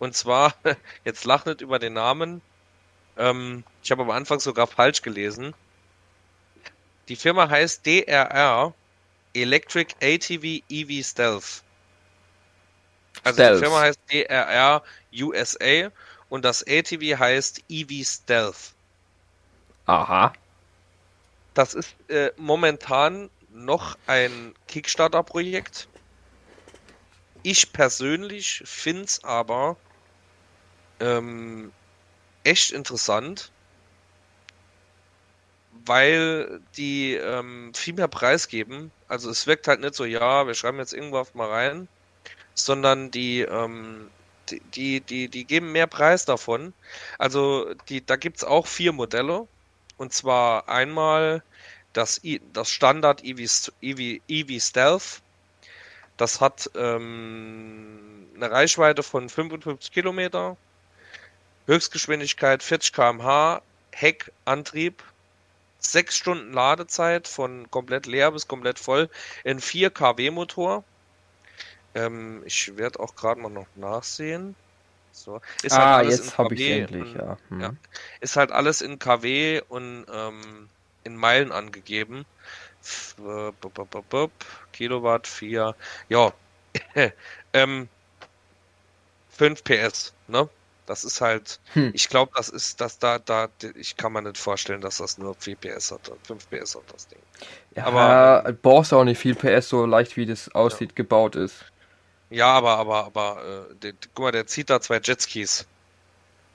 Und 0.00 0.16
zwar, 0.16 0.54
jetzt 1.04 1.24
lach 1.24 1.44
nicht 1.44 1.60
über 1.60 1.78
den 1.78 1.92
Namen. 1.92 2.42
Ähm, 3.16 3.62
ich 3.84 3.92
habe 3.92 4.02
am 4.02 4.10
Anfang 4.10 4.40
sogar 4.40 4.66
falsch 4.66 5.02
gelesen. 5.02 5.54
Die 7.08 7.16
Firma 7.16 7.48
heißt 7.48 7.86
DRR 7.86 8.74
Electric 9.34 9.94
ATV 10.02 10.64
EV 10.68 11.04
Stealth. 11.04 11.62
Also 13.22 13.34
Stealth. 13.34 13.56
die 13.56 13.64
Firma 13.64 13.80
heißt 13.80 14.00
DRR 14.10 14.82
USA 15.14 15.90
und 16.28 16.44
das 16.44 16.64
ATV 16.66 17.18
heißt 17.18 17.62
EV 17.68 18.04
Stealth. 18.04 18.72
Aha. 19.86 20.32
Das 21.54 21.74
ist 21.74 21.94
äh, 22.08 22.30
momentan 22.36 23.28
noch 23.50 23.98
ein 24.06 24.54
Kickstarter-Projekt. 24.68 25.88
Ich 27.42 27.72
persönlich 27.72 28.62
finde 28.64 29.04
es 29.04 29.24
aber 29.24 29.76
ähm, 31.00 31.72
echt 32.44 32.70
interessant, 32.72 33.50
weil 35.86 36.60
die 36.76 37.14
ähm, 37.14 37.72
viel 37.74 37.94
mehr 37.94 38.08
Preis 38.08 38.48
geben. 38.48 38.90
Also 39.08 39.30
es 39.30 39.46
wirkt 39.46 39.68
halt 39.68 39.80
nicht 39.80 39.94
so, 39.94 40.04
ja, 40.04 40.46
wir 40.46 40.54
schreiben 40.54 40.78
jetzt 40.78 40.92
irgendwas 40.92 41.34
mal 41.34 41.48
rein, 41.48 41.88
sondern 42.54 43.10
die, 43.10 43.40
ähm, 43.42 44.10
die, 44.50 44.60
die, 44.60 45.00
die, 45.00 45.28
die 45.28 45.44
geben 45.44 45.72
mehr 45.72 45.86
Preis 45.86 46.24
davon. 46.24 46.72
Also 47.18 47.74
die, 47.88 48.04
da 48.04 48.16
gibt's 48.16 48.44
auch 48.44 48.66
vier 48.66 48.92
Modelle. 48.92 49.46
Und 49.96 50.12
zwar 50.14 50.68
einmal 50.68 51.42
das, 51.92 52.20
das 52.52 52.70
Standard 52.70 53.22
EV, 53.24 53.70
EV, 53.82 54.20
EV 54.28 54.60
Stealth. 54.60 55.22
Das 56.16 56.40
hat 56.40 56.70
ähm, 56.74 58.28
eine 58.36 58.50
Reichweite 58.50 59.02
von 59.02 59.28
55 59.28 59.92
Kilometer, 59.92 60.56
Höchstgeschwindigkeit 61.70 62.64
40 62.64 62.92
km/h, 62.92 63.62
Heckantrieb, 63.92 65.04
6 65.78 66.16
Stunden 66.16 66.52
Ladezeit 66.52 67.28
von 67.28 67.70
komplett 67.70 68.06
leer 68.06 68.32
bis 68.32 68.48
komplett 68.48 68.80
voll, 68.80 69.08
in 69.44 69.60
4 69.60 69.90
kW 69.90 70.30
Motor. 70.30 70.82
Ähm, 71.94 72.42
ich 72.44 72.76
werde 72.76 72.98
auch 72.98 73.14
gerade 73.14 73.40
mal 73.40 73.50
noch 73.50 73.68
nachsehen. 73.76 74.56
So. 75.12 75.40
Ist 75.62 75.72
halt 75.72 75.82
ah, 75.82 75.96
halt 75.98 76.10
jetzt 76.10 76.38
habe 76.38 76.54
ich 76.54 76.68
endlich, 76.68 77.14
ja. 77.14 77.36
Hm. 77.50 77.60
ja. 77.60 77.74
Ist 78.20 78.34
halt 78.34 78.50
alles 78.50 78.80
in 78.80 78.98
kW 78.98 79.62
und 79.68 80.06
ähm, 80.12 80.68
in 81.04 81.16
Meilen 81.16 81.52
angegeben. 81.52 82.26
Kilowatt 84.72 85.26
4, 85.28 85.76
ja, 86.08 86.32
ähm, 87.52 87.88
5 89.30 89.62
PS, 89.62 90.12
ne? 90.26 90.48
Das 90.90 91.04
ist 91.04 91.20
halt, 91.20 91.60
hm. 91.74 91.92
ich 91.94 92.08
glaube, 92.08 92.32
das 92.34 92.48
ist, 92.48 92.80
dass 92.80 92.98
da, 92.98 93.20
da, 93.20 93.48
ich 93.76 93.96
kann 93.96 94.12
mir 94.12 94.22
nicht 94.22 94.36
vorstellen, 94.36 94.80
dass 94.80 94.96
das 94.96 95.18
nur 95.18 95.36
4 95.36 95.54
PS 95.54 95.92
hat, 95.92 96.10
5 96.24 96.50
PS 96.50 96.74
hat 96.74 96.82
das 96.92 97.06
Ding. 97.06 97.20
Ja, 97.76 97.84
aber 97.84 98.48
ähm, 98.48 98.58
brauchst 98.60 98.92
auch 98.92 99.04
nicht 99.04 99.20
viel 99.20 99.36
PS, 99.36 99.68
so 99.68 99.86
leicht 99.86 100.16
wie 100.16 100.26
das 100.26 100.52
aussieht, 100.52 100.90
ja. 100.90 100.94
gebaut 100.96 101.36
ist. 101.36 101.64
Ja, 102.28 102.48
aber, 102.48 102.76
aber, 102.76 103.04
aber, 103.04 103.68
äh, 103.70 103.74
der, 103.76 103.92
guck 104.16 104.24
mal, 104.24 104.32
der 104.32 104.48
zieht 104.48 104.68
da 104.68 104.80
zwei 104.80 104.98
Jetskis. 104.98 105.64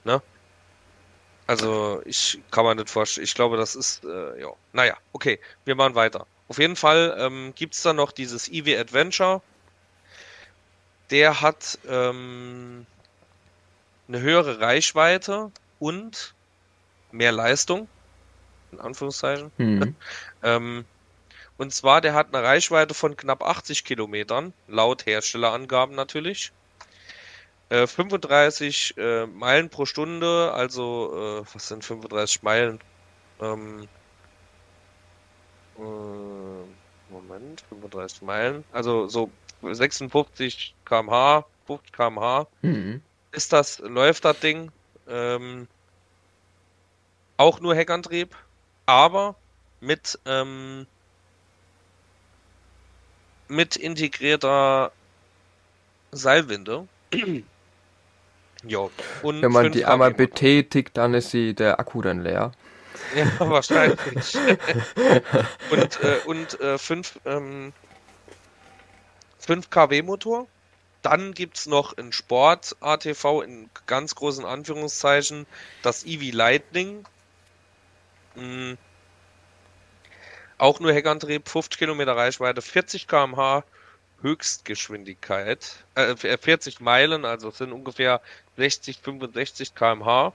Ne? 0.04 0.20
Also, 1.46 2.02
ich 2.04 2.38
kann 2.50 2.66
mir 2.66 2.74
nicht 2.74 2.90
vorstellen. 2.90 3.24
Ich 3.24 3.34
glaube, 3.34 3.56
das 3.56 3.74
ist, 3.74 4.04
äh, 4.04 4.38
ja. 4.38 4.48
Naja, 4.74 4.98
okay, 5.14 5.40
wir 5.64 5.76
machen 5.76 5.94
weiter. 5.94 6.26
Auf 6.48 6.58
jeden 6.58 6.76
Fall 6.76 7.16
ähm, 7.18 7.54
gibt 7.54 7.72
es 7.72 7.80
da 7.80 7.94
noch 7.94 8.12
dieses 8.12 8.52
EV 8.52 8.78
Adventure. 8.78 9.40
Der 11.08 11.40
hat 11.40 11.78
ähm, 11.88 12.84
eine 14.08 14.20
höhere 14.20 14.60
Reichweite 14.60 15.50
und 15.78 16.34
mehr 17.12 17.32
Leistung, 17.32 17.88
in 18.72 18.80
Anführungszeichen. 18.80 19.50
Mhm. 19.58 19.96
ähm, 20.42 20.84
und 21.58 21.72
zwar, 21.72 22.00
der 22.00 22.14
hat 22.14 22.34
eine 22.34 22.42
Reichweite 22.42 22.94
von 22.94 23.16
knapp 23.16 23.42
80 23.42 23.84
Kilometern, 23.84 24.52
laut 24.68 25.06
Herstellerangaben 25.06 25.96
natürlich. 25.96 26.52
Äh, 27.70 27.86
35 27.86 28.94
äh, 28.96 29.26
Meilen 29.26 29.70
pro 29.70 29.86
Stunde, 29.86 30.52
also 30.52 31.42
äh, 31.42 31.54
was 31.54 31.68
sind 31.68 31.84
35 31.84 32.42
Meilen? 32.42 32.78
Ähm, 33.40 33.88
äh, 35.78 37.12
Moment, 37.12 37.64
35 37.70 38.22
Meilen, 38.22 38.64
also 38.72 39.08
so 39.08 39.30
56 39.62 40.74
km/h, 40.84 41.46
50 41.66 41.92
km/h. 41.92 42.46
Mhm 42.62 43.02
ist 43.32 43.52
das, 43.52 43.78
läuft 43.78 44.24
das 44.24 44.38
Ding. 44.40 44.70
Ähm, 45.08 45.68
auch 47.36 47.60
nur 47.60 47.74
Heckantrieb, 47.74 48.34
aber 48.86 49.36
mit, 49.80 50.18
ähm, 50.24 50.86
mit 53.48 53.76
integrierter 53.76 54.90
Seilwinde. 56.12 56.88
jo. 58.64 58.90
Und 59.22 59.42
Wenn 59.42 59.52
man 59.52 59.72
die 59.72 59.84
einmal 59.84 60.14
betätigt, 60.14 60.96
dann 60.96 61.14
ist 61.14 61.30
sie, 61.30 61.54
der 61.54 61.78
Akku 61.78 62.00
dann 62.02 62.22
leer. 62.22 62.52
Ja, 63.14 63.26
wahrscheinlich. 63.38 64.36
und 65.70 66.00
äh, 66.02 66.18
und 66.24 66.60
äh, 66.60 66.78
5 66.78 67.20
ähm, 67.26 67.72
5 69.38 69.70
kW 69.70 70.02
Motor. 70.02 70.46
Dann 71.06 71.34
gibt 71.34 71.56
es 71.56 71.66
noch 71.66 71.96
in 71.96 72.10
Sport 72.10 72.74
ATV 72.80 73.40
in 73.42 73.70
ganz 73.86 74.16
großen 74.16 74.44
Anführungszeichen 74.44 75.46
das 75.82 76.04
Eevee 76.04 76.32
Lightning. 76.32 77.06
Mhm. 78.34 78.76
Auch 80.58 80.80
nur 80.80 80.92
Heckantrieb, 80.92 81.48
50 81.48 81.78
Kilometer 81.78 82.16
Reichweite, 82.16 82.60
40 82.60 83.06
km/h 83.06 83.62
Höchstgeschwindigkeit, 84.20 85.84
äh, 85.94 86.16
40 86.16 86.80
Meilen, 86.80 87.24
also 87.24 87.52
sind 87.52 87.70
ungefähr 87.70 88.20
60, 88.56 88.98
65 89.00 89.76
km/h. 89.76 90.32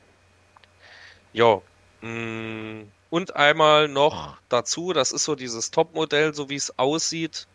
Ja. 1.33 1.61
Mh. 1.99 2.85
Und 3.09 3.35
einmal 3.35 3.89
noch 3.89 4.37
dazu, 4.47 4.93
das 4.93 5.11
ist 5.11 5.25
so 5.25 5.35
dieses 5.35 5.69
Topmodell, 5.71 6.33
so 6.33 6.49
wie 6.49 6.55
es 6.55 6.79
aussieht. 6.79 7.45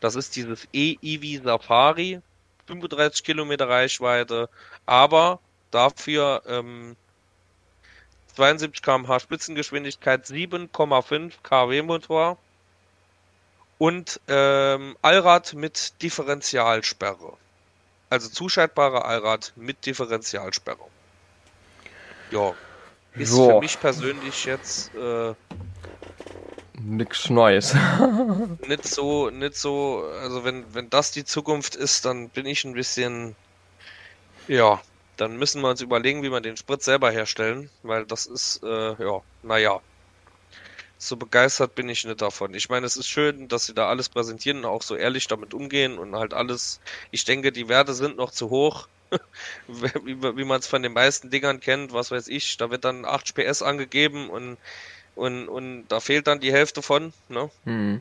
Das 0.00 0.14
ist 0.14 0.36
dieses 0.36 0.68
E-Eevee 0.74 1.40
Safari. 1.42 2.20
35 2.66 3.24
Kilometer 3.24 3.68
Reichweite, 3.68 4.48
aber 4.86 5.40
dafür 5.70 6.42
ähm, 6.46 6.96
72 8.36 8.82
km/h 8.82 9.20
Spitzengeschwindigkeit, 9.20 10.26
7,5 10.26 11.32
kW 11.42 11.82
Motor 11.82 12.38
und 13.78 14.20
ähm, 14.28 14.96
Allrad 15.02 15.54
mit 15.54 16.02
Differentialsperre. 16.02 17.36
Also 18.08 18.28
zuschaltbare 18.28 19.04
Allrad 19.04 19.52
mit 19.56 19.84
Differentialsperre. 19.84 20.84
Ja. 22.30 22.54
Ist 23.14 23.30
so. 23.30 23.48
für 23.48 23.60
mich 23.60 23.80
persönlich 23.80 24.44
jetzt 24.44 24.94
äh, 24.94 25.34
Nix 26.78 27.30
Neues. 27.30 27.74
nicht 28.68 28.86
so, 28.86 29.30
nicht 29.30 29.56
so, 29.56 30.04
also 30.20 30.44
wenn, 30.44 30.74
wenn 30.74 30.90
das 30.90 31.10
die 31.10 31.24
Zukunft 31.24 31.74
ist, 31.74 32.04
dann 32.04 32.28
bin 32.28 32.46
ich 32.46 32.64
ein 32.64 32.74
bisschen, 32.74 33.34
ja, 34.46 34.80
dann 35.16 35.36
müssen 35.38 35.62
wir 35.62 35.70
uns 35.70 35.80
überlegen, 35.80 36.22
wie 36.22 36.30
wir 36.30 36.40
den 36.40 36.56
Sprit 36.56 36.82
selber 36.82 37.10
herstellen, 37.10 37.70
weil 37.82 38.04
das 38.04 38.26
ist, 38.26 38.62
äh, 38.62 39.02
ja, 39.02 39.22
naja. 39.42 39.80
so 40.98 41.16
begeistert 41.16 41.74
bin 41.74 41.88
ich 41.88 42.04
nicht 42.04 42.20
davon. 42.20 42.54
Ich 42.54 42.68
meine, 42.68 42.86
es 42.86 42.96
ist 42.96 43.08
schön, 43.08 43.48
dass 43.48 43.66
sie 43.66 43.74
da 43.74 43.88
alles 43.88 44.08
präsentieren 44.08 44.58
und 44.58 44.66
auch 44.66 44.82
so 44.82 44.96
ehrlich 44.96 45.26
damit 45.28 45.54
umgehen 45.54 45.98
und 45.98 46.14
halt 46.14 46.34
alles. 46.34 46.80
Ich 47.10 47.24
denke, 47.24 47.52
die 47.52 47.68
Werte 47.68 47.94
sind 47.94 48.16
noch 48.16 48.30
zu 48.30 48.50
hoch. 48.50 48.88
wie, 49.68 50.20
wie 50.20 50.44
man 50.44 50.58
es 50.58 50.66
von 50.66 50.82
den 50.82 50.92
meisten 50.92 51.30
Dingern 51.30 51.60
kennt, 51.60 51.92
was 51.92 52.10
weiß 52.10 52.26
ich, 52.26 52.56
da 52.56 52.70
wird 52.70 52.84
dann 52.84 53.04
8 53.04 53.34
PS 53.36 53.62
angegeben 53.62 54.28
und, 54.28 54.58
und, 55.16 55.48
und 55.48 55.88
da 55.88 55.98
fehlt 56.00 56.26
dann 56.26 56.40
die 56.40 56.52
Hälfte 56.52 56.82
von, 56.82 57.12
ne? 57.28 57.50
Mhm. 57.64 58.00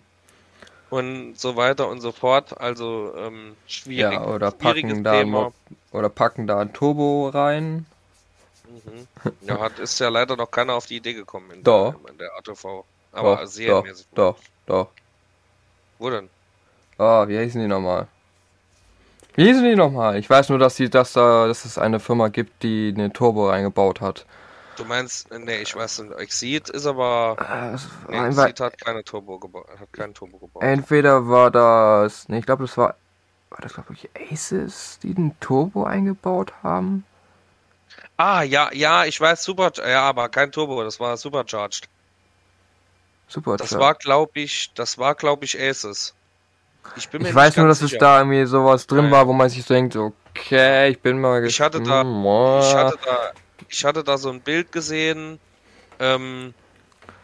Und 0.91 1.39
so 1.39 1.55
weiter 1.55 1.87
und 1.87 2.01
so 2.01 2.11
fort. 2.11 2.59
Also 2.59 3.13
ähm, 3.17 3.55
schwierig. 3.67 4.13
Ja, 4.13 4.25
oder 4.27 4.51
packen 4.51 5.03
da 5.03 5.19
Thema. 5.19 5.51
oder 5.91 6.09
packen 6.09 6.45
da 6.45 6.59
ein 6.59 6.73
Turbo 6.73 7.29
rein. 7.29 7.87
Mhm. 8.67 9.07
Ja, 9.41 9.59
hat, 9.59 9.79
ist 9.79 9.99
ja 9.99 10.09
leider 10.09 10.35
noch 10.35 10.51
keiner 10.51 10.75
auf 10.75 10.85
die 10.85 10.97
Idee 10.97 11.13
gekommen 11.13 11.49
in, 11.51 11.63
doch. 11.63 11.95
Der, 11.95 12.11
in 12.11 12.17
der 12.17 12.29
ATV. 12.37 12.83
Aber 13.11 13.37
doch, 13.37 13.47
serienmäßig. 13.47 14.07
Doch, 14.13 14.37
doch, 14.67 14.85
doch. 14.85 14.89
Wo 15.97 16.09
denn? 16.09 16.29
Ah, 16.97 17.27
wie 17.27 17.37
heißen 17.37 17.59
die 17.59 17.67
nochmal? 17.67 18.07
Wie 19.35 19.45
hießen 19.45 19.63
die 19.63 19.75
nochmal? 19.75 20.17
Ich 20.17 20.29
weiß 20.29 20.49
nur, 20.49 20.59
dass, 20.59 20.75
die, 20.75 20.89
dass, 20.89 21.13
da, 21.13 21.47
dass 21.47 21.65
es 21.65 21.77
eine 21.77 21.99
Firma 21.99 22.29
gibt, 22.29 22.63
die 22.63 22.93
eine 22.95 23.11
Turbo 23.11 23.49
reingebaut 23.49 23.99
hat. 24.01 24.25
Du 24.75 24.83
meinst, 24.83 25.29
nee, 25.31 25.61
ich 25.61 25.75
weiß 25.75 25.99
nicht, 25.99 26.19
Exceed 26.19 26.69
ist 26.69 26.85
aber. 26.85 27.37
Äh, 28.09 28.11
nee, 28.11 28.27
Exceed 28.27 28.59
hat 28.59 28.77
keine 28.79 29.03
Turbo 29.03 29.39
gebaut, 29.39 29.67
hat 29.79 29.91
keinen 29.93 30.13
Turbo 30.13 30.37
gebaut. 30.37 30.63
Entweder 30.63 31.27
war 31.27 31.49
das, 31.49 32.27
nee, 32.27 32.39
ich 32.39 32.45
glaube, 32.45 32.65
das 32.65 32.77
war, 32.77 32.95
war 33.49 33.59
das 33.61 33.73
glaube 33.73 33.93
ich 33.93 34.09
Aces, 34.31 34.99
die 35.01 35.13
den 35.13 35.39
Turbo 35.39 35.85
eingebaut 35.85 36.53
haben? 36.61 37.05
Ah, 38.17 38.43
ja, 38.43 38.69
ja, 38.73 39.05
ich 39.05 39.19
weiß, 39.19 39.43
Super, 39.43 39.71
ja, 39.87 40.03
aber 40.03 40.29
kein 40.29 40.51
Turbo, 40.51 40.83
das 40.83 40.99
war 40.99 41.15
Supercharged. 41.15 41.87
Supercharged. 43.27 43.71
Das 43.71 43.79
war, 43.79 43.95
glaube 43.95 44.39
ich, 44.39 44.73
das 44.73 44.97
war, 44.97 45.15
glaube 45.15 45.45
ich, 45.45 45.59
Aces. 45.59 46.13
Ich, 46.95 47.11
ich 47.11 47.35
weiß 47.35 47.57
nur, 47.57 47.67
dass 47.67 47.79
sicher. 47.79 47.95
es 47.95 47.99
da 47.99 48.19
irgendwie 48.19 48.45
sowas 48.45 48.85
drin 48.87 49.05
Nein. 49.05 49.11
war, 49.11 49.27
wo 49.27 49.33
man 49.33 49.49
sich 49.49 49.65
denkt, 49.65 49.95
okay, 49.95 50.89
ich 50.89 51.01
bin 51.01 51.19
mal 51.19 51.43
ich 51.43 51.59
hatte 51.59 51.81
da, 51.81 52.01
ich 52.01 52.75
hatte 52.75 52.97
da, 53.03 53.31
ich 53.69 53.85
hatte 53.85 54.03
da 54.03 54.17
so 54.17 54.29
ein 54.29 54.41
Bild 54.41 54.71
gesehen, 54.71 55.39
ähm, 55.99 56.53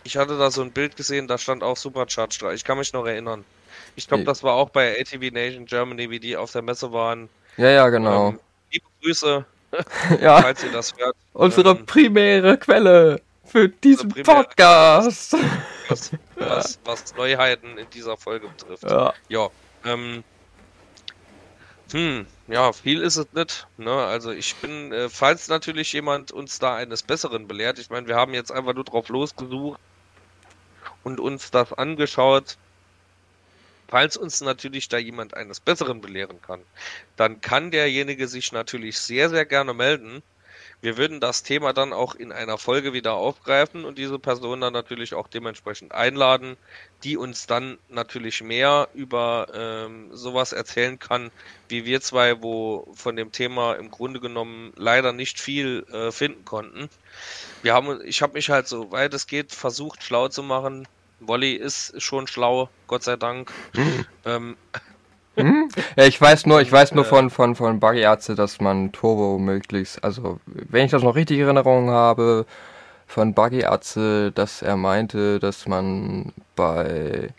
ich 0.04 0.18
hatte 0.18 0.38
da 0.38 0.52
so 0.52 0.62
ein 0.62 0.72
Bild 0.72 0.96
gesehen, 0.96 1.28
da 1.28 1.38
stand 1.38 1.64
auch 1.64 1.78
Supercharged 1.78 2.42
drauf. 2.42 2.54
Ich 2.54 2.64
kann 2.64 2.78
mich 2.78 2.94
noch 2.94 3.06
erinnern. 3.06 3.46
Ich 3.96 4.08
glaube, 4.08 4.24
das 4.24 4.42
war 4.42 4.54
auch 4.54 4.70
bei 4.70 5.00
ATV 5.00 5.32
Nation 5.32 5.66
Germany, 5.66 6.10
wie 6.10 6.20
die 6.20 6.38
auf 6.38 6.52
der 6.52 6.62
Messe 6.62 6.92
waren. 6.92 7.30
Ja, 7.58 7.70
ja, 7.70 7.90
genau. 7.90 8.30
Ähm, 8.30 8.40
liebe 8.72 8.86
Grüße, 9.02 9.46
ja. 10.22 10.42
falls 10.42 10.64
ihr 10.64 10.72
das 10.72 10.94
hört. 10.98 11.16
Unsere 11.34 11.72
ähm, 11.72 11.86
primäre 11.86 12.58
Quelle 12.58 13.22
für 13.46 13.70
diesen 13.70 14.10
Podcast. 14.10 15.36
Was, 15.90 16.12
was, 16.38 16.80
was, 16.86 17.16
Neuheiten 17.18 17.78
in 17.78 17.90
dieser 17.90 18.16
Folge 18.16 18.48
betrifft. 18.48 18.84
Ja. 18.84 19.14
Ja. 19.28 19.50
Ähm, 19.84 20.24
hm, 21.92 22.28
ja, 22.48 22.72
viel 22.74 23.02
ist 23.02 23.18
es 23.18 23.32
nicht. 23.34 23.68
Ne? 23.78 23.92
Also 23.92 24.32
ich 24.32 24.56
bin, 24.58 24.92
äh, 24.94 25.10
falls 25.10 25.48
natürlich 25.48 25.92
jemand 25.94 26.32
uns 26.32 26.60
da 26.60 26.76
eines 26.76 27.04
Besseren 27.04 27.48
belehrt, 27.48 27.80
ich 27.80 27.90
meine, 27.90 28.08
wir 28.08 28.16
haben 28.16 28.34
jetzt 28.34 28.52
einfach 28.52 28.74
nur 28.74 28.86
drauf 28.86 29.10
losgesucht 29.10 29.80
und 31.04 31.20
uns 31.20 31.52
das 31.52 31.74
angeschaut. 31.74 32.58
Falls 33.88 34.18
uns 34.18 34.42
natürlich 34.42 34.88
da 34.88 34.98
jemand 34.98 35.36
eines 35.36 35.60
Besseren 35.60 36.02
belehren 36.02 36.42
kann, 36.42 36.66
dann 37.16 37.42
kann 37.42 37.72
derjenige 37.72 38.28
sich 38.28 38.52
natürlich 38.52 38.98
sehr, 39.00 39.30
sehr 39.30 39.46
gerne 39.46 39.74
melden. 39.74 40.24
Wir 40.82 40.98
würden 40.98 41.20
das 41.20 41.44
Thema 41.44 41.74
dann 41.74 41.94
auch 41.94 42.16
in 42.16 42.32
einer 42.32 42.58
Folge 42.58 42.92
wieder 42.92 43.14
aufgreifen 43.14 43.86
und 43.86 44.00
diese 44.00 44.18
Person 44.18 44.62
dann 44.62 44.74
natürlich 44.74 45.14
auch 45.14 45.28
dementsprechend 45.28 45.92
einladen, 45.92 46.58
die 47.04 47.18
uns 47.18 47.46
dann 47.46 47.78
natürlich 47.88 48.42
mehr 48.42 48.90
über 48.96 49.48
ähm, 49.54 50.10
sowas 50.12 50.54
erzählen 50.54 50.98
kann, 50.98 51.30
wie 51.70 51.86
wir 51.86 52.02
zwei, 52.02 52.42
wo 52.42 52.92
von 52.96 53.16
dem 53.16 53.32
Thema 53.32 53.74
im 53.74 53.92
Grunde 53.92 54.20
genommen 54.20 54.74
leider 54.76 55.14
nicht 55.14 55.40
viel 55.40 55.86
äh, 55.92 56.12
finden 56.12 56.46
konnten. 56.46 56.90
Wir 57.62 57.76
haben, 57.76 58.02
ich 58.04 58.24
habe 58.24 58.34
mich 58.34 58.50
halt 58.50 58.68
so 58.68 58.92
weit 58.92 59.14
es 59.14 59.28
geht 59.28 59.52
versucht 59.54 60.04
schlau 60.04 60.30
zu 60.30 60.42
machen. 60.42 60.88
Wolli 61.20 61.54
ist 61.54 62.02
schon 62.02 62.26
schlau, 62.26 62.70
Gott 62.88 63.04
sei 63.04 63.16
Dank. 63.16 63.52
ähm, 64.26 64.58
hm? 65.36 65.70
Ja, 65.96 66.06
ich 66.06 66.20
weiß 66.20 66.46
nur, 66.46 66.62
ich 66.62 66.72
weiß 66.72 66.94
nur 66.94 67.06
von, 67.06 67.30
von, 67.30 67.56
von 67.56 67.80
Buggy 67.80 68.02
Ärzte, 68.02 68.36
dass 68.36 68.60
man 68.60 68.92
Turbo 68.92 69.40
möglichst, 69.40 70.04
also 70.04 70.40
wenn 70.46 70.86
ich 70.86 70.92
das 70.92 71.04
noch 71.04 71.16
richtig 71.16 71.38
in 71.38 71.46
Erinnerung 71.46 71.90
habe, 71.90 72.46
von 73.08 73.34
Buggy 73.34 73.60
Ärzte, 73.60 74.32
dass 74.32 74.62
er 74.62 74.78
meinte, 74.78 75.40
dass 75.40 75.68
man 75.68 76.34
bei 76.56 77.30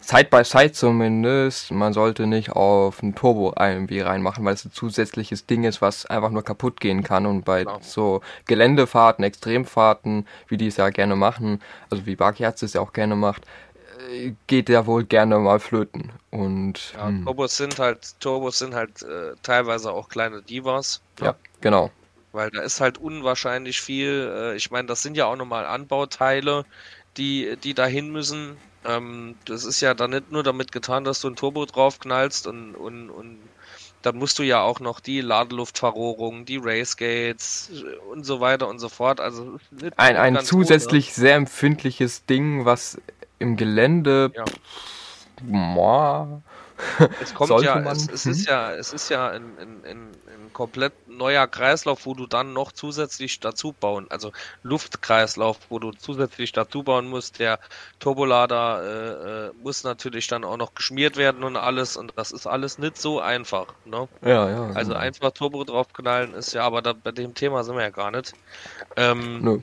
Side 0.00 0.28
by 0.30 0.44
Side 0.44 0.70
zumindest, 0.70 1.72
man 1.72 1.92
sollte 1.92 2.28
nicht 2.28 2.50
auf 2.52 3.02
ein 3.02 3.16
Turbo 3.16 3.52
irgendwie 3.58 4.00
reinmachen, 4.00 4.44
weil 4.44 4.54
es 4.54 4.64
ein 4.64 4.70
zusätzliches 4.70 5.46
Ding 5.46 5.64
ist, 5.64 5.82
was 5.82 6.06
einfach 6.06 6.30
nur 6.30 6.44
kaputt 6.44 6.80
gehen 6.80 7.02
kann 7.02 7.26
und 7.26 7.44
bei 7.44 7.64
genau. 7.64 7.78
so 7.80 8.20
Geländefahrten, 8.46 9.24
Extremfahrten, 9.24 10.26
wie 10.46 10.58
die 10.58 10.68
es 10.68 10.76
ja 10.76 10.90
gerne 10.90 11.16
machen, 11.16 11.60
also 11.90 12.06
wie 12.06 12.14
Buggy 12.14 12.44
Ärzte 12.44 12.66
es 12.66 12.74
ja 12.74 12.80
auch 12.80 12.92
gerne 12.92 13.16
macht, 13.16 13.42
geht 14.46 14.68
ja 14.68 14.86
wohl 14.86 15.04
gerne 15.04 15.38
mal 15.38 15.60
flöten. 15.60 16.12
Und 16.30 16.94
ja, 16.94 17.08
hm. 17.08 17.24
Turbos 17.24 17.56
sind 17.56 17.78
halt, 17.78 18.18
Turbos 18.20 18.58
sind 18.58 18.74
halt 18.74 19.02
äh, 19.02 19.34
teilweise 19.42 19.92
auch 19.92 20.08
kleine 20.08 20.42
Divas. 20.42 21.00
Ja, 21.20 21.26
ja, 21.26 21.36
genau. 21.60 21.90
Weil 22.32 22.50
da 22.50 22.62
ist 22.62 22.80
halt 22.80 22.98
unwahrscheinlich 22.98 23.80
viel. 23.80 24.30
Äh, 24.32 24.56
ich 24.56 24.70
meine, 24.70 24.88
das 24.88 25.02
sind 25.02 25.16
ja 25.16 25.26
auch 25.26 25.36
nochmal 25.36 25.66
Anbauteile, 25.66 26.64
die, 27.16 27.56
die 27.62 27.74
dahin 27.74 28.10
müssen. 28.10 28.56
Ähm, 28.84 29.36
das 29.46 29.64
ist 29.64 29.80
ja 29.80 29.94
dann 29.94 30.10
nicht 30.10 30.30
nur 30.30 30.42
damit 30.42 30.72
getan, 30.72 31.04
dass 31.04 31.20
du 31.20 31.28
ein 31.28 31.36
Turbo 31.36 31.64
draufknallst 31.64 32.46
und, 32.46 32.74
und, 32.74 33.10
und 33.10 33.38
dann 34.02 34.16
musst 34.16 34.38
du 34.38 34.44
ja 34.44 34.60
auch 34.60 34.78
noch 34.78 35.00
die 35.00 35.20
Ladeluftverrohrung, 35.20 36.44
die 36.44 36.60
Racegates 36.62 37.72
und 38.12 38.24
so 38.24 38.38
weiter 38.38 38.68
und 38.68 38.78
so 38.78 38.88
fort. 38.88 39.20
Also 39.20 39.58
ein, 39.96 40.16
ein 40.16 40.44
zusätzlich 40.44 41.08
ohne. 41.08 41.14
sehr 41.14 41.34
empfindliches 41.34 42.24
Ding, 42.24 42.64
was 42.64 42.98
im 43.38 43.56
Gelände. 43.56 44.32
Ja. 44.34 44.44
Boah, 45.42 46.42
es 47.22 47.34
kommt 47.34 47.62
ja, 47.62 47.78
es, 47.90 48.08
es, 48.08 48.26
ist 48.26 48.46
hm? 48.46 48.52
ja, 48.52 48.72
es 48.72 48.92
ist 48.92 49.08
ja 49.08 49.28
ein, 49.28 49.44
ein, 49.58 49.84
ein, 49.84 50.10
ein, 50.10 50.52
komplett 50.52 50.92
neuer 51.06 51.46
Kreislauf, 51.46 52.06
wo 52.06 52.14
du 52.14 52.26
dann 52.26 52.52
noch 52.52 52.72
zusätzlich 52.72 53.40
dazu 53.40 53.72
bauen, 53.72 54.06
also 54.10 54.32
Luftkreislauf, 54.62 55.58
wo 55.68 55.78
du 55.78 55.92
zusätzlich 55.92 56.52
dazu 56.52 56.82
bauen 56.82 57.08
musst. 57.08 57.38
Der 57.38 57.58
Turbolader 57.98 58.82
äh, 58.82 59.46
äh, 59.48 59.52
muss 59.62 59.84
natürlich 59.84 60.28
dann 60.28 60.44
auch 60.44 60.56
noch 60.56 60.74
geschmiert 60.74 61.16
werden 61.16 61.44
und 61.44 61.56
alles 61.56 61.96
und 61.96 62.12
das 62.16 62.32
ist 62.32 62.46
alles 62.46 62.78
nicht 62.78 62.98
so 62.98 63.20
einfach. 63.20 63.66
Ne? 63.84 64.08
Ja, 64.22 64.48
ja. 64.48 64.66
Also 64.72 64.92
genau. 64.92 65.02
einfach 65.02 65.30
Turbo 65.32 65.64
draufknallen 65.64 66.34
ist 66.34 66.52
ja, 66.54 66.62
aber 66.62 66.80
da, 66.82 66.92
bei 66.92 67.12
dem 67.12 67.34
Thema 67.34 67.64
sind 67.64 67.76
wir 67.76 67.82
ja 67.82 67.90
gar 67.90 68.10
nicht. 68.10 68.32
Ähm, 68.96 69.42
Nö. 69.42 69.58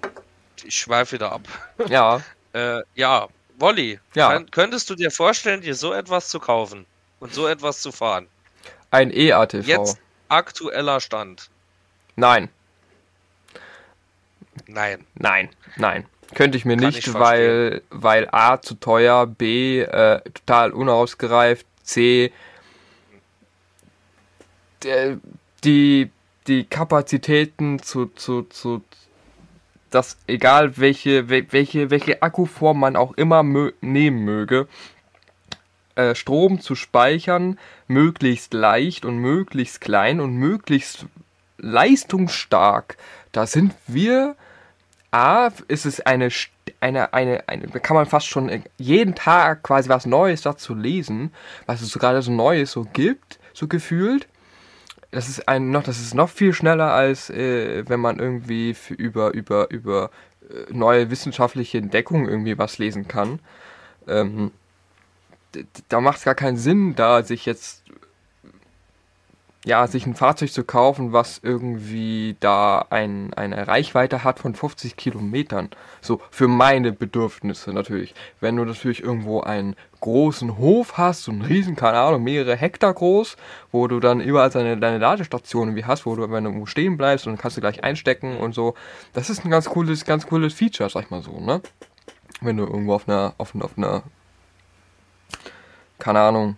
Ich 0.63 0.77
schweife 0.77 1.13
wieder 1.13 1.31
ab. 1.31 1.41
Ja. 1.87 2.21
äh, 2.53 2.81
ja, 2.93 3.27
Wolli, 3.59 3.99
ja. 4.15 4.41
könntest 4.51 4.89
du 4.89 4.95
dir 4.95 5.11
vorstellen, 5.11 5.61
dir 5.61 5.75
so 5.75 5.93
etwas 5.93 6.29
zu 6.29 6.39
kaufen 6.39 6.85
und 7.19 7.33
so 7.33 7.47
etwas 7.47 7.81
zu 7.81 7.91
fahren? 7.91 8.27
Ein 8.91 9.11
E-ATV. 9.11 9.65
Jetzt 9.65 9.99
aktueller 10.29 10.99
Stand. 10.99 11.49
Nein. 12.15 12.49
Nein. 14.67 15.05
Nein, 15.15 15.49
nein. 15.77 16.05
Könnte 16.35 16.57
ich 16.57 16.65
mir 16.65 16.77
Kann 16.77 16.87
nicht, 16.87 17.07
ich 17.07 17.13
weil, 17.13 17.81
weil 17.89 18.27
A 18.31 18.59
zu 18.61 18.75
teuer, 18.75 19.27
B 19.27 19.81
äh, 19.81 20.21
total 20.21 20.71
unausgereift, 20.71 21.65
C 21.83 22.31
die, 25.63 26.09
die 26.47 26.65
Kapazitäten 26.65 27.79
zu, 27.79 28.07
zu, 28.07 28.43
zu, 28.43 28.81
dass 29.93 30.17
egal 30.27 30.77
welche, 30.77 31.29
welche, 31.29 31.89
welche 31.89 32.21
Akkuform 32.21 32.79
man 32.79 32.95
auch 32.95 33.13
immer 33.13 33.43
mö 33.43 33.71
nehmen 33.81 34.23
möge, 34.23 34.67
äh, 35.95 36.15
Strom 36.15 36.59
zu 36.59 36.75
speichern, 36.75 37.59
möglichst 37.87 38.53
leicht 38.53 39.05
und 39.05 39.17
möglichst 39.17 39.81
klein 39.81 40.19
und 40.19 40.35
möglichst 40.35 41.05
leistungsstark. 41.57 42.97
Da 43.31 43.45
sind 43.45 43.73
wir. 43.87 44.35
A, 45.11 45.51
ist 45.67 45.85
es 45.85 46.01
eine, 46.01 46.29
eine, 46.79 47.13
eine, 47.13 47.47
eine, 47.47 47.67
da 47.67 47.77
kann 47.77 47.95
man 47.95 48.07
fast 48.07 48.25
schon 48.25 48.63
jeden 48.79 49.13
Tag 49.13 49.61
quasi 49.61 49.87
was 49.87 50.07
Neues 50.07 50.41
dazu 50.41 50.73
lesen, 50.73 51.31
was 51.67 51.81
es 51.81 51.89
so 51.89 51.99
gerade 51.99 52.23
so 52.23 52.31
Neues 52.31 52.71
so 52.71 52.83
gibt, 52.91 53.37
so 53.53 53.67
gefühlt 53.67 54.27
das 55.13 55.29
ist 55.29 55.47
ein 55.47 55.69
noch, 55.69 55.83
das 55.83 55.99
ist 55.99 56.15
noch 56.15 56.29
viel 56.29 56.53
schneller 56.53 56.91
als 56.91 57.29
äh, 57.29 57.87
wenn 57.87 57.99
man 57.99 58.19
irgendwie 58.19 58.75
über 58.89 59.33
über 59.33 59.69
über 59.69 60.09
äh, 60.49 60.73
neue 60.73 61.11
wissenschaftliche 61.11 61.77
Entdeckungen 61.77 62.27
irgendwie 62.27 62.57
was 62.57 62.79
lesen 62.79 63.07
kann. 63.07 63.39
Ähm, 64.07 64.51
da 65.87 66.01
macht 66.01 66.17
es 66.17 66.23
gar 66.23 66.35
keinen 66.35 66.57
Sinn, 66.57 66.95
da 66.95 67.23
sich 67.23 67.45
jetzt 67.45 67.82
ja, 69.65 69.87
sich 69.87 70.05
ein 70.05 70.15
Fahrzeug 70.15 70.51
zu 70.51 70.65
kaufen, 70.65 71.13
was 71.13 71.39
irgendwie 71.41 72.35
da 72.41 72.85
ein, 72.89 73.33
eine 73.33 73.67
Reichweite 73.67 74.23
hat 74.23 74.39
von 74.39 74.55
50 74.55 74.97
Kilometern. 74.97 75.69
So, 76.01 76.21
für 76.31 76.49
meine 76.49 76.91
Bedürfnisse 76.91 77.71
natürlich. 77.71 78.13
Wenn 78.41 78.57
du 78.57 78.65
natürlich 78.65 79.01
irgendwo 79.01 79.39
einen 79.39 79.75
großen 80.01 80.57
Hof 80.57 80.97
hast, 80.97 81.23
so 81.23 81.31
einen 81.31 81.43
riesen, 81.43 81.77
keine 81.77 81.97
Ahnung, 81.97 82.23
mehrere 82.23 82.57
Hektar 82.57 82.93
groß, 82.93 83.37
wo 83.71 83.87
du 83.87 84.01
dann 84.01 84.19
überall 84.19 84.49
deine, 84.49 84.77
deine 84.77 84.97
Ladestationen 84.97 85.77
wie 85.77 85.85
hast, 85.85 86.05
wo 86.05 86.13
du, 86.17 86.29
wenn 86.29 86.43
du 86.43 86.65
stehen 86.65 86.97
bleibst 86.97 87.25
und 87.25 87.33
dann 87.33 87.41
kannst 87.41 87.55
du 87.55 87.61
gleich 87.61 87.85
einstecken 87.85 88.35
und 88.35 88.53
so. 88.53 88.73
Das 89.13 89.29
ist 89.29 89.45
ein 89.45 89.49
ganz 89.49 89.69
cooles, 89.69 90.03
ganz 90.03 90.27
cooles 90.27 90.53
Feature, 90.53 90.89
sag 90.89 91.05
ich 91.05 91.09
mal 91.09 91.23
so, 91.23 91.39
ne? 91.39 91.61
Wenn 92.41 92.57
du 92.57 92.65
irgendwo 92.65 92.95
auf 92.95 93.07
einer, 93.07 93.33
auf, 93.37 93.55
auf 93.55 93.77
einer, 93.77 94.03
keine 95.99 96.19
Ahnung, 96.19 96.57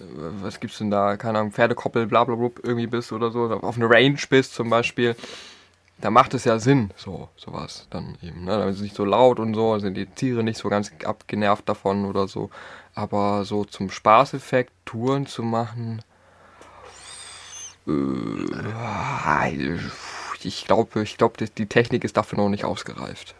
was 0.00 0.60
gibt's 0.60 0.78
denn 0.78 0.90
da, 0.90 1.16
keine 1.16 1.38
Ahnung, 1.38 1.52
Pferdekoppel, 1.52 2.06
bla 2.06 2.24
bla 2.24 2.34
bla, 2.34 2.50
irgendwie 2.62 2.86
bist 2.86 3.12
oder 3.12 3.30
so, 3.30 3.50
auf 3.50 3.76
eine 3.76 3.88
Range 3.88 4.18
bist 4.28 4.54
zum 4.54 4.70
Beispiel, 4.70 5.16
da 6.00 6.10
macht 6.10 6.34
es 6.34 6.44
ja 6.44 6.58
Sinn, 6.58 6.90
so, 6.96 7.28
sowas 7.36 7.86
dann 7.90 8.16
eben, 8.22 8.44
ne? 8.44 8.58
Dann 8.58 8.68
ist 8.68 8.76
es 8.76 8.82
nicht 8.82 8.96
so 8.96 9.04
laut 9.04 9.38
und 9.38 9.54
so, 9.54 9.78
sind 9.78 9.94
die 9.94 10.06
Tiere 10.06 10.42
nicht 10.42 10.58
so 10.58 10.68
ganz 10.68 10.90
abgenervt 11.04 11.68
davon 11.68 12.06
oder 12.06 12.26
so. 12.26 12.50
Aber 12.94 13.44
so 13.44 13.64
zum 13.64 13.90
Spaßeffekt, 13.90 14.72
Touren 14.84 15.26
zu 15.26 15.42
machen, 15.42 16.02
äh, 17.86 19.78
ich 20.42 20.64
glaube, 20.64 21.02
ich 21.02 21.18
glaube, 21.18 21.46
die 21.46 21.66
Technik 21.66 22.04
ist 22.04 22.16
dafür 22.16 22.38
noch 22.38 22.48
nicht 22.48 22.64
ausgereift. 22.64 23.34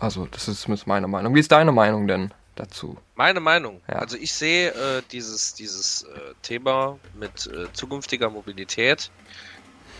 Also, 0.00 0.26
das 0.30 0.48
ist 0.48 0.86
meine 0.86 1.08
Meinung. 1.08 1.34
Wie 1.34 1.40
ist 1.40 1.52
deine 1.52 1.72
Meinung 1.72 2.06
denn? 2.06 2.32
Dazu? 2.58 2.96
Meine 3.14 3.40
Meinung. 3.40 3.80
Ja. 3.88 3.96
Also 3.96 4.16
ich 4.16 4.32
sehe 4.32 4.70
äh, 4.70 5.02
dieses, 5.12 5.54
dieses 5.54 6.02
äh, 6.02 6.34
Thema 6.42 6.98
mit 7.14 7.46
äh, 7.46 7.72
zukünftiger 7.72 8.30
Mobilität 8.30 9.10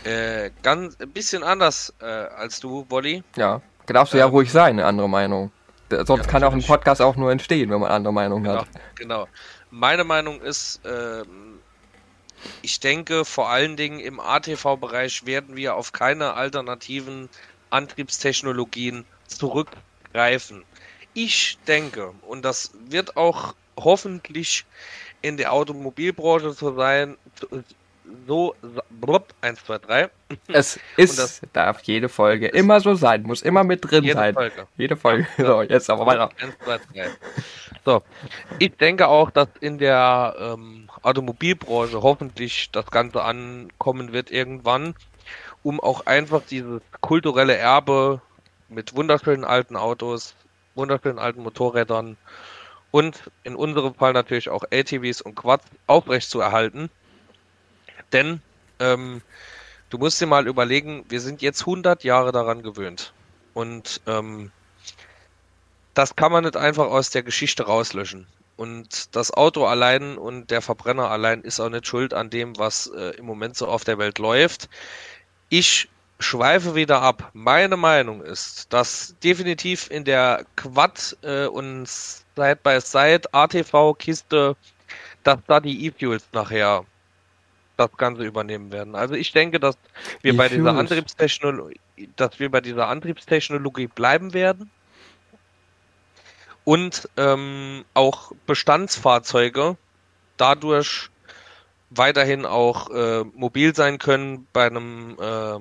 äh, 0.03 0.51
ganz 0.63 0.97
ein 0.99 1.09
bisschen 1.11 1.43
anders 1.43 1.93
äh, 2.01 2.05
als 2.05 2.59
du, 2.59 2.85
Wolli. 2.89 3.23
Ja, 3.35 3.61
darfst 3.85 4.13
du 4.13 4.17
ähm, 4.17 4.21
ja 4.21 4.25
ruhig 4.27 4.51
sein, 4.51 4.79
eine 4.79 4.85
andere 4.85 5.09
Meinung. 5.09 5.51
Sonst 5.89 6.25
ja, 6.25 6.31
kann 6.31 6.43
auch 6.43 6.53
ein 6.53 6.63
Podcast 6.63 7.01
auch 7.01 7.15
nur 7.15 7.31
entstehen, 7.31 7.69
wenn 7.69 7.79
man 7.79 7.87
eine 7.87 7.95
andere 7.95 8.13
Meinung 8.13 8.43
genau, 8.43 8.59
hat. 8.59 8.67
Genau. 8.95 9.27
Meine 9.71 10.03
Meinung 10.03 10.39
ist, 10.41 10.81
ähm, 10.85 11.59
ich 12.61 12.79
denke, 12.79 13.25
vor 13.25 13.49
allen 13.49 13.75
Dingen 13.75 13.99
im 13.99 14.19
ATV-Bereich 14.19 15.25
werden 15.25 15.55
wir 15.55 15.75
auf 15.75 15.91
keine 15.91 16.35
alternativen 16.35 17.29
Antriebstechnologien 17.71 19.05
zurückgreifen 19.27 20.63
ich 21.13 21.57
denke, 21.67 22.13
und 22.27 22.43
das 22.43 22.71
wird 22.87 23.17
auch 23.17 23.53
hoffentlich 23.77 24.65
in 25.21 25.37
der 25.37 25.53
Automobilbranche 25.53 26.51
so 26.51 26.75
sein, 26.75 27.17
so, 28.27 28.55
blub, 28.89 29.33
1, 29.41 29.63
2, 29.65 29.77
3. 29.79 30.09
Es 30.47 30.79
ist, 30.97 31.19
das 31.19 31.41
darf 31.53 31.81
jede 31.83 32.09
Folge 32.09 32.47
immer 32.47 32.79
so 32.79 32.95
sein, 32.95 33.23
muss 33.23 33.41
immer 33.41 33.63
mit 33.63 33.89
drin 33.89 34.03
jede 34.03 34.15
sein. 34.15 34.33
Folge. 34.33 34.67
Jede 34.77 34.95
Folge. 34.97 35.27
Ja. 35.37 35.45
So, 35.45 35.61
jetzt 35.61 35.89
aber 35.89 36.05
weiter. 36.05 36.29
1, 36.41 36.53
2, 36.63 36.77
3. 36.93 37.09
So, 37.85 38.01
ich 38.57 38.75
denke 38.77 39.07
auch, 39.07 39.31
dass 39.31 39.47
in 39.61 39.77
der 39.77 40.35
ähm, 40.39 40.89
Automobilbranche 41.01 42.01
hoffentlich 42.01 42.71
das 42.71 42.87
Ganze 42.87 43.23
ankommen 43.23 44.11
wird 44.11 44.31
irgendwann, 44.31 44.95
um 45.63 45.79
auch 45.79 46.05
einfach 46.05 46.41
dieses 46.49 46.81
kulturelle 47.01 47.55
Erbe 47.55 48.21
mit 48.69 48.95
wunderschönen 48.95 49.43
alten 49.43 49.75
Autos 49.75 50.35
wunderschönen 50.79 51.19
alten 51.19 51.43
Motorrädern 51.43 52.17
und 52.91 53.29
in 53.43 53.55
unserem 53.55 53.93
Fall 53.93 54.13
natürlich 54.13 54.49
auch 54.49 54.63
ATVs 54.71 55.21
und 55.21 55.35
Quads 55.35 55.65
aufrecht 55.85 56.29
zu 56.29 56.39
erhalten. 56.39 56.89
Denn 58.11 58.41
ähm, 58.79 59.21
du 59.89 59.97
musst 59.99 60.19
dir 60.19 60.25
mal 60.25 60.47
überlegen, 60.47 61.05
wir 61.09 61.21
sind 61.21 61.41
jetzt 61.41 61.61
100 61.61 62.03
Jahre 62.03 62.31
daran 62.31 62.63
gewöhnt. 62.63 63.13
Und 63.53 64.01
ähm, 64.07 64.51
das 65.93 66.15
kann 66.15 66.31
man 66.31 66.43
nicht 66.45 66.57
einfach 66.57 66.85
aus 66.85 67.09
der 67.11 67.23
Geschichte 67.23 67.63
rauslöschen. 67.63 68.25
Und 68.57 69.15
das 69.15 69.31
Auto 69.31 69.65
allein 69.65 70.17
und 70.17 70.51
der 70.51 70.61
Verbrenner 70.61 71.09
allein 71.11 71.41
ist 71.41 71.59
auch 71.59 71.69
nicht 71.69 71.87
schuld 71.87 72.13
an 72.13 72.29
dem, 72.29 72.57
was 72.57 72.87
äh, 72.87 73.11
im 73.17 73.25
Moment 73.25 73.55
so 73.55 73.67
auf 73.67 73.83
der 73.83 73.97
Welt 73.97 74.17
läuft. 74.17 74.69
Ich 75.49 75.87
schweife 76.19 76.75
wieder 76.75 77.01
ab. 77.01 77.31
Meine 77.33 77.77
Meinung 77.77 78.21
ist, 78.21 78.71
dass 78.73 79.15
definitiv 79.23 79.89
in 79.89 80.03
der 80.03 80.45
Quad 80.55 81.17
äh, 81.23 81.47
und 81.47 81.87
Side-by-Side 81.87 83.33
ATV-Kiste, 83.33 84.55
dass 85.23 85.39
da 85.47 85.59
die 85.59 85.85
E-Fuels 85.85 86.25
nachher 86.33 86.85
das 87.77 87.95
Ganze 87.95 88.23
übernehmen 88.25 88.71
werden. 88.71 88.95
Also 88.95 89.13
ich 89.13 89.31
denke, 89.31 89.59
dass 89.59 89.77
wir 90.21 90.35
bei 90.35 90.49
dieser 90.49 90.75
Antriebstechnologie, 90.75 91.79
dass 92.17 92.39
wir 92.39 92.51
bei 92.51 92.59
dieser 92.59 92.89
Antriebstechnologie 92.89 93.87
bleiben 93.87 94.33
werden 94.33 94.69
und 96.65 97.09
ähm, 97.15 97.85
auch 97.93 98.33
Bestandsfahrzeuge 98.45 99.77
dadurch 100.35 101.09
weiterhin 101.89 102.45
auch 102.45 102.89
äh, 102.89 103.23
mobil 103.33 103.73
sein 103.73 103.97
können 103.97 104.47
bei 104.51 104.67
einem 104.67 105.17
äh, 105.19 105.59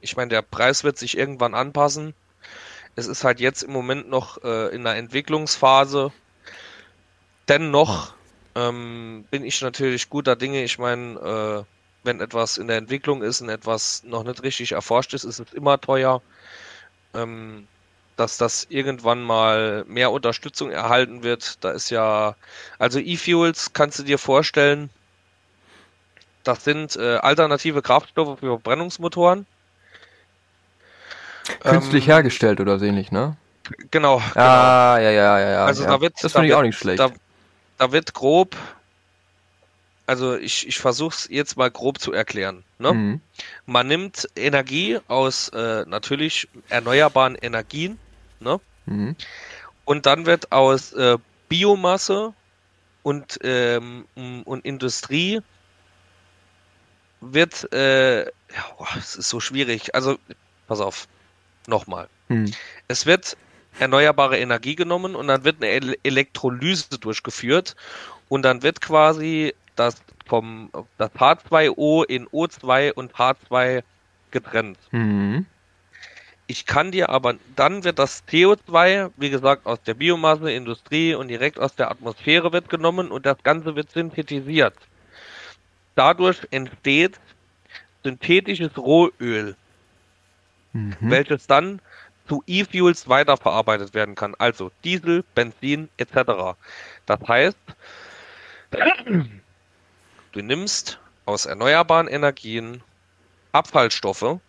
ich 0.00 0.16
meine, 0.16 0.28
der 0.28 0.42
Preis 0.42 0.84
wird 0.84 0.98
sich 0.98 1.16
irgendwann 1.16 1.54
anpassen. 1.54 2.14
Es 2.96 3.06
ist 3.06 3.24
halt 3.24 3.40
jetzt 3.40 3.62
im 3.62 3.72
Moment 3.72 4.08
noch 4.08 4.42
äh, 4.42 4.74
in 4.74 4.84
der 4.84 4.96
Entwicklungsphase. 4.96 6.12
Dennoch 7.48 8.14
ähm, 8.54 9.24
bin 9.30 9.44
ich 9.44 9.60
natürlich 9.62 10.10
guter 10.10 10.36
Dinge. 10.36 10.64
Ich 10.64 10.78
meine, 10.78 11.18
äh, 11.18 11.64
wenn 12.04 12.20
etwas 12.20 12.58
in 12.58 12.66
der 12.66 12.76
Entwicklung 12.76 13.22
ist 13.22 13.40
und 13.40 13.48
etwas 13.48 14.02
noch 14.04 14.24
nicht 14.24 14.42
richtig 14.42 14.72
erforscht 14.72 15.14
ist, 15.14 15.24
ist 15.24 15.38
es 15.38 15.52
immer 15.52 15.80
teuer. 15.80 16.22
Ähm, 17.14 17.68
dass 18.18 18.36
das 18.36 18.66
irgendwann 18.68 19.22
mal 19.22 19.84
mehr 19.86 20.10
Unterstützung 20.10 20.72
erhalten 20.72 21.22
wird. 21.22 21.62
Da 21.62 21.70
ist 21.70 21.90
ja, 21.90 22.34
also 22.78 22.98
E-Fuels 22.98 23.72
kannst 23.72 24.00
du 24.00 24.02
dir 24.02 24.18
vorstellen, 24.18 24.90
das 26.42 26.64
sind 26.64 26.96
äh, 26.96 27.16
alternative 27.16 27.80
Kraftstoffe 27.80 28.40
für 28.40 28.46
Verbrennungsmotoren. 28.46 29.46
Künstlich 31.60 32.04
ähm, 32.04 32.12
hergestellt 32.12 32.60
oder 32.60 32.78
so 32.78 32.84
ähnlich, 32.84 33.10
ne? 33.10 33.36
Genau. 33.90 34.18
genau. 34.18 34.22
Ah, 34.34 34.98
ja, 34.98 35.10
ja, 35.10 35.38
ja, 35.38 35.50
ja. 35.50 35.64
Also 35.64 35.84
ja. 35.84 35.90
da 35.90 36.00
wird. 36.00 36.14
Das 36.22 36.32
finde 36.32 36.48
ich 36.48 36.54
auch 36.54 36.62
nicht 36.62 36.78
schlecht. 36.78 37.00
Da, 37.00 37.10
da 37.76 37.92
wird 37.92 38.14
grob. 38.14 38.56
Also 40.06 40.36
ich, 40.36 40.66
ich 40.66 40.78
versuche 40.78 41.14
es 41.14 41.28
jetzt 41.30 41.58
mal 41.58 41.70
grob 41.70 42.00
zu 42.00 42.12
erklären. 42.12 42.64
Ne? 42.78 42.94
Mhm. 42.94 43.20
Man 43.66 43.86
nimmt 43.88 44.26
Energie 44.36 44.98
aus 45.06 45.50
äh, 45.50 45.84
natürlich 45.86 46.48
erneuerbaren 46.70 47.34
Energien, 47.34 47.98
ne? 48.40 48.58
Mhm. 48.86 49.16
Und 49.84 50.06
dann 50.06 50.24
wird 50.24 50.50
aus 50.50 50.94
äh, 50.94 51.18
Biomasse 51.50 52.32
und, 53.02 53.38
ähm, 53.42 54.06
und 54.14 54.64
Industrie 54.64 55.40
wird, 57.20 57.70
äh, 57.72 58.24
ja, 58.24 58.30
es 58.98 59.16
ist 59.16 59.28
so 59.28 59.40
schwierig. 59.40 59.94
Also, 59.94 60.18
pass 60.66 60.80
auf 60.80 61.06
nochmal. 61.68 62.08
Hm. 62.28 62.52
Es 62.88 63.06
wird 63.06 63.36
erneuerbare 63.78 64.38
Energie 64.38 64.74
genommen 64.74 65.14
und 65.14 65.28
dann 65.28 65.44
wird 65.44 65.62
eine 65.62 65.94
Elektrolyse 66.02 66.98
durchgeführt 66.98 67.76
und 68.28 68.42
dann 68.42 68.62
wird 68.62 68.80
quasi 68.80 69.54
das 69.76 70.02
vom 70.26 70.70
das 70.98 71.10
H2O 71.12 72.04
in 72.04 72.26
O2 72.28 72.92
und 72.92 73.14
H2 73.14 73.82
getrennt. 74.30 74.78
Mhm. 74.90 75.46
Ich 76.46 76.64
kann 76.64 76.90
dir 76.92 77.10
aber, 77.10 77.34
dann 77.56 77.84
wird 77.84 77.98
das 77.98 78.26
CO2, 78.26 79.10
wie 79.16 79.30
gesagt, 79.30 79.66
aus 79.66 79.82
der 79.82 79.94
Biomasse, 79.94 80.50
Industrie 80.50 81.14
und 81.14 81.28
direkt 81.28 81.58
aus 81.58 81.74
der 81.74 81.90
Atmosphäre 81.90 82.52
wird 82.52 82.70
genommen 82.70 83.10
und 83.10 83.26
das 83.26 83.42
Ganze 83.42 83.76
wird 83.76 83.90
synthetisiert. 83.90 84.74
Dadurch 85.94 86.46
entsteht 86.50 87.20
synthetisches 88.02 88.76
Rohöl 88.78 89.56
mhm. 90.72 90.96
welches 91.00 91.46
dann 91.46 91.80
zu 92.28 92.42
E-Fuels 92.46 93.08
weiterverarbeitet 93.08 93.94
werden 93.94 94.14
kann, 94.14 94.34
also 94.38 94.70
Diesel, 94.84 95.24
Benzin 95.34 95.88
etc. 95.96 96.56
Das 97.06 97.20
heißt, 97.26 97.56
du 100.32 100.42
nimmst 100.42 100.98
aus 101.24 101.46
erneuerbaren 101.46 102.08
Energien 102.08 102.82
Abfallstoffe, 103.52 104.40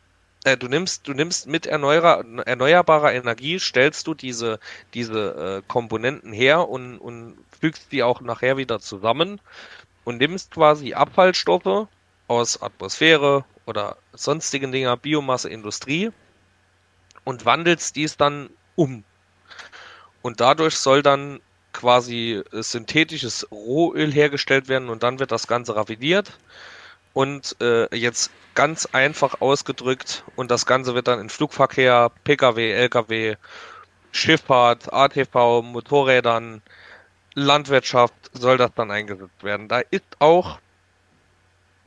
äh, 0.44 0.58
du 0.58 0.68
nimmst, 0.68 1.08
du 1.08 1.14
nimmst 1.14 1.48
mit 1.48 1.66
erneuer, 1.66 2.24
erneuerbarer 2.46 3.14
Energie, 3.14 3.60
stellst 3.60 4.08
du 4.08 4.14
diese, 4.14 4.60
diese 4.94 5.62
äh, 5.62 5.68
Komponenten 5.68 6.32
her 6.32 6.68
und, 6.68 6.98
und 6.98 7.38
fügst 7.60 7.92
die 7.92 8.04
auch 8.04 8.22
nachher 8.22 8.58
wieder 8.58 8.80
zusammen 8.80 9.42
und 10.06 10.18
nimmst 10.18 10.52
quasi 10.52 10.94
Abfallstoffe 10.94 11.88
aus 12.28 12.62
Atmosphäre 12.62 13.44
oder 13.70 13.98
sonstigen 14.14 14.72
Dinger, 14.72 14.98
Biomasse, 14.98 15.50
Industrie 15.50 16.12
und 17.24 17.46
wandelst 17.46 17.96
dies 17.96 18.18
dann 18.18 18.50
um. 18.76 19.04
Und 20.22 20.42
dadurch 20.42 20.78
soll 20.78 21.02
dann 21.02 21.40
quasi 21.72 22.44
synthetisches 22.52 23.48
Rohöl 23.52 24.12
hergestellt 24.12 24.68
werden 24.68 24.90
und 24.90 25.04
dann 25.04 25.20
wird 25.20 25.32
das 25.32 25.48
Ganze 25.48 25.76
raffiniert. 25.76 26.38
Und 27.14 27.56
äh, 27.62 27.96
jetzt 27.96 28.32
ganz 28.56 28.86
einfach 28.88 29.42
ausgedrückt 29.42 30.24
und 30.36 30.52
das 30.52 30.66
Ganze 30.66 30.96
wird 30.96 31.08
dann 31.08 31.20
in 31.20 31.30
Flugverkehr, 31.30 32.12
Pkw, 32.24 32.74
Lkw, 32.74 33.36
Schifffahrt, 34.12 34.92
ATV, 34.92 35.62
Motorrädern, 35.64 36.62
Landwirtschaft 37.36 38.14
soll 38.34 38.58
das 38.58 38.72
dann 38.76 38.92
eingesetzt 38.92 39.44
werden. 39.44 39.68
Da 39.68 39.80
ist 39.80 40.06
auch 40.20 40.60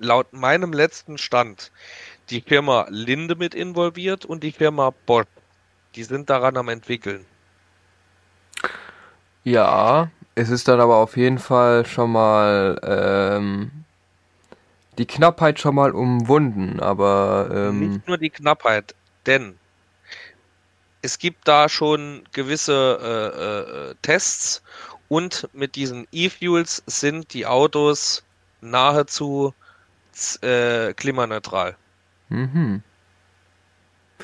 laut 0.04 0.32
meinem 0.32 0.72
letzten 0.72 1.18
Stand 1.18 1.70
die 2.30 2.40
Firma 2.40 2.86
Linde 2.88 3.36
mit 3.36 3.54
involviert 3.54 4.24
und 4.24 4.42
die 4.42 4.52
Firma 4.52 4.92
Bosch. 5.06 5.26
Die 5.94 6.04
sind 6.04 6.30
daran 6.30 6.56
am 6.56 6.68
entwickeln. 6.68 7.26
Ja, 9.44 10.10
es 10.34 10.50
ist 10.50 10.68
dann 10.68 10.80
aber 10.80 10.96
auf 10.96 11.16
jeden 11.16 11.38
Fall 11.38 11.84
schon 11.84 12.12
mal 12.12 12.78
ähm, 12.82 13.70
die 14.98 15.06
Knappheit 15.06 15.58
schon 15.58 15.74
mal 15.74 15.92
umwunden, 15.92 16.80
aber 16.80 17.48
ähm, 17.52 17.94
nicht 17.94 18.08
nur 18.08 18.18
die 18.18 18.30
Knappheit, 18.30 18.94
denn 19.26 19.58
es 21.02 21.18
gibt 21.18 21.48
da 21.48 21.68
schon 21.68 22.22
gewisse 22.32 22.98
äh, 23.02 23.90
äh, 23.90 23.94
Tests 24.02 24.62
und 25.08 25.48
mit 25.52 25.74
diesen 25.74 26.06
E-Fuels 26.12 26.82
sind 26.86 27.34
die 27.34 27.44
Autos 27.46 28.22
nahezu 28.60 29.52
äh, 30.42 30.92
klimaneutral. 30.94 31.76
Mhm. 32.28 32.82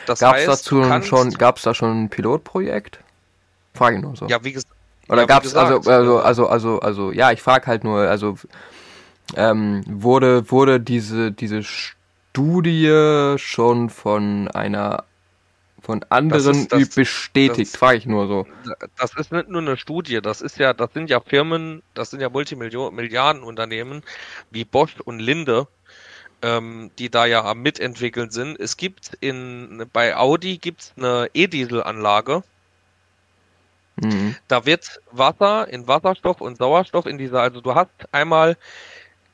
Das 0.07 0.21
gab's 0.21 0.39
heißt, 0.39 0.49
dazu 0.49 0.83
schon, 1.03 1.31
gab's 1.33 1.63
da 1.63 1.75
schon 1.75 2.05
ein 2.05 2.09
Pilotprojekt? 2.09 3.01
Frage 3.75 3.97
ich 3.97 4.03
nur 4.03 4.17
so. 4.17 4.27
Ja, 4.27 4.43
wie 4.45 4.53
gesagt. 4.53 4.75
Oder 5.09 5.23
ja, 5.23 5.27
gab's 5.27 5.45
gesagt, 5.45 5.71
also, 5.71 5.91
also, 5.91 6.19
also, 6.21 6.49
also, 6.49 6.81
also, 6.81 7.13
ja, 7.13 7.33
ich 7.33 7.43
frage 7.43 7.67
halt 7.67 7.85
nur, 7.85 8.01
also 8.01 8.37
ähm, 9.37 9.83
wurde, 9.87 10.51
wurde 10.51 10.81
diese, 10.81 11.33
diese 11.33 11.63
Studie 11.63 13.37
schon 13.39 13.91
von 13.91 14.49
einer 14.49 15.05
von 15.81 16.05
anderen 16.11 16.45
das 16.45 16.57
ist, 16.57 16.73
das, 16.73 16.95
bestätigt, 16.95 17.75
frage 17.75 17.97
ich 17.97 18.05
nur 18.05 18.27
so. 18.27 18.47
Das 18.99 19.15
ist 19.17 19.33
nicht 19.33 19.49
nur 19.49 19.63
eine 19.63 19.79
Studie, 19.79 20.21
das 20.21 20.43
ist 20.43 20.59
ja, 20.59 20.75
das 20.75 20.93
sind 20.93 21.09
ja 21.09 21.21
Firmen, 21.21 21.83
das 21.95 22.11
sind 22.11 22.21
ja 22.21 22.29
Multimilliardenunternehmen 22.29 24.03
wie 24.51 24.67
Bosch 24.67 24.97
und 25.05 25.21
Linde, 25.21 25.67
ähm, 26.43 26.91
die 26.99 27.11
da 27.11 27.27
ja 27.27 27.45
am 27.45 27.63
mitentwickeln 27.63 28.31
sind. 28.31 28.59
Es 28.61 28.77
gibt 28.77 29.13
in 29.21 29.87
bei 29.93 30.17
Audi 30.17 30.59
gibt's 30.59 30.93
eine 30.97 31.31
E-Diesel-Anlage. 31.35 32.43
Mhm. 33.97 34.37
Da 34.47 34.65
wird 34.65 35.01
Wasser 35.11 35.69
in 35.69 35.89
Wasserstoff 35.89 36.41
und 36.41 36.57
Sauerstoff 36.57 37.07
in 37.07 37.19
dieser, 37.19 37.43
also 37.43 37.61
du 37.61 37.75
hast 37.75 37.91
einmal 38.13 38.57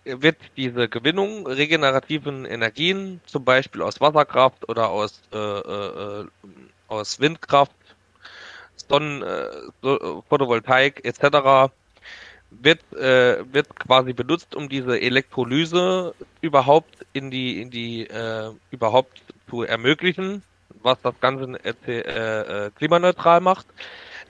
wird 0.04 0.36
diese 0.56 0.88
Gewinnung 0.88 1.46
regenerativen 1.46 2.44
Energien, 2.44 3.20
zum 3.26 3.44
Beispiel 3.44 3.82
aus 3.82 4.00
Wasserkraft 4.00 4.68
oder 4.68 4.90
aus, 4.90 5.22
äh, 5.32 5.38
äh, 5.38 6.20
äh 6.20 6.26
aus 6.88 7.18
Windkraft, 7.18 7.72
Sonnen, 8.76 9.22
äh, 9.22 9.46
Photovoltaik 10.28 11.04
etc., 11.04 11.72
wird, 12.60 12.80
äh, 12.92 13.44
wird 13.52 13.74
quasi 13.76 14.12
benutzt, 14.12 14.54
um 14.54 14.68
diese 14.68 15.00
Elektrolyse 15.00 16.14
überhaupt 16.40 17.06
in 17.12 17.30
die, 17.30 17.60
in 17.60 17.70
die, 17.70 18.06
äh, 18.06 18.50
überhaupt 18.70 19.22
zu 19.48 19.62
ermöglichen, 19.62 20.42
was 20.82 21.00
das 21.02 21.14
Ganze 21.20 21.58
äh, 21.64 22.66
äh, 22.66 22.70
klimaneutral 22.76 23.40
macht. 23.40 23.66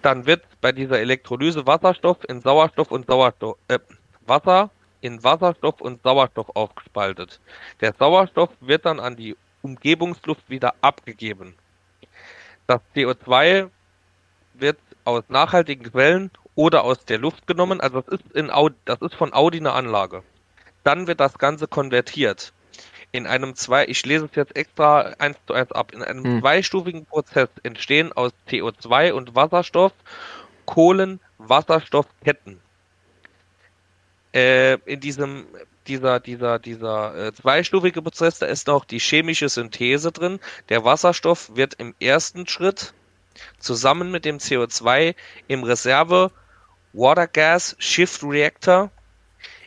Dann 0.02 0.26
wird 0.26 0.42
bei 0.60 0.72
dieser 0.72 1.00
Elektrolyse 1.00 1.66
Wasserstoff 1.66 2.18
in 2.28 2.40
Sauerstoff 2.40 2.90
und 2.90 3.06
Sauerstoff, 3.06 3.56
äh, 3.68 3.78
Wasser 4.26 4.70
in 5.00 5.22
Wasserstoff 5.22 5.80
und 5.80 6.02
Sauerstoff 6.02 6.48
aufgespaltet. 6.54 7.40
Der 7.80 7.94
Sauerstoff 7.98 8.50
wird 8.60 8.86
dann 8.86 9.00
an 9.00 9.16
die 9.16 9.36
Umgebungsluft 9.62 10.48
wieder 10.48 10.74
abgegeben. 10.80 11.54
Das 12.66 12.80
CO2 12.94 13.68
wird 14.54 14.78
aus 15.04 15.24
nachhaltigen 15.28 15.90
Quellen 15.90 16.30
oder 16.54 16.84
aus 16.84 17.04
der 17.04 17.18
Luft 17.18 17.46
genommen. 17.46 17.80
Also 17.80 18.00
das 18.00 18.20
ist, 18.20 18.32
in 18.34 18.50
Audi, 18.50 18.76
das 18.84 19.00
ist 19.00 19.14
von 19.14 19.32
Audi 19.32 19.58
eine 19.58 19.72
Anlage. 19.72 20.22
Dann 20.82 21.06
wird 21.06 21.20
das 21.20 21.38
Ganze 21.38 21.66
konvertiert. 21.66 22.52
In 23.12 23.26
einem 23.26 23.54
zwei, 23.54 23.86
ich 23.86 24.04
lese 24.04 24.24
es 24.24 24.34
jetzt 24.34 24.56
extra 24.56 25.14
eins 25.18 25.36
zu 25.46 25.54
eins 25.54 25.70
ab, 25.72 25.92
in 25.92 26.02
einem 26.02 26.24
hm. 26.24 26.40
zweistufigen 26.40 27.06
Prozess 27.06 27.48
entstehen 27.62 28.12
aus 28.12 28.32
CO2 28.48 29.12
und 29.12 29.34
Wasserstoff 29.34 29.92
Kohlen-Wasserstoffketten 30.66 32.60
äh, 34.34 34.74
in 34.84 35.00
diesem 35.00 35.46
dieser 35.86 36.18
dieser 36.18 36.58
dieser 36.58 37.14
äh, 37.14 37.32
zweistufige 37.32 38.02
Prozess, 38.02 38.38
da 38.38 38.46
ist 38.46 38.66
noch 38.66 38.84
die 38.84 38.98
chemische 38.98 39.48
Synthese 39.48 40.12
drin. 40.12 40.40
Der 40.68 40.84
Wasserstoff 40.84 41.54
wird 41.54 41.74
im 41.74 41.94
ersten 42.00 42.46
Schritt 42.46 42.92
zusammen 43.58 44.10
mit 44.10 44.24
dem 44.24 44.38
CO2 44.38 45.14
im 45.48 45.62
Reserve 45.62 46.30
Water 46.94 47.26
Gas 47.26 47.76
Shift 47.78 48.22
Reactor 48.22 48.90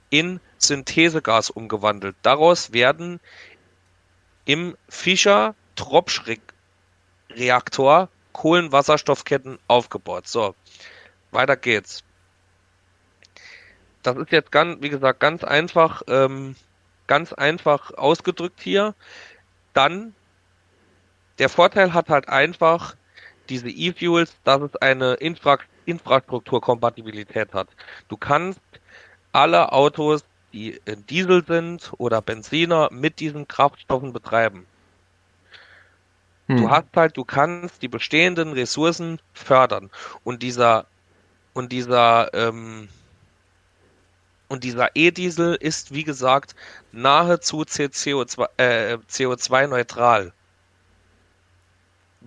in 0.10 0.40
Synthesegas 0.58 1.52
umgewandelt. 1.52 2.16
Daraus 2.24 2.74
werden 2.74 3.20
im 4.46 4.76
Fischer 4.90 5.54
Tropsch 5.76 6.24
Reaktor 7.30 8.10
Kohlenwasserstoffketten 8.34 9.60
aufgebaut. 9.68 10.28
So, 10.28 10.56
weiter 11.32 11.56
geht's 11.56 12.04
das 14.08 14.18
ist 14.18 14.32
jetzt 14.32 14.52
ganz, 14.54 14.82
wie 14.82 14.90
gesagt, 14.90 15.20
ganz 15.20 15.44
einfach, 15.44 16.02
ähm, 16.08 16.56
ganz 17.08 17.34
einfach 17.34 17.92
ausgedrückt 17.92 18.62
hier. 18.62 18.96
Dann, 19.74 20.16
der 21.40 21.50
Vorteil 21.50 21.94
hat 21.94 22.08
halt 22.10 22.30
einfach 22.30 22.96
diese 23.50 23.70
E-Fuels, 23.70 24.36
dass 24.43 24.62
es 24.62 24.76
eine 24.78 25.16
Infra 25.16 25.58
Infrastrukturkompatibilität 25.86 27.54
hat. 27.54 27.70
Du 28.10 28.18
kannst 28.18 28.60
alle 29.32 29.72
Autos, 29.72 30.26
die 30.52 30.82
Diesel 31.10 31.45
sind 31.45 31.93
oder 31.98 32.22
Benziner, 32.22 32.89
mit 32.91 33.20
diesen 33.20 33.48
Kraftstoffen 33.48 34.12
betreiben. 34.12 34.66
Hm. 36.48 36.58
Du 36.58 36.70
hast 36.70 36.88
halt, 36.95 37.16
du 37.16 37.24
kannst 37.24 37.82
die 37.82 37.88
bestehenden 37.88 38.54
Ressourcen 38.54 39.20
fördern. 39.34 39.89
Und 40.24 40.43
dieser, 40.43 40.86
und 41.54 41.72
dieser, 41.72 42.34
ähm, 42.34 42.89
und 44.50 44.64
dieser 44.64 44.89
E-Diesel 44.95 45.56
ist, 45.56 45.93
wie 45.93 46.04
gesagt, 46.04 46.56
nahezu 46.91 47.62
CO2, 47.62 48.48
äh, 48.58 48.98
CO2-neutral. 49.10 50.34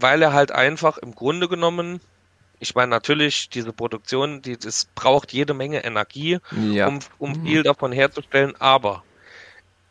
Weil 0.00 0.22
er 0.22 0.32
halt 0.32 0.52
einfach 0.52 0.98
im 0.98 1.14
Grunde 1.14 1.48
genommen, 1.48 2.00
ich 2.58 2.74
meine 2.74 2.90
natürlich, 2.90 3.50
diese 3.50 3.72
Produktion, 3.72 4.42
die, 4.42 4.56
das 4.56 4.86
braucht 4.94 5.32
jede 5.32 5.54
Menge 5.54 5.84
Energie, 5.84 6.38
ja. 6.72 6.88
um, 6.88 7.00
um 7.18 7.32
mhm. 7.32 7.46
viel 7.46 7.62
davon 7.62 7.92
herzustellen, 7.92 8.54
aber 8.58 9.02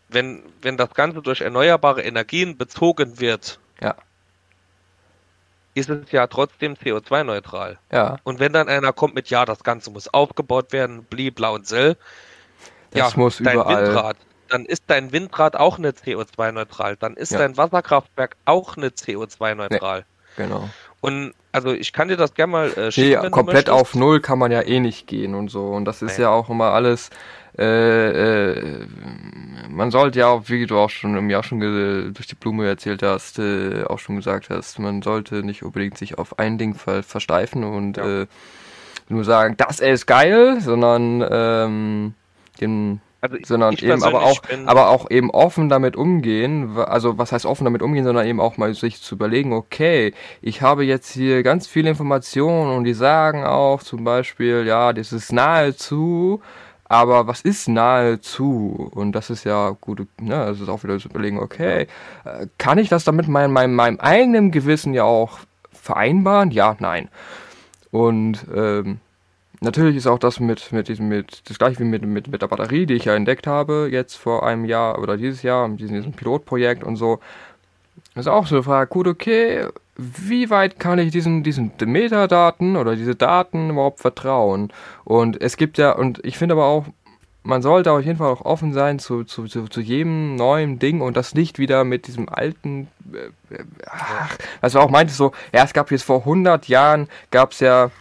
wenn, 0.07 0.43
wenn 0.61 0.77
das 0.77 0.93
Ganze 0.93 1.21
durch 1.21 1.41
erneuerbare 1.41 2.01
Energien 2.01 2.57
bezogen 2.57 3.19
wird, 3.19 3.59
ja 3.81 3.95
ist 5.79 5.89
es 5.89 6.11
ja 6.11 6.27
trotzdem 6.27 6.73
CO2-neutral. 6.73 7.77
Ja. 7.91 8.17
Und 8.23 8.39
wenn 8.39 8.53
dann 8.53 8.67
einer 8.67 8.93
kommt 8.93 9.15
mit, 9.15 9.29
ja, 9.29 9.45
das 9.45 9.63
Ganze 9.63 9.91
muss 9.91 10.07
aufgebaut 10.07 10.71
werden, 10.71 11.03
bli, 11.03 11.31
blau 11.31 11.55
und 11.55 11.67
sell, 11.67 11.95
das 12.91 13.13
ja, 13.13 13.17
muss 13.19 13.37
dein 13.37 13.55
überall. 13.55 13.87
Windrad, 13.87 14.17
dann 14.49 14.65
ist 14.65 14.83
dein 14.87 15.11
Windrad 15.11 15.55
auch 15.55 15.77
eine 15.77 15.91
CO2-neutral, 15.91 16.95
dann 16.97 17.15
ist 17.15 17.31
ja. 17.31 17.39
dein 17.39 17.57
Wasserkraftwerk 17.57 18.35
auch 18.45 18.77
eine 18.77 18.89
CO2-neutral. 18.89 20.05
Nee, 20.37 20.43
genau. 20.43 20.69
Und 21.01 21.33
also 21.51 21.71
ich 21.71 21.93
kann 21.93 22.09
dir 22.09 22.17
das 22.17 22.33
gerne 22.33 22.51
mal 22.51 22.73
äh, 22.73 22.91
schicken. 22.91 23.21
Nee, 23.23 23.29
komplett 23.29 23.69
auf 23.69 23.95
Null 23.95 24.19
kann 24.19 24.37
man 24.37 24.51
ja 24.51 24.61
eh 24.61 24.79
nicht 24.79 25.07
gehen 25.07 25.33
und 25.33 25.49
so. 25.49 25.67
Und 25.67 25.85
das 25.85 26.01
ist 26.01 26.17
nee. 26.17 26.23
ja 26.23 26.29
auch 26.29 26.49
immer 26.49 26.71
alles. 26.71 27.09
Äh, 27.57 28.51
äh, 28.51 28.85
man 29.69 29.91
sollte 29.91 30.19
ja 30.19 30.27
auch, 30.27 30.43
wie 30.47 30.65
du 30.65 30.77
auch 30.77 30.89
schon 30.89 31.17
im 31.17 31.29
Jahr 31.29 31.43
schon 31.43 31.59
durch 31.59 32.27
die 32.27 32.35
Blume 32.35 32.67
erzählt 32.67 33.01
hast, 33.01 33.39
äh, 33.39 33.83
auch 33.85 33.99
schon 33.99 34.17
gesagt 34.17 34.49
hast, 34.49 34.79
man 34.79 35.01
sollte 35.01 35.43
nicht 35.43 35.63
unbedingt 35.63 35.97
sich 35.97 36.17
auf 36.17 36.37
ein 36.37 36.57
Ding 36.57 36.75
ver 36.75 37.03
versteifen 37.03 37.63
und 37.63 37.97
ja. 37.97 38.21
äh, 38.21 38.27
nur 39.09 39.23
sagen, 39.23 39.55
das 39.57 39.79
ist 39.79 40.05
geil, 40.05 40.61
sondern 40.61 41.25
ähm, 41.29 42.13
den 42.61 43.01
also 43.21 43.37
sondern 43.43 43.75
eben 43.75 44.03
aber 44.03 44.23
auch, 44.23 44.41
aber 44.65 44.89
auch 44.89 45.11
eben 45.11 45.29
offen 45.29 45.67
damit 45.67 45.95
umgehen, 45.95 46.77
also 46.77 47.17
was 47.17 47.31
heißt 47.31 47.45
offen 47.45 47.65
damit 47.65 47.81
umgehen, 47.81 48.05
sondern 48.05 48.25
eben 48.25 48.39
auch 48.39 48.57
mal 48.57 48.73
sich 48.73 49.01
zu 49.01 49.15
überlegen, 49.15 49.51
okay, 49.53 50.13
ich 50.41 50.61
habe 50.61 50.85
jetzt 50.85 51.11
hier 51.11 51.43
ganz 51.43 51.67
viele 51.67 51.89
Informationen 51.89 52.77
und 52.77 52.85
die 52.85 52.93
sagen 52.93 53.43
auch 53.43 53.83
zum 53.83 54.03
Beispiel, 54.03 54.65
ja, 54.65 54.93
das 54.93 55.11
ist 55.11 55.33
nahezu, 55.33 56.41
aber 56.85 57.27
was 57.27 57.41
ist 57.41 57.67
nahezu? 57.67 58.89
Und 58.95 59.11
das 59.11 59.29
ist 59.29 59.43
ja 59.43 59.69
gut, 59.79 60.07
ne, 60.19 60.45
das 60.47 60.59
ist 60.59 60.69
auch 60.69 60.83
wieder 60.83 60.97
zu 60.97 61.09
überlegen, 61.09 61.39
okay, 61.39 61.87
äh, 62.25 62.47
kann 62.57 62.79
ich 62.79 62.89
das 62.89 63.03
damit 63.03 63.27
meinem, 63.27 63.51
meinem, 63.51 63.75
meinem 63.75 63.99
eigenen 63.99 64.51
Gewissen 64.51 64.93
ja 64.93 65.03
auch 65.03 65.39
vereinbaren? 65.71 66.51
Ja, 66.51 66.75
nein. 66.79 67.09
Und 67.91 68.45
ähm, 68.53 68.99
natürlich 69.61 69.95
ist 69.95 70.07
auch 70.07 70.19
das 70.19 70.39
mit, 70.39 70.71
mit 70.71 70.87
diesem, 70.87 71.07
mit, 71.07 71.49
das 71.49 71.59
gleiche 71.59 71.79
wie 71.79 71.83
mit, 71.83 72.03
mit, 72.03 72.27
mit 72.27 72.41
der 72.41 72.47
Batterie, 72.47 72.85
die 72.85 72.95
ich 72.95 73.05
ja 73.05 73.15
entdeckt 73.15 73.47
habe, 73.47 73.89
jetzt 73.91 74.15
vor 74.15 74.45
einem 74.45 74.65
Jahr 74.65 74.99
oder 74.99 75.17
dieses 75.17 75.43
Jahr, 75.43 75.67
mit 75.67 75.79
diesem, 75.79 75.95
diesem 75.95 76.13
Pilotprojekt 76.13 76.83
und 76.83 76.95
so. 76.95 77.19
Ist 78.15 78.27
auch 78.27 78.47
so 78.47 78.55
eine 78.55 78.63
Frage, 78.63 78.89
gut, 78.89 79.07
okay, 79.07 79.67
wie 79.95 80.49
weit 80.49 80.79
kann 80.79 80.99
ich 80.99 81.11
diesen, 81.11 81.43
diesen 81.43 81.73
Metadaten 81.85 82.75
oder 82.75 82.95
diese 82.95 83.15
Daten 83.15 83.71
überhaupt 83.71 83.99
vertrauen? 83.99 84.71
Und 85.03 85.41
es 85.41 85.57
gibt 85.57 85.77
ja, 85.77 85.91
und 85.91 86.23
ich 86.25 86.37
finde 86.37 86.53
aber 86.53 86.65
auch, 86.65 86.85
man 87.43 87.61
sollte 87.61 87.91
auf 87.91 88.03
jeden 88.03 88.17
Fall 88.17 88.31
auch 88.31 88.41
offen 88.41 88.73
sein 88.73 88.99
zu, 88.99 89.23
zu, 89.23 89.45
zu, 89.45 89.67
zu 89.67 89.81
jedem 89.81 90.35
neuen 90.35 90.79
Ding 90.79 91.01
und 91.01 91.17
das 91.17 91.33
nicht 91.33 91.59
wieder 91.59 91.83
mit 91.83 92.07
diesem 92.07 92.29
alten, 92.29 92.87
äh, 93.13 93.63
ach, 93.89 94.35
was 94.61 94.73
du 94.73 94.79
auch 94.79 94.89
meintest, 94.89 95.17
so, 95.17 95.31
ja, 95.53 95.63
es 95.63 95.73
gab 95.73 95.91
jetzt 95.91 96.03
vor 96.03 96.19
100 96.19 96.67
Jahren, 96.67 97.07
gab 97.31 97.51
es 97.51 97.59
ja, 97.59 97.91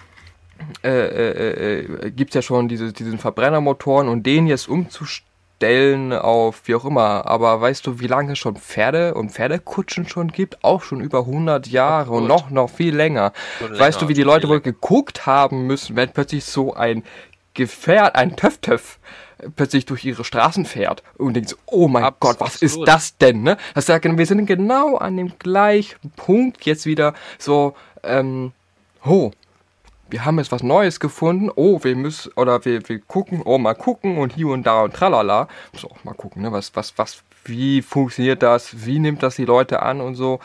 äh, 0.83 0.89
äh, 0.89 1.81
äh, 1.81 2.11
gibt 2.11 2.31
es 2.31 2.35
ja 2.35 2.43
schon 2.43 2.69
diese, 2.69 2.93
diesen 2.93 3.19
Verbrennermotoren 3.19 4.09
und 4.09 4.25
den 4.25 4.47
jetzt 4.47 4.69
umzustellen, 4.69 5.29
Stellen 5.59 6.13
auf 6.13 6.63
wie 6.67 6.77
auch 6.77 6.85
immer. 6.85 7.27
Aber 7.27 7.61
weißt 7.61 7.85
du, 7.85 7.99
wie 7.99 8.07
lange 8.07 8.35
es 8.35 8.39
schon 8.39 8.55
Pferde 8.55 9.15
und 9.15 9.33
Pferdekutschen 9.33 10.09
schon 10.09 10.29
gibt? 10.29 10.63
Auch 10.63 10.83
schon 10.83 11.01
über 11.01 11.21
100 11.21 11.67
Jahre 11.67 12.13
und 12.13 12.29
noch, 12.29 12.51
noch 12.51 12.71
viel 12.71 12.95
länger. 12.95 13.33
weißt 13.59 14.01
du, 14.01 14.07
wie 14.07 14.15
die 14.15 14.23
Leute 14.23 14.49
wohl 14.49 14.61
geguckt 14.61 15.27
haben 15.27 15.67
müssen, 15.67 15.97
wenn 15.97 16.11
plötzlich 16.11 16.45
so 16.45 16.75
ein 16.75 17.03
Gefährt, 17.55 18.15
ein 18.15 18.37
Töff-Töff 18.37 19.01
plötzlich 19.57 19.85
durch 19.85 20.05
ihre 20.05 20.23
Straßen 20.23 20.65
fährt 20.65 21.03
und 21.17 21.35
denkt 21.35 21.49
so, 21.49 21.57
oh 21.67 21.89
mein 21.89 22.05
Absolut. 22.05 22.39
Gott, 22.39 22.47
was 22.47 22.63
ist 22.63 22.79
das 22.87 23.19
denn, 23.19 23.43
ne? 23.43 23.57
Das 23.75 23.87
sagen, 23.87 24.17
wir 24.17 24.27
sind 24.27 24.47
genau 24.47 24.97
an 24.97 25.17
dem 25.17 25.41
gleichen 25.41 26.13
Punkt 26.15 26.67
jetzt 26.67 26.87
wieder 26.87 27.15
so, 27.37 27.75
ähm, 28.05 28.53
oh, 29.05 29.33
wir 30.11 30.25
haben 30.25 30.39
jetzt 30.39 30.53
was 30.53 30.63
Neues 30.63 31.01
gefunden, 31.01 31.51
oh, 31.55 31.83
wir 31.83 31.97
müssen, 31.97 32.33
oder 32.37 32.65
wir, 32.65 32.89
wir 32.89 32.99
gucken, 33.01 33.43
oh, 33.45 33.59
mal 33.59 33.75
gucken 33.75 34.19
und 34.19 34.35
hier 34.35 34.49
und 34.49 34.67
da 34.67 34.83
und 34.83 34.95
tralala. 34.95 35.49
Muss 35.73 35.85
auch 35.85 36.05
mal 36.05 36.15
gucken, 36.15 36.43
ne, 36.43 36.53
was, 36.53 36.75
was, 36.75 36.97
was, 36.97 37.23
wie 37.45 37.83
funktioniert 37.83 38.43
das, 38.43 38.87
wie 38.87 38.99
nimmt 38.99 39.23
das 39.23 39.37
die 39.37 39.45
Leute 39.45 39.83
an 39.83 40.01
und 40.01 40.15
so. 40.15 40.41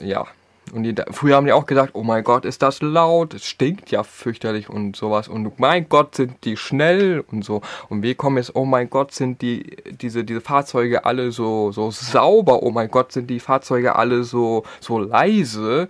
Ja. 0.00 0.26
Und 0.72 0.84
die, 0.84 0.94
früher 1.10 1.36
haben 1.36 1.44
die 1.44 1.52
auch 1.52 1.66
gesagt, 1.66 1.90
oh 1.94 2.04
mein 2.04 2.22
Gott, 2.22 2.44
ist 2.44 2.62
das 2.62 2.80
laut, 2.80 3.34
es 3.34 3.44
stinkt 3.44 3.90
ja 3.90 4.04
fürchterlich 4.04 4.70
und 4.70 4.96
sowas. 4.96 5.28
Und 5.28 5.58
mein 5.58 5.88
Gott, 5.88 6.14
sind 6.14 6.44
die 6.44 6.56
schnell 6.56 7.24
und 7.30 7.44
so. 7.44 7.60
Und 7.88 8.02
wir 8.02 8.14
kommen 8.14 8.36
jetzt, 8.36 8.54
oh 8.54 8.64
mein 8.64 8.88
Gott, 8.88 9.12
sind 9.12 9.42
die, 9.42 9.76
diese, 9.90 10.24
diese 10.24 10.40
Fahrzeuge 10.40 11.04
alle 11.04 11.32
so, 11.32 11.72
so 11.72 11.90
sauber, 11.90 12.62
oh 12.62 12.70
mein 12.70 12.90
Gott, 12.90 13.12
sind 13.12 13.28
die 13.28 13.40
Fahrzeuge 13.40 13.96
alle 13.96 14.22
so, 14.22 14.62
so 14.80 14.98
leise. 14.98 15.88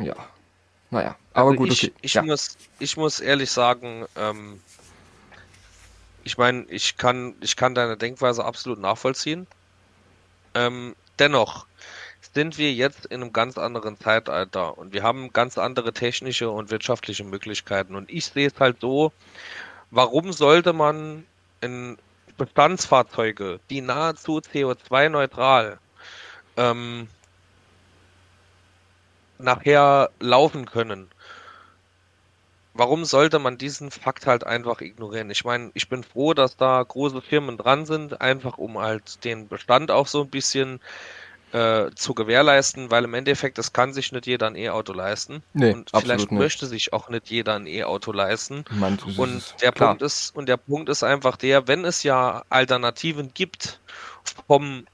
Ja, 0.00 0.16
naja. 0.90 1.14
Aber 1.38 1.50
also 1.50 1.58
gut, 1.62 1.72
ich, 1.72 1.84
okay. 1.84 1.94
Ich, 2.00 2.14
ja. 2.14 2.22
muss, 2.22 2.58
ich 2.80 2.96
muss 2.96 3.20
ehrlich 3.20 3.50
sagen, 3.52 4.06
ähm, 4.16 4.60
ich 6.24 6.36
meine, 6.36 6.64
ich 6.68 6.96
kann, 6.96 7.36
ich 7.40 7.54
kann 7.54 7.76
deine 7.76 7.96
Denkweise 7.96 8.44
absolut 8.44 8.80
nachvollziehen. 8.80 9.46
Ähm, 10.54 10.96
dennoch 11.20 11.66
sind 12.34 12.58
wir 12.58 12.72
jetzt 12.72 13.06
in 13.06 13.22
einem 13.22 13.32
ganz 13.32 13.56
anderen 13.56 13.96
Zeitalter 14.00 14.76
und 14.76 14.92
wir 14.92 15.04
haben 15.04 15.32
ganz 15.32 15.58
andere 15.58 15.92
technische 15.92 16.50
und 16.50 16.72
wirtschaftliche 16.72 17.22
Möglichkeiten. 17.22 17.94
Und 17.94 18.10
ich 18.10 18.26
sehe 18.26 18.48
es 18.48 18.58
halt 18.58 18.80
so, 18.80 19.12
warum 19.92 20.32
sollte 20.32 20.72
man 20.72 21.24
in 21.60 21.98
Bestandsfahrzeuge, 22.36 23.60
die 23.70 23.80
nahezu 23.80 24.38
CO2-neutral 24.38 25.78
ähm, 26.56 27.08
nachher 29.38 30.10
laufen 30.18 30.66
können, 30.66 31.08
warum 32.78 33.04
sollte 33.04 33.38
man 33.38 33.58
diesen 33.58 33.90
Fakt 33.90 34.26
halt 34.26 34.44
einfach 34.44 34.80
ignorieren? 34.80 35.30
Ich 35.30 35.44
meine, 35.44 35.70
ich 35.74 35.88
bin 35.88 36.04
froh, 36.04 36.32
dass 36.32 36.56
da 36.56 36.82
große 36.82 37.20
Firmen 37.20 37.58
dran 37.58 37.84
sind, 37.84 38.20
einfach 38.20 38.56
um 38.56 38.78
halt 38.78 39.24
den 39.24 39.48
Bestand 39.48 39.90
auch 39.90 40.06
so 40.06 40.22
ein 40.22 40.30
bisschen 40.30 40.80
äh, 41.52 41.90
zu 41.94 42.14
gewährleisten, 42.14 42.90
weil 42.90 43.04
im 43.04 43.14
Endeffekt, 43.14 43.58
es 43.58 43.72
kann 43.72 43.92
sich 43.92 44.12
nicht 44.12 44.26
jeder 44.26 44.46
ein 44.46 44.54
E-Auto 44.54 44.92
leisten. 44.92 45.42
Nee, 45.54 45.72
und 45.72 45.90
vielleicht 45.90 46.30
möchte 46.30 46.66
sich 46.66 46.92
auch 46.92 47.08
nicht 47.08 47.30
jeder 47.30 47.56
ein 47.56 47.66
E-Auto 47.66 48.12
leisten. 48.12 48.64
Und 49.16 49.54
der 49.60 49.72
klar. 49.72 49.90
Punkt 49.90 50.02
ist, 50.02 50.36
und 50.36 50.48
der 50.48 50.58
Punkt 50.58 50.88
ist 50.88 51.02
einfach 51.02 51.36
der, 51.36 51.66
wenn 51.66 51.84
es 51.84 52.04
ja 52.04 52.44
Alternativen 52.48 53.32
gibt 53.34 53.80
vom 54.46 54.86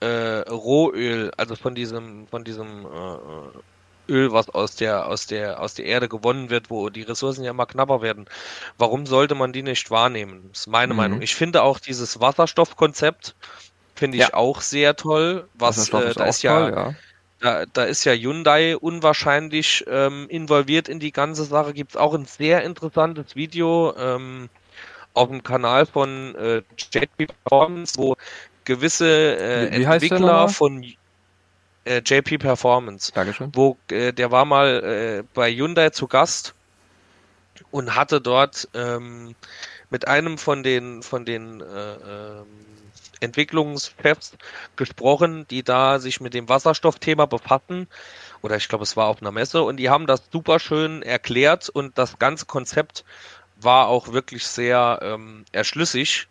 äh, 0.00 0.40
Rohöl, 0.48 1.30
also 1.36 1.54
von 1.54 1.74
diesem, 1.74 2.26
von 2.26 2.42
diesem 2.44 2.86
äh, 2.86 3.58
Öl, 4.10 4.32
was 4.32 4.50
aus 4.50 4.76
der, 4.76 5.06
aus 5.06 5.26
der, 5.26 5.60
aus 5.60 5.74
der 5.74 5.86
Erde 5.86 6.08
gewonnen 6.08 6.50
wird, 6.50 6.68
wo 6.68 6.90
die 6.90 7.02
Ressourcen 7.02 7.44
ja 7.44 7.52
immer 7.52 7.66
knapper 7.66 8.02
werden. 8.02 8.26
Warum 8.76 9.06
sollte 9.06 9.34
man 9.34 9.52
die 9.52 9.62
nicht 9.62 9.90
wahrnehmen? 9.90 10.50
Das 10.50 10.62
ist 10.62 10.66
meine 10.66 10.92
mhm. 10.92 10.98
Meinung. 10.98 11.22
Ich 11.22 11.34
finde 11.34 11.62
auch 11.62 11.78
dieses 11.78 12.20
Wasserstoffkonzept, 12.20 13.34
finde 13.94 14.18
ich 14.18 14.24
ja. 14.24 14.34
auch 14.34 14.60
sehr 14.60 14.96
toll. 14.96 15.48
Was, 15.54 15.88
äh, 15.88 16.14
da 16.14 16.24
ist, 16.24 16.42
ja, 16.42 16.60
toll, 16.60 16.72
ja. 16.74 16.94
Da, 17.40 17.64
da, 17.72 17.84
ist 17.84 18.04
ja 18.04 18.12
Hyundai 18.12 18.76
unwahrscheinlich 18.76 19.84
ähm, 19.88 20.26
involviert 20.28 20.88
in 20.88 20.98
die 20.98 21.12
ganze 21.12 21.44
Sache. 21.44 21.72
Gibt 21.72 21.92
es 21.92 21.96
auch 21.96 22.14
ein 22.14 22.26
sehr 22.26 22.64
interessantes 22.64 23.36
Video 23.36 23.94
ähm, 23.96 24.50
auf 25.14 25.28
dem 25.28 25.42
Kanal 25.42 25.86
von 25.86 26.34
äh, 26.34 26.62
JP 26.92 27.28
Performance, 27.44 27.94
wo 27.96 28.16
gewisse 28.64 29.06
äh, 29.06 29.66
Entwickler 29.68 30.48
von 30.48 30.84
äh, 31.84 32.02
JP 32.04 32.38
Performance. 32.38 33.12
Dankeschön. 33.12 33.50
Wo, 33.54 33.76
äh, 33.90 34.12
der 34.12 34.30
war 34.30 34.44
mal 34.44 35.22
äh, 35.22 35.24
bei 35.34 35.52
Hyundai 35.52 35.90
zu 35.90 36.06
Gast 36.06 36.54
und 37.70 37.94
hatte 37.94 38.20
dort 38.20 38.68
ähm, 38.74 39.34
mit 39.90 40.06
einem 40.08 40.38
von 40.38 40.62
den 40.62 41.02
von 41.02 41.24
den 41.24 41.60
äh, 41.60 41.64
ähm, 41.64 42.46
Entwicklungschefs 43.20 44.32
gesprochen, 44.76 45.46
die 45.50 45.62
da 45.62 45.98
sich 45.98 46.20
mit 46.20 46.32
dem 46.34 46.48
Wasserstoffthema 46.48 47.26
befassen. 47.26 47.86
Oder 48.42 48.56
ich 48.56 48.68
glaube, 48.68 48.84
es 48.84 48.96
war 48.96 49.06
auf 49.08 49.20
einer 49.20 49.32
Messe 49.32 49.62
und 49.62 49.76
die 49.76 49.90
haben 49.90 50.06
das 50.06 50.22
super 50.32 50.58
schön 50.58 51.02
erklärt 51.02 51.68
und 51.68 51.98
das 51.98 52.18
ganze 52.18 52.46
Konzept 52.46 53.04
war 53.56 53.88
auch 53.88 54.12
wirklich 54.12 54.46
sehr 54.46 55.00
ähm, 55.02 55.44
erschlüssig 55.52 56.28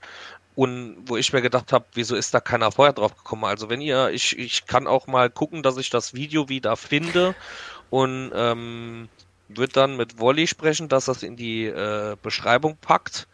und 0.60 0.98
wo 1.06 1.16
ich 1.16 1.32
mir 1.32 1.42
gedacht 1.42 1.72
habe, 1.72 1.86
wieso 1.94 2.18
ist 2.18 2.34
da 2.34 2.42
keiner 2.42 2.70
vorher 2.74 2.92
drauf 2.92 3.16
gekommen? 3.16 3.46
Also 3.46 3.70
wenn 3.70 3.80
ihr, 3.80 4.10
ich, 4.10 4.38
ich 4.38 4.66
kann 4.66 4.88
auch 4.88 5.08
mal 5.08 5.30
gucken, 5.30 5.64
dass 5.64 5.78
ich 5.78 5.90
das 5.90 6.14
Video 6.14 6.50
wieder 6.50 6.76
finde 6.76 7.34
und 7.90 8.34
ähm, 8.36 9.08
wird 9.48 9.78
dann 9.78 9.96
mit 9.96 10.20
Wolli 10.20 10.48
sprechen, 10.48 10.90
dass 10.90 11.06
das 11.06 11.24
in 11.24 11.38
die 11.38 11.68
äh, 11.68 12.18
Beschreibung 12.22 12.76
packt, 12.76 13.30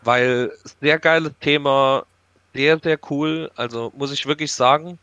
weil 0.00 0.50
sehr 0.80 0.98
geiles 0.98 1.34
Thema, 1.40 2.06
sehr, 2.54 2.78
sehr 2.82 2.98
cool. 3.10 3.50
Also 3.54 3.92
muss 3.94 4.10
ich 4.10 4.24
wirklich 4.24 4.54
sagen, 4.54 4.98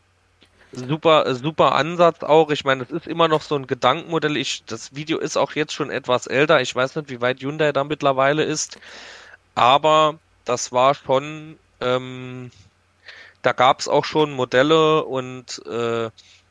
super, 0.72 1.32
super 1.36 1.76
Ansatz 1.76 2.24
auch. 2.24 2.50
Ich 2.50 2.64
meine, 2.64 2.82
es 2.82 2.90
ist 2.90 3.06
immer 3.06 3.28
noch 3.28 3.42
so 3.42 3.54
ein 3.54 3.68
Gedankenmodell. 3.68 4.36
Ich, 4.36 4.64
das 4.64 4.96
Video 4.96 5.18
ist 5.18 5.36
auch 5.36 5.52
jetzt 5.52 5.72
schon 5.72 5.90
etwas 5.90 6.26
älter. 6.26 6.60
Ich 6.60 6.74
weiß 6.74 6.96
nicht, 6.96 7.10
wie 7.10 7.20
weit 7.20 7.40
Hyundai 7.40 7.70
da 7.70 7.84
mittlerweile 7.84 8.42
ist, 8.42 8.80
aber 9.54 10.18
das 10.44 10.72
war 10.72 10.94
schon, 10.94 11.58
ähm, 11.80 12.50
da 13.42 13.52
gab 13.52 13.80
es 13.80 13.88
auch 13.88 14.04
schon 14.04 14.32
Modelle 14.32 15.04
und 15.04 15.62
äh, 15.66 16.10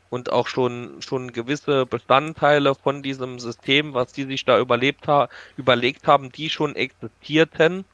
und 0.09 0.31
auch 0.31 0.47
schon 0.47 1.01
schon 1.01 1.31
gewisse 1.33 1.85
Bestandteile 1.85 2.73
von 2.75 3.03
diesem 3.03 3.39
System, 3.39 3.93
was 3.93 4.11
die 4.11 4.23
sich 4.23 4.43
da 4.45 4.59
überlebt 4.59 5.07
ha 5.07 5.29
überlegt 5.57 6.07
haben, 6.07 6.31
die 6.31 6.49
schon 6.49 6.75
existierten. 6.75 7.85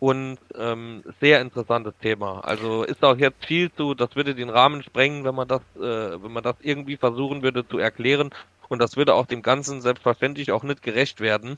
Und 0.00 0.38
ähm, 0.56 1.04
sehr 1.20 1.40
interessantes 1.40 1.94
Thema. 2.02 2.40
Also 2.40 2.82
ist 2.82 3.04
auch 3.04 3.16
jetzt 3.16 3.46
viel 3.46 3.72
zu, 3.72 3.94
das 3.94 4.16
würde 4.16 4.34
den 4.34 4.50
Rahmen 4.50 4.82
sprengen, 4.82 5.22
wenn 5.22 5.36
man 5.36 5.46
das, 5.46 5.60
äh, 5.76 6.20
wenn 6.20 6.32
man 6.32 6.42
das 6.42 6.56
irgendwie 6.60 6.96
versuchen 6.96 7.44
würde 7.44 7.68
zu 7.68 7.78
erklären. 7.78 8.30
Und 8.68 8.80
das 8.80 8.96
würde 8.96 9.14
auch 9.14 9.26
dem 9.26 9.42
Ganzen 9.42 9.80
selbstverständlich 9.80 10.50
auch 10.50 10.64
nicht 10.64 10.82
gerecht 10.82 11.20
werden. 11.20 11.56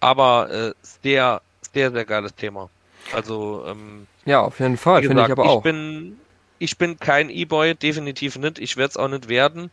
Aber 0.00 0.50
äh, 0.50 0.72
sehr 0.80 1.42
sehr, 1.76 1.92
sehr 1.92 2.06
geiles 2.06 2.34
Thema. 2.34 2.70
Also, 3.12 3.66
ähm, 3.68 4.06
ja, 4.24 4.40
auf 4.40 4.58
jeden 4.60 4.78
Fall, 4.78 5.02
finde 5.02 5.24
ich 5.24 5.30
aber 5.30 5.44
auch. 5.44 5.58
Ich 5.58 5.62
bin, 5.62 6.18
ich 6.58 6.78
bin 6.78 6.98
kein 6.98 7.28
E-Boy, 7.28 7.74
definitiv 7.74 8.38
nicht. 8.38 8.58
Ich 8.58 8.78
werde 8.78 8.90
es 8.92 8.96
auch 8.96 9.08
nicht 9.08 9.28
werden. 9.28 9.70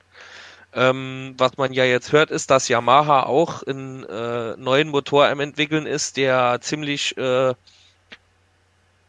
Ähm, 0.74 1.36
was 1.38 1.56
man 1.56 1.72
ja 1.72 1.86
jetzt 1.86 2.12
hört, 2.12 2.30
ist, 2.30 2.52
dass 2.52 2.68
Yamaha 2.68 3.24
auch 3.24 3.64
einen 3.64 4.04
äh, 4.04 4.58
neuen 4.58 4.90
Motor 4.90 5.28
am 5.28 5.40
entwickeln 5.40 5.86
ist, 5.86 6.18
der 6.18 6.60
ziemlich, 6.60 7.16
äh, 7.16 7.54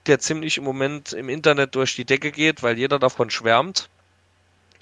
der 0.06 0.18
ziemlich 0.20 0.58
im 0.58 0.64
Moment 0.64 1.12
im 1.14 1.28
Internet 1.28 1.74
durch 1.74 1.96
die 1.96 2.04
Decke 2.04 2.30
geht, 2.30 2.62
weil 2.62 2.78
jeder 2.78 3.00
davon 3.00 3.28
schwärmt. 3.28 3.88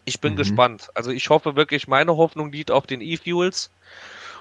Ich 0.05 0.21
bin 0.21 0.35
mhm. 0.35 0.37
gespannt. 0.37 0.91
Also 0.93 1.13
ich 1.13 1.31
hoffe 1.31 1.57
wirklich, 1.57 1.89
meine 1.89 2.15
Hoffnung 2.19 2.53
liegt 2.53 2.71
auf 2.71 2.87
den 2.87 3.01
E-Fuels 3.01 3.71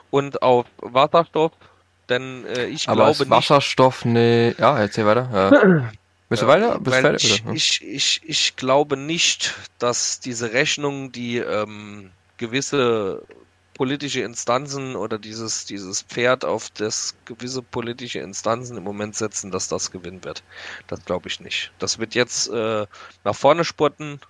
und 0.10 0.42
auf 0.42 0.66
Wasserstoff 0.80 1.54
denn 2.12 2.46
äh, 2.46 2.66
ich 2.68 2.88
Aber 2.88 3.06
glaube 3.06 3.24
ist 3.24 3.30
Wasserstoff, 3.30 4.06
nicht, 4.06 4.14
nee, 4.14 4.56
ja, 4.58 4.78
erzähl 4.78 5.06
weiter. 5.06 5.30
Ja. 5.34 5.92
Bist 6.30 6.44
du 6.44 6.48
weiter? 6.48 6.80
Bist 6.80 6.98
fertig, 6.98 7.24
ich, 7.34 7.44
oder? 7.44 7.54
Ich, 7.54 7.82
ich, 7.84 8.22
ich 8.24 8.56
glaube 8.56 8.96
nicht, 8.96 9.54
dass 9.80 10.22
diese 10.22 10.54
Rechnung, 10.54 11.12
die 11.12 11.40
ähm, 11.40 12.12
gewisse 12.38 13.22
politische 13.74 14.22
Instanzen 14.22 14.96
oder 14.96 15.18
dieses, 15.18 15.66
dieses 15.66 16.04
Pferd, 16.04 16.46
auf 16.46 16.70
das 16.70 17.16
gewisse 17.26 17.62
politische 17.62 18.20
Instanzen 18.20 18.78
im 18.78 18.84
Moment 18.84 19.16
setzen, 19.16 19.52
dass 19.52 19.68
das 19.68 19.92
gewinnen 19.92 20.24
wird. 20.24 20.44
Das 20.88 21.04
glaube 21.04 21.28
ich 21.28 21.40
nicht. 21.40 21.72
Das 21.80 22.00
wird 22.00 22.16
jetzt 22.16 22.48
äh, 22.50 22.86
nach 23.24 23.36
vorne 23.36 23.66
spurten, 23.66 24.22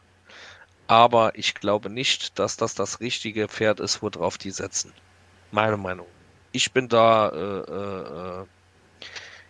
aber 0.88 1.38
ich 1.38 1.53
glaube 1.53 1.89
nicht, 1.89 2.39
dass 2.39 2.57
das 2.57 2.75
das 2.75 2.99
richtige 2.99 3.47
Pferd 3.47 3.79
ist, 3.79 4.01
worauf 4.01 4.38
die 4.38 4.51
setzen. 4.51 4.91
Meine 5.51 5.77
Meinung. 5.77 6.07
Ich 6.52 6.72
bin 6.72 6.88
da, 6.89 7.30
äh, 7.30 7.72
äh, 7.72 8.41
äh 8.41 8.45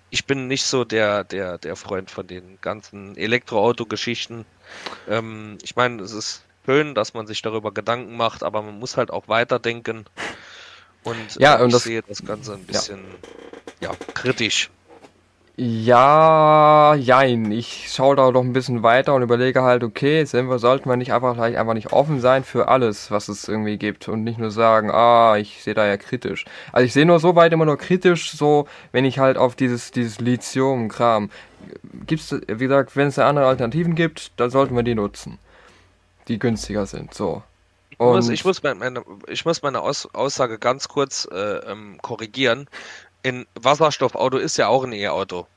ich 0.10 0.26
bin 0.26 0.48
nicht 0.48 0.66
so 0.66 0.84
der, 0.84 1.24
der, 1.24 1.58
der 1.58 1.76
Freund 1.78 2.12
von 2.12 2.28
den 2.28 2.60
ganzen 2.60 3.16
Elektroauto-Geschichten. 3.16 4.46
Ähm, 5.08 5.58
ich 5.64 5.78
meine, 5.78 6.02
es 6.04 6.12
ist 6.12 6.44
schön, 6.66 6.96
dass 6.96 7.14
man 7.14 7.28
sich 7.28 7.42
darüber 7.42 7.72
Gedanken 7.72 8.18
macht, 8.18 8.44
aber 8.44 8.62
man 8.62 8.78
muss 8.78 8.98
halt 8.98 9.10
auch 9.10 9.30
weiterdenken. 9.30 10.06
Und, 11.04 11.36
ja, 11.40 11.60
äh, 11.60 11.62
und 11.64 11.70
ich 11.70 11.74
das, 11.74 11.84
sehe 11.84 12.02
das 12.02 12.26
Ganze 12.26 12.54
ein 12.54 12.66
bisschen 12.66 13.00
ja. 13.80 13.92
ja 13.92 13.96
kritisch. 14.14 14.70
Ja, 15.58 16.96
jein. 16.96 17.52
Ich 17.52 17.92
schaue 17.92 18.16
da 18.16 18.32
doch 18.32 18.42
ein 18.42 18.54
bisschen 18.54 18.84
weiter 18.84 19.14
und 19.14 19.22
überlege 19.22 19.62
halt, 19.64 19.84
okay, 19.84 20.26
wir, 20.32 20.60
sollten 20.60 20.90
wir 20.90 20.96
nicht 20.96 21.14
einfach 21.14 21.36
vielleicht 21.36 21.58
einfach 21.58 21.74
nicht 21.74 21.92
offen 21.92 22.22
sein 22.22 22.44
für 22.44 22.70
alles, 22.70 23.12
was 23.12 23.28
es 23.28 23.48
irgendwie 23.48 23.78
gibt 23.78 24.08
und 24.08 24.24
nicht 24.24 24.40
nur 24.40 24.52
sagen, 24.52 24.90
ah, 24.92 25.36
ich 25.38 25.62
sehe 25.62 25.74
da 25.74 25.86
ja 25.86 25.98
kritisch. 25.98 26.46
Also 26.72 26.86
ich 26.86 26.94
sehe 26.94 27.06
nur 27.06 27.20
so 27.20 27.36
weit 27.36 27.52
immer 27.52 27.66
nur 27.66 27.78
kritisch, 27.78 28.32
so 28.32 28.68
wenn 28.94 29.04
ich 29.04 29.20
halt 29.20 29.38
auf 29.38 29.56
dieses, 29.56 29.92
dieses 29.92 30.20
Lithium-Kram. 30.20 31.30
Gibt's, 32.08 32.34
wie 32.48 32.58
gesagt, 32.58 32.96
wenn 32.96 33.10
es 33.10 33.16
da 33.16 33.28
andere 33.28 33.46
Alternativen 33.46 33.94
gibt, 33.94 34.32
dann 34.38 34.50
sollten 34.50 34.76
wir 34.76 34.84
die 34.84 34.96
nutzen. 34.96 35.38
Die 36.28 36.40
günstiger 36.40 36.86
sind, 36.86 37.14
so. 37.14 37.44
Ich 37.92 38.00
muss, 38.00 38.30
ich 38.30 38.46
muss, 38.46 38.64
meine, 38.64 39.04
ich 39.28 39.46
muss 39.46 39.62
meine 39.62 39.82
Aussage 39.82 40.58
ganz 40.58 40.88
kurz 40.88 41.28
äh, 41.32 41.58
ähm, 41.70 42.00
korrigieren 42.02 42.68
ein 43.24 43.46
Wasserstoffauto 43.56 44.38
ist 44.38 44.58
ja 44.58 44.68
auch 44.68 44.84
ein 44.84 44.94
E-Auto. 44.94 45.48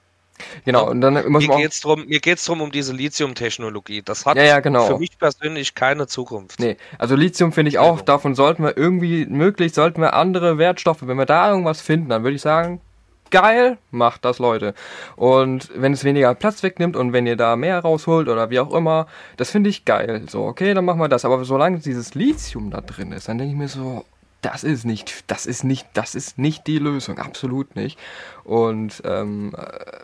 Genau, 0.65 0.91
und 0.91 1.01
dann 1.01 1.31
muss 1.31 1.47
mir 1.47 1.57
geht's 1.57 1.81
drum, 1.81 2.07
mir 2.07 2.19
geht's 2.19 2.45
drum 2.45 2.61
um 2.61 2.73
diese 2.73 2.93
Lithium-Technologie. 2.93 4.03
Das 4.03 4.27
hat 4.27 4.37
ja, 4.37 4.43
ja, 4.43 4.61
genau. 4.61 4.87
für 4.87 4.99
mich 4.99 5.17
persönlich 5.19 5.75
keine 5.75 6.07
Zukunft. 6.07 6.59
Nee, 6.59 6.77
also 6.99 7.15
Lithium 7.15 7.53
finde 7.53 7.69
ich 7.69 7.79
auch, 7.79 8.01
davon 8.01 8.35
sollten 8.35 8.65
wir 8.65 8.77
irgendwie 8.77 9.27
möglich, 9.27 9.75
sollten 9.75 10.01
wir 10.01 10.15
andere 10.15 10.59
Wertstoffe, 10.59 11.07
wenn 11.07 11.17
wir 11.17 11.27
da 11.27 11.51
irgendwas 11.51 11.81
finden, 11.81 12.09
dann 12.09 12.25
würde 12.25 12.35
ich 12.35 12.43
sagen, 12.43 12.81
geil, 13.31 13.79
macht 13.91 14.25
das 14.25 14.39
Leute. 14.39 14.75
Und 15.17 15.71
wenn 15.75 15.93
es 15.93 16.05
weniger 16.05 16.35
Platz 16.35 16.63
wegnimmt 16.63 16.97
und 16.97 17.13
wenn 17.13 17.27
ihr 17.27 17.37
da 17.37 17.57
mehr 17.57 17.81
rausholt 17.81 18.29
oder 18.29 18.51
wie 18.51 18.61
auch 18.61 18.73
immer, 18.73 19.07
das 19.37 19.51
finde 19.51 19.71
ich 19.71 19.85
geil. 19.85 20.23
So, 20.29 20.45
okay, 20.45 20.75
dann 20.75 20.85
machen 20.85 21.01
wir 21.01 21.09
das. 21.09 21.25
Aber 21.25 21.45
solange 21.45 21.79
dieses 21.79 22.15
Lithium 22.15 22.71
da 22.71 22.81
drin 22.81 23.13
ist, 23.13 23.29
dann 23.29 23.39
denke 23.39 23.53
ich 23.53 23.59
mir 23.59 23.69
so, 23.69 24.05
das 24.45 24.65
ist 24.65 24.85
nicht, 24.85 25.25
das 25.27 25.47
ist 25.47 25.65
nicht, 25.65 25.87
das 25.95 26.15
ist 26.15 26.39
nicht 26.39 26.67
die 26.67 26.79
Lösung, 26.79 27.19
absolut 27.19 27.77
nicht. 27.77 27.99
Und 28.45 29.03
ähm, 29.05 29.55
äh, 29.57 30.01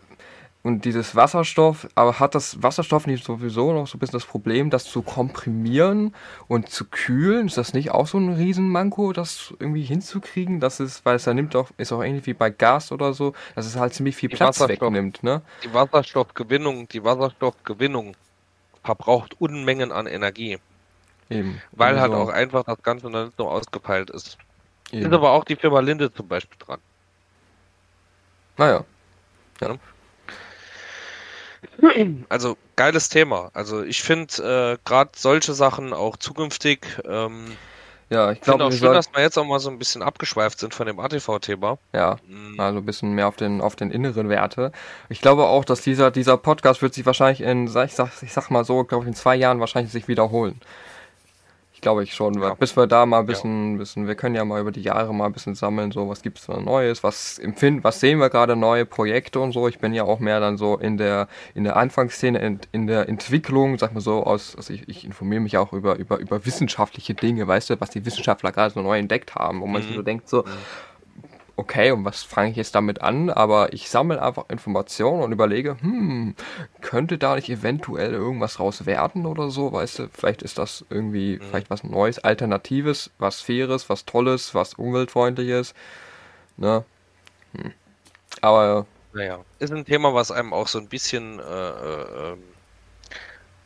und 0.63 0.85
dieses 0.85 1.17
Wasserstoff, 1.17 1.89
aber 1.95 2.21
hat 2.21 2.35
das 2.35 2.63
Wasserstoff 2.63 3.07
nicht 3.07 3.25
sowieso 3.25 3.73
noch 3.73 3.87
so 3.87 3.97
ein 3.97 3.99
bisschen 3.99 4.19
das 4.19 4.27
Problem, 4.27 4.69
das 4.69 4.85
zu 4.85 5.01
komprimieren 5.01 6.15
und 6.49 6.69
zu 6.69 6.85
kühlen? 6.85 7.47
Ist 7.47 7.57
das 7.57 7.73
nicht 7.73 7.93
auch 7.93 8.07
so 8.07 8.19
ein 8.19 8.35
Riesenmanko, 8.35 9.15
das 9.15 9.55
irgendwie 9.59 9.83
hinzukriegen? 9.83 10.61
Das 10.61 10.79
ist, 10.79 11.07
weil 11.07 11.17
es 11.17 11.25
da 11.25 11.33
nimmt 11.33 11.57
auch, 11.57 11.71
ist 11.79 11.93
auch 11.93 12.03
ähnlich 12.03 12.27
wie 12.27 12.35
bei 12.35 12.51
Gas 12.51 12.93
oder 12.93 13.15
so, 13.15 13.33
dass 13.55 13.65
es 13.65 13.77
halt 13.77 13.95
ziemlich 13.95 14.17
viel 14.17 14.29
die 14.29 14.37
Platz 14.37 14.61
wegnimmt, 14.61 15.23
ne? 15.23 15.41
Die 15.65 15.73
Wasserstoffgewinnung, 15.73 16.89
die 16.89 17.05
Wasserstoffgewinnung 17.05 18.15
verbraucht 18.85 19.41
Unmengen 19.41 19.93
an 19.93 20.07
Energie. 20.07 20.59
Eben. 21.31 21.63
Weil 21.73 21.97
also, 21.97 22.01
halt 22.01 22.13
auch 22.13 22.29
einfach 22.29 22.65
das 22.65 22.83
Ganze 22.83 23.09
noch 23.09 23.25
nicht 23.25 23.37
so 23.37 23.49
ausgepeilt 23.49 24.11
ist. 24.11 24.37
Eben. 24.93 25.07
Ist 25.07 25.13
aber 25.13 25.31
auch 25.31 25.45
die 25.45 25.57
Firma 25.57 25.81
Linde 25.81 26.13
zum 26.13 26.29
Beispiel 26.29 26.59
dran. 26.59 26.81
Naja. 28.57 28.85
Ja. 29.61 29.77
Also 32.29 32.57
geiles 32.77 33.09
Thema. 33.11 33.51
Also 33.53 33.83
ich 33.83 34.03
finde 34.03 34.79
äh, 34.79 34.89
gerade 34.89 35.11
solche 35.15 35.53
Sachen 35.53 35.93
auch 35.93 36.17
zukünftig. 36.17 36.87
Ähm, 37.05 37.57
ja, 38.09 38.33
ich 38.33 38.41
glaube 38.41 38.65
auch 38.65 38.73
schön, 38.73 38.93
dass 38.93 39.13
wir 39.13 39.23
jetzt 39.23 39.39
auch 39.39 39.45
mal 39.45 39.61
so 39.61 39.71
ein 39.71 39.79
bisschen 39.79 40.03
abgeschweift 40.03 40.59
sind 40.59 40.75
von 40.75 40.87
dem 40.87 40.99
ATV-Thema. 40.99 41.79
Ja, 41.93 42.17
mhm. 42.27 42.59
also 42.59 42.79
ein 42.79 42.87
bisschen 42.87 43.13
mehr 43.13 43.29
auf 43.29 43.37
den 43.37 43.61
auf 43.61 43.77
den 43.77 43.91
inneren 43.91 44.29
Werte. 44.29 44.73
Ich 45.09 45.21
glaube 45.21 45.45
auch, 45.45 45.65
dass 45.65 45.83
dieser 45.83 46.11
dieser 46.11 46.37
Podcast 46.37 46.83
wird 46.83 46.93
sich 46.95 47.07
wahrscheinlich 47.07 47.41
in 47.43 47.67
ich 47.67 47.95
sag 47.95 48.11
ich 48.23 48.33
sag 48.33 48.51
mal 48.51 48.65
so, 48.65 48.85
glaube 48.85 49.05
ich 49.05 49.09
in 49.09 49.15
zwei 49.15 49.37
Jahren 49.37 49.61
wahrscheinlich 49.61 49.93
sich 49.93 50.09
wiederholen. 50.09 50.61
Glaube 51.81 52.03
ich 52.03 52.15
schon. 52.15 52.41
Ja. 52.41 52.55
Bis 52.55 52.77
wir 52.77 52.87
da 52.87 53.07
mal 53.07 53.21
ein 53.21 53.27
bisschen, 53.27 53.73
ja. 53.73 53.79
bisschen, 53.79 54.07
wir 54.07 54.15
können 54.15 54.35
ja 54.35 54.45
mal 54.45 54.61
über 54.61 54.73
die 54.73 54.83
Jahre 54.83 55.15
mal 55.15 55.27
ein 55.27 55.33
bisschen 55.33 55.55
sammeln, 55.55 55.93
so 55.93 56.09
was 56.09 56.23
gibt 56.23 56.39
es 56.39 56.47
da 56.47 56.61
Neues, 56.61 57.03
was 57.03 57.39
empfinden, 57.39 57.85
was 57.85 58.01
sehen 58.01 58.19
wir 58.19 58.29
gerade, 58.29 58.57
neue 58.57 58.85
Projekte 58.85 59.41
und 59.41 59.53
so. 59.53 59.69
Ich 59.69 59.79
bin 59.79 59.95
ja 59.95 60.05
auch 60.05 60.19
mehr 60.19 60.41
dann 60.41 60.57
so 60.59 60.77
in 60.77 60.99
der, 60.99 61.29
in 61.55 61.65
der 61.65 61.77
Anfangsszene, 61.77 62.39
in, 62.39 62.61
in 62.73 62.87
der 62.87 63.09
Entwicklung, 63.09 63.79
sag 63.79 63.95
mal 63.95 64.01
so, 64.01 64.25
aus, 64.25 64.57
also 64.57 64.73
ich, 64.73 64.89
ich 64.89 65.05
informiere 65.05 65.41
mich 65.41 65.57
auch 65.57 65.73
über, 65.73 65.97
über, 65.97 66.19
über 66.19 66.45
wissenschaftliche 66.45 67.15
Dinge, 67.15 67.47
weißt 67.47 67.71
du, 67.71 67.81
was 67.81 67.91
die 67.91 68.05
Wissenschaftler 68.05 68.53
gerade 68.53 68.75
so 68.75 68.83
neu 68.83 68.99
entdeckt 68.99 69.35
haben, 69.35 69.61
wo 69.61 69.67
man 69.67 69.83
mhm. 69.83 69.87
sich 69.87 69.97
so 69.97 70.03
denkt, 70.03 70.29
so, 70.29 70.43
mhm 70.43 70.90
okay, 71.61 71.91
und 71.91 72.05
was 72.07 72.23
fange 72.23 72.51
ich 72.51 72.57
jetzt 72.57 72.75
damit 72.75 73.03
an? 73.03 73.29
Aber 73.29 73.73
ich 73.75 73.91
sammle 73.91 74.21
einfach 74.21 74.49
Informationen 74.49 75.23
und 75.23 75.31
überlege, 75.31 75.77
hm, 75.81 76.35
könnte 76.81 77.19
da 77.19 77.37
nicht 77.37 77.51
eventuell 77.51 78.13
irgendwas 78.13 78.59
raus 78.59 78.87
werden 78.87 79.27
oder 79.27 79.51
so? 79.51 79.71
Weißt 79.71 79.99
du, 79.99 80.09
vielleicht 80.13 80.43
ist 80.43 80.57
das 80.57 80.85
irgendwie, 80.89 81.37
mhm. 81.37 81.43
vielleicht 81.43 81.69
was 81.69 81.85
Neues, 81.85 82.19
Alternatives, 82.19 83.11
was 83.19 83.43
Faires, 83.43 83.91
was 83.91 84.07
Tolles, 84.07 84.55
was 84.55 84.75
Umweltfreundliches. 84.75 85.75
Ne? 86.57 86.85
Hm. 87.55 87.73
Aber. 88.41 88.87
Naja, 89.13 89.41
ist 89.59 89.73
ein 89.73 89.85
Thema, 89.85 90.15
was 90.15 90.31
einem 90.31 90.55
auch 90.55 90.69
so 90.69 90.79
ein 90.79 90.89
bisschen. 90.89 91.41
Äh, 91.41 91.43
äh, 91.43 92.33
ähm, 92.33 92.43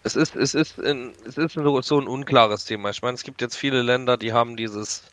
es 0.03 0.17
ist, 0.17 0.37
es 0.37 0.55
ist, 0.55 0.79
in, 0.79 1.13
es 1.27 1.39
ist 1.39 1.53
so, 1.55 1.81
so 1.81 2.01
ein 2.01 2.09
unklares 2.09 2.65
Thema. 2.65 2.91
Ich 2.91 3.03
meine, 3.03 3.15
es 3.15 3.23
gibt 3.23 3.41
jetzt 3.41 3.57
viele 3.57 3.83
Länder, 3.83 4.17
die 4.17 4.33
haben 4.33 4.57
dieses 4.57 5.05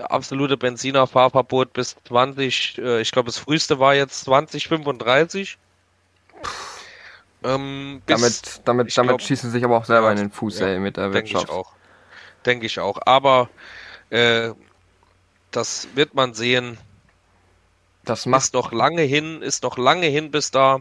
absolute 0.00 0.56
Benzinerfahrverbot 0.56 1.72
bis 1.72 1.96
20, 2.04 2.78
äh, 2.78 3.00
ich 3.00 3.10
glaube 3.12 3.26
das 3.26 3.38
früheste 3.38 3.78
war 3.78 3.94
jetzt 3.94 4.24
2035. 4.24 5.58
Ähm, 7.42 8.02
damit 8.06 8.60
damit, 8.64 8.96
damit 8.96 9.06
glaub, 9.06 9.22
schießen 9.22 9.50
sich 9.50 9.64
aber 9.64 9.78
auch 9.78 9.86
selber 9.86 10.06
ja, 10.06 10.12
in 10.12 10.18
den 10.18 10.30
Fuß 10.30 10.60
ja, 10.60 10.68
ey, 10.68 10.78
mit 10.78 10.96
der 10.96 11.12
Wirtschaft. 11.12 11.48
Denke 11.48 11.52
ich 11.52 11.58
auch. 11.58 11.72
Denke 12.44 12.66
ich 12.66 12.80
auch. 12.80 12.98
Aber 13.06 13.48
äh, 14.10 14.50
das 15.50 15.88
wird 15.94 16.14
man 16.14 16.34
sehen. 16.34 16.78
Das 18.04 18.26
macht 18.26 18.44
ist 18.44 18.54
noch 18.54 18.72
lange 18.72 19.02
hin, 19.02 19.42
ist 19.42 19.62
noch 19.62 19.78
lange 19.78 20.06
hin 20.06 20.30
bis 20.30 20.50
da. 20.50 20.80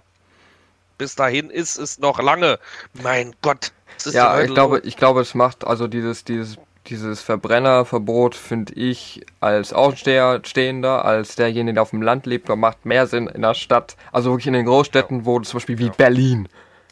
Bis 0.97 1.15
dahin 1.15 1.49
ist 1.49 1.78
es 1.78 1.99
noch 1.99 2.20
lange. 2.20 2.59
Mein 3.01 3.34
Gott. 3.41 3.72
ja, 4.05 4.41
ich 4.41 4.53
glaube, 4.53 4.80
ich 4.84 4.97
glaube, 4.97 5.22
es 5.22 5.34
macht 5.34 5.65
also 5.65 5.88
dieses, 5.88 6.26
dieses 6.26 6.57
dieses 6.89 7.21
Verbrennerverbot 7.21 8.35
finde 8.35 8.73
ich 8.73 9.25
als 9.39 9.73
Außenstehender, 9.73 11.05
als 11.05 11.35
derjenige, 11.35 11.75
der 11.75 11.83
auf 11.83 11.91
dem 11.91 12.01
Land 12.01 12.25
lebt, 12.25 12.49
macht 12.49 12.85
mehr 12.85 13.07
Sinn 13.07 13.27
in 13.27 13.41
der 13.41 13.53
Stadt. 13.53 13.95
Also 14.11 14.31
wirklich 14.31 14.47
in 14.47 14.53
den 14.53 14.65
Großstädten, 14.65 15.25
wo 15.25 15.39
zum 15.39 15.57
Beispiel 15.57 15.77
wie 15.77 15.87
ja. 15.87 15.93
Berlin. 15.95 16.49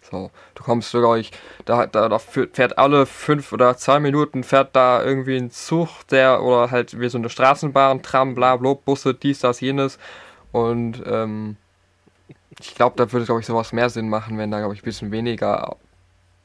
So, 0.10 0.32
du 0.56 0.64
kommst 0.64 0.92
sogar, 0.92 1.18
ich, 1.18 1.32
da, 1.66 1.86
da, 1.86 2.08
da 2.08 2.18
fährt 2.20 2.78
alle 2.78 3.06
fünf 3.06 3.52
oder 3.52 3.76
zwei 3.76 4.00
Minuten 4.00 4.44
fährt 4.44 4.74
da 4.74 5.04
irgendwie 5.04 5.36
ein 5.36 5.52
Zug, 5.52 6.08
der, 6.10 6.42
oder 6.44 6.72
halt 6.72 6.98
wie 6.98 7.10
so 7.10 7.18
eine 7.18 7.30
Straßenbahn, 7.30 8.04
Tram, 8.04 8.34
bla, 8.34 8.56
bla, 8.56 8.74
Busse, 8.74 9.14
dies, 9.14 9.40
das, 9.40 9.60
jenes. 9.60 10.00
Und, 10.54 11.04
ähm, 11.06 11.58
ich 12.60 12.74
glaube, 12.76 12.96
da 12.96 13.12
würde, 13.12 13.26
glaube 13.26 13.42
ich, 13.42 13.48
sowas 13.48 13.74
mehr 13.74 13.90
Sinn 13.90 14.10
machen, 14.10 14.38
wenn 14.38 14.50
da, 14.50 14.60
glaube 14.60 14.74
ich, 14.74 14.82
ein 14.82 14.86
bisschen 14.86 15.12
weniger 15.12 15.76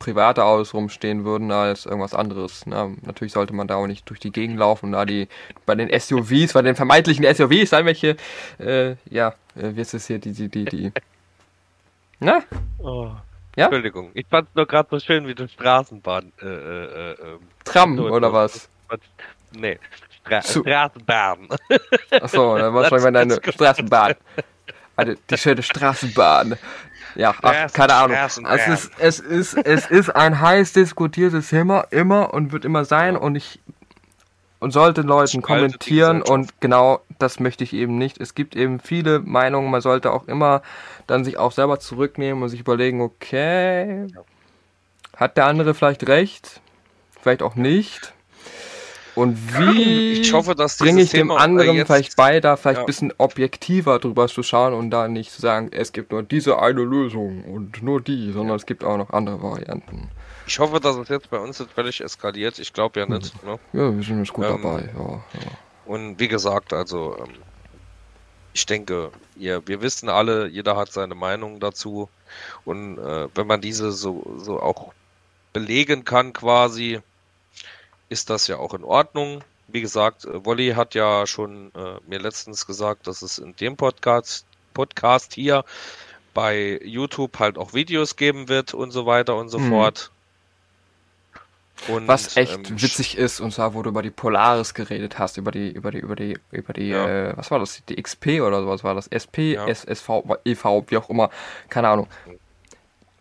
private 0.03 0.45
Autos 0.45 0.75
rumstehen 0.75 1.25
würden 1.25 1.53
als 1.53 1.87
irgendwas 1.87 2.13
anderes. 2.13 2.67
Ne? 2.67 2.97
Natürlich 3.03 3.33
sollte 3.33 3.55
man 3.55 3.69
da 3.69 3.77
auch 3.77 3.87
nicht 3.87 4.09
durch 4.11 4.19
die 4.19 4.33
Gegend 4.33 4.59
laufen 4.59 4.87
und 4.87 4.93
da 4.93 5.05
die 5.05 5.29
bei 5.65 5.77
den 5.77 5.89
SUVs, 5.89 6.55
bei 6.55 6.63
den 6.63 6.75
vermeintlichen 6.75 7.25
SUVs, 7.25 7.71
dann 7.71 7.87
welche, 7.87 8.17
äh, 8.59 8.97
ja, 9.09 9.35
äh, 9.55 9.75
wie 9.75 9.81
ist 9.81 9.95
es 9.95 10.09
hier, 10.09 10.19
die, 10.19 10.33
die, 10.33 10.49
die, 10.49 10.65
die. 10.65 10.93
Na? 12.19 12.43
Oh. 12.79 13.11
Ja? 13.55 13.67
Entschuldigung, 13.67 14.11
ich 14.15 14.27
fand 14.27 14.49
es 14.49 14.55
nur 14.57 14.67
gerade 14.67 14.89
so 14.91 14.99
schön 14.99 15.27
wie 15.29 15.35
du 15.35 15.47
Straßenbahn. 15.47 16.33
Äh, 16.43 16.47
äh, 16.47 16.51
äh, 16.51 17.11
ähm, 17.13 17.39
Tram 17.65 17.99
oder 17.99 18.33
was? 18.33 18.69
Nee, 19.53 19.79
Stra 20.21 20.43
Straßenbahn. 20.43 21.49
Achso, 22.11 22.59
dann 22.59 22.75
war 22.75 22.89
schon 22.89 23.03
mal 23.03 23.13
deine 23.13 23.35
Straßenbahn. 23.35 24.15
Also 24.97 25.15
die 25.31 25.39
schöne 25.39 25.63
Straßenbahn. 25.63 26.57
Ja, 27.15 27.35
ach, 27.43 27.73
keine 27.73 27.95
Ahnung. 27.95 28.17
Es 28.17 28.69
ist, 28.69 28.93
es, 28.99 29.21
ist, 29.21 29.55
es 29.55 29.87
ist 29.87 30.11
ein 30.11 30.41
heiß 30.41 30.73
diskutiertes 30.73 31.49
Thema, 31.49 31.87
immer 31.91 32.33
und 32.33 32.53
wird 32.53 32.65
immer 32.65 32.85
sein. 32.85 33.17
Und 33.17 33.37
ich 33.37 33.61
und 34.63 34.71
sollte 34.71 35.01
Leuten 35.01 35.43
kommentieren 35.43 36.23
und 36.23 36.61
genau 36.61 37.01
das 37.19 37.41
möchte 37.41 37.65
ich 37.65 37.73
eben 37.73 37.99
nicht. 37.99 38.21
Es 38.21 38.37
gibt 38.37 38.55
eben 38.55 38.79
viele 38.79 39.19
Meinungen, 39.19 39.73
man 39.73 39.81
sollte 39.81 40.13
auch 40.13 40.29
immer 40.29 40.63
dann 41.09 41.25
sich 41.25 41.37
auch 41.37 41.51
selber 41.51 41.81
zurücknehmen 41.81 42.45
und 42.45 42.49
sich 42.49 42.61
überlegen, 42.61 43.01
okay, 43.01 44.07
hat 45.17 45.37
der 45.37 45.47
andere 45.47 45.75
vielleicht 45.75 46.07
recht, 46.07 46.61
vielleicht 47.21 47.43
auch 47.43 47.57
nicht. 47.57 48.15
Und 49.15 49.59
wie 49.59 50.13
ich 50.21 50.33
hoffe, 50.33 50.55
dass 50.55 50.79
bringe 50.79 51.03
ich 51.03 51.11
dem 51.11 51.29
Thema, 51.29 51.37
anderen 51.37 51.85
vielleicht 51.85 52.17
bei, 52.17 52.41
da 52.41 52.57
vielleicht 52.57 52.79
ein 52.79 52.83
ja. 52.83 52.87
bisschen 52.87 53.13
objektiver 53.19 53.99
drüber 53.99 54.29
zu 54.29 54.43
schauen 54.43 54.73
und 54.73 54.91
da 54.91 55.09
nicht 55.09 55.33
zu 55.33 55.41
sagen, 55.41 55.71
es 55.71 55.93
gibt 55.93 56.13
nur 56.13 56.23
diese 56.23 56.59
eine 56.61 56.83
Lösung 56.83 57.45
und 57.45 57.83
nur 57.83 58.01
die, 58.01 58.33
sondern 58.33 58.51
ja. 58.51 58.55
es 58.57 58.67
gibt 58.67 58.85
auch 58.85 58.97
noch 58.97 59.11
andere 59.11 59.43
Varianten. 59.43 60.11
Ich 60.47 60.59
hoffe, 60.59 60.81
dass 60.81 60.97
es 60.97 61.09
jetzt 61.09 61.31
bei 61.31 61.39
uns 61.39 61.61
nicht 61.61 61.73
völlig 61.73 62.01
eskaliert. 62.01 62.59
Ich 62.59 62.73
glaube 62.73 63.01
ja 63.01 63.07
nicht. 63.07 63.45
Ne? 63.45 63.59
Ja, 63.73 63.95
wir 63.95 64.03
sind 64.03 64.19
jetzt 64.19 64.33
gut 64.33 64.47
ähm, 64.47 64.61
dabei. 64.63 64.89
Ja, 64.97 65.11
ja. 65.11 65.51
Und 65.85 66.19
wie 66.19 66.29
gesagt, 66.29 66.73
also 66.73 67.17
ähm, 67.19 67.35
ich 68.53 68.67
denke, 68.67 69.11
ihr, 69.37 69.67
wir 69.67 69.83
wissen 69.83 70.09
alle, 70.09 70.47
jeder 70.47 70.77
hat 70.77 70.93
seine 70.93 71.15
Meinung 71.15 71.61
dazu. 71.61 72.09
Und 72.65 72.99
äh, 72.99 73.29
wenn 73.35 73.47
man 73.47 73.61
diese 73.61 73.93
so, 73.93 74.37
so 74.39 74.61
auch 74.61 74.93
belegen 75.53 76.05
kann 76.05 76.33
quasi, 76.33 77.01
ist 78.13 78.31
das 78.31 78.47
ja 78.47 78.59
auch 78.59 78.75
in 78.75 78.85
Ordnung. 78.85 79.43
Wie 79.69 79.81
gesagt, 79.81 80.27
äh, 80.27 80.45
Wolli 80.45 80.73
hat 80.73 80.95
ja 80.95 81.27
schon 81.27 81.73
äh, 81.75 81.99
mir 82.07 82.21
letztens 82.21 82.67
gesagt, 82.67 83.07
dass 83.07 83.23
es 83.23 83.39
in 83.39 83.57
dem 83.57 83.77
Podcast, 83.77 84.47
Podcast 84.75 85.35
hier 85.35 85.65
bei 86.35 86.81
YouTube 86.85 87.39
halt 87.39 87.59
auch 87.59 87.75
Videos 87.75 88.17
geben 88.17 88.49
wird 88.49 88.75
und 88.75 88.91
so 88.91 89.07
weiter 89.07 89.37
und 89.37 89.49
so 89.49 89.59
hm. 89.59 89.71
fort. 89.71 90.11
Und, 91.89 92.07
Was 92.07 92.37
echt 92.37 92.71
ähm, 92.71 92.81
witzig 92.81 93.17
ist, 93.19 93.41
und 93.41 93.53
zwar, 93.53 93.75
wo 93.75 93.83
du 93.83 93.91
über 93.91 94.03
die 94.03 94.11
Polaris 94.11 94.73
geredet 94.73 95.19
hast, 95.19 95.37
über 95.37 95.51
die, 95.51 95.71
über 95.71 95.91
die, 95.91 95.99
über 95.99 96.15
die, 96.15 96.39
über 96.53 96.73
die, 96.73 96.89
ja. 96.89 97.31
äh, 97.31 97.37
was 97.37 97.51
war 97.51 97.59
das, 97.59 97.83
die 97.89 98.01
XP 98.01 98.41
oder 98.41 98.61
sowas 98.61 98.85
war 98.85 98.95
das, 98.95 99.09
SP, 99.11 99.55
ja. 99.55 99.67
SSV, 99.67 100.09
EV, 100.45 100.85
wie 100.89 100.97
auch 100.97 101.11
immer, 101.11 101.31
keine 101.69 101.89
Ahnung. 101.89 102.07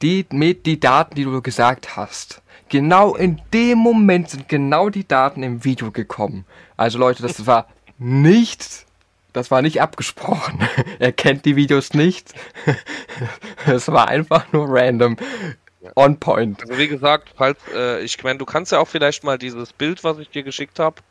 Die, 0.03 0.25
die 0.29 0.79
Daten, 0.79 1.15
die 1.15 1.23
du 1.23 1.41
gesagt 1.41 1.95
hast, 1.95 2.40
genau 2.71 3.15
in 3.15 3.39
dem 3.53 3.77
Moment 3.77 4.31
sind 4.31 4.49
genau 4.49 4.89
die 4.89 5.07
Daten 5.07 5.43
im 5.43 5.63
Video 5.63 5.91
gekommen. 5.91 6.45
Also 6.77 6.97
Leute, 6.97 7.21
das 7.21 7.45
war 7.45 7.67
nicht, 7.99 8.87
das 9.33 9.51
war 9.51 9.61
nicht 9.61 9.81
abgesprochen. 9.81 10.59
er 10.99 11.11
kennt 11.11 11.45
die 11.45 11.55
Videos 11.55 11.93
nicht. 11.93 12.33
Es 13.67 13.89
war 13.89 14.07
einfach 14.07 14.51
nur 14.51 14.65
random. 14.67 15.17
On 15.95 16.17
point. 16.19 16.61
Also 16.61 16.77
wie 16.79 16.87
gesagt, 16.87 17.31
falls, 17.35 17.59
äh, 17.75 18.01
ich 18.01 18.23
meine, 18.23 18.39
du 18.39 18.45
kannst 18.45 18.71
ja 18.71 18.79
auch 18.79 18.87
vielleicht 18.87 19.23
mal 19.23 19.37
dieses 19.37 19.73
Bild, 19.73 20.03
was 20.03 20.17
ich 20.17 20.29
dir 20.29 20.41
geschickt 20.41 20.79
habe, 20.79 21.01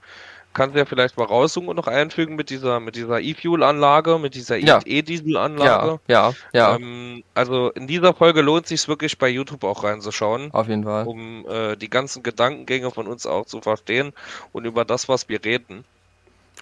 kannst 0.53 0.75
du 0.75 0.79
ja 0.79 0.85
vielleicht 0.85 1.17
mal 1.17 1.25
raussuchen 1.25 1.69
und 1.69 1.77
noch 1.77 1.87
einfügen 1.87 2.37
mit 2.37 2.51
dieser 2.51 2.81
mit 2.81 2.97
dieser 2.97 3.21
E-Fuel-Anlage, 3.21 4.19
mit 4.19 4.35
dieser 4.35 4.59
E-Diesel-Anlage. 4.59 6.01
Ja, 6.09 6.31
ja, 6.31 6.35
ja. 6.53 6.77
Ähm, 6.77 7.23
also 7.35 7.71
in 7.71 7.87
dieser 7.87 8.15
Folge 8.15 8.41
lohnt 8.41 8.67
sich 8.67 8.87
wirklich 8.89 9.17
bei 9.19 9.29
YouTube 9.29 9.65
auch 9.65 9.85
reinzuschauen. 9.85 10.53
Auf 10.53 10.69
jeden 10.69 10.85
Fall. 10.85 11.07
Um 11.07 11.47
äh, 11.49 11.77
die 11.77 11.91
ganzen 11.91 12.23
Gedankengänge 12.23 12.91
von 12.91 13.07
uns 13.07 13.27
auch 13.27 13.47
zu 13.47 13.61
verstehen 13.61 14.13
und 14.53 14.65
über 14.65 14.85
das, 14.85 15.09
was 15.09 15.29
wir 15.29 15.45
reden. 15.45 15.85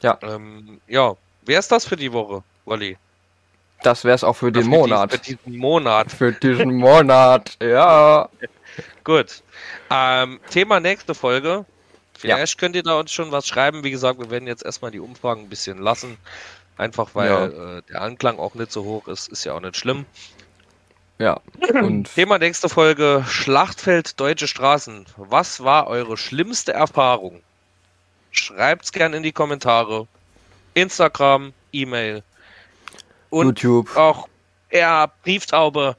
Ja. 0.02 0.18
Ähm, 0.22 0.80
ja. 0.86 1.14
Wer 1.44 1.58
ist 1.58 1.72
das 1.72 1.86
für 1.86 1.96
die 1.96 2.12
Woche, 2.12 2.42
Wally? 2.66 2.98
Das 3.82 4.04
wäre 4.04 4.14
es 4.14 4.24
auch 4.24 4.34
für 4.34 4.52
den 4.52 4.64
für 4.64 4.68
Monat. 4.68 5.12
für 5.12 5.18
diesen 5.18 5.56
Monat. 5.56 6.12
Für 6.12 6.32
diesen 6.32 6.74
Monat, 6.76 7.56
ja. 7.62 8.28
Gut. 9.04 9.42
Ähm, 9.90 10.40
Thema 10.50 10.80
nächste 10.80 11.14
Folge. 11.14 11.64
Vielleicht 12.18 12.54
ja. 12.54 12.60
könnt 12.60 12.74
ihr 12.74 12.82
da 12.82 12.98
uns 12.98 13.12
schon 13.12 13.30
was 13.30 13.46
schreiben. 13.46 13.84
Wie 13.84 13.92
gesagt, 13.92 14.18
wir 14.18 14.28
werden 14.28 14.48
jetzt 14.48 14.64
erstmal 14.64 14.90
die 14.90 14.98
Umfragen 14.98 15.42
ein 15.42 15.48
bisschen 15.48 15.78
lassen. 15.78 16.16
Einfach 16.76 17.14
weil 17.14 17.30
ja. 17.30 17.76
äh, 17.78 17.82
der 17.88 18.02
Anklang 18.02 18.40
auch 18.40 18.54
nicht 18.54 18.72
so 18.72 18.82
hoch 18.82 19.06
ist. 19.06 19.28
Ist 19.28 19.44
ja 19.44 19.54
auch 19.54 19.60
nicht 19.60 19.76
schlimm. 19.76 20.04
Ja. 21.18 21.40
Und 21.80 22.12
Thema 22.14 22.38
nächste 22.38 22.68
Folge: 22.68 23.24
Schlachtfeld 23.28 24.18
Deutsche 24.18 24.48
Straßen. 24.48 25.06
Was 25.16 25.62
war 25.62 25.86
eure 25.86 26.16
schlimmste 26.16 26.72
Erfahrung? 26.72 27.40
Schreibt's 28.32 28.90
gern 28.90 29.14
in 29.14 29.22
die 29.22 29.32
Kommentare. 29.32 30.08
Instagram, 30.74 31.52
E-Mail. 31.72 32.24
Und 33.30 33.62
YouTube. 33.62 33.96
auch 33.96 34.28
ja, 34.72 35.06
Brieftaube. 35.22 35.96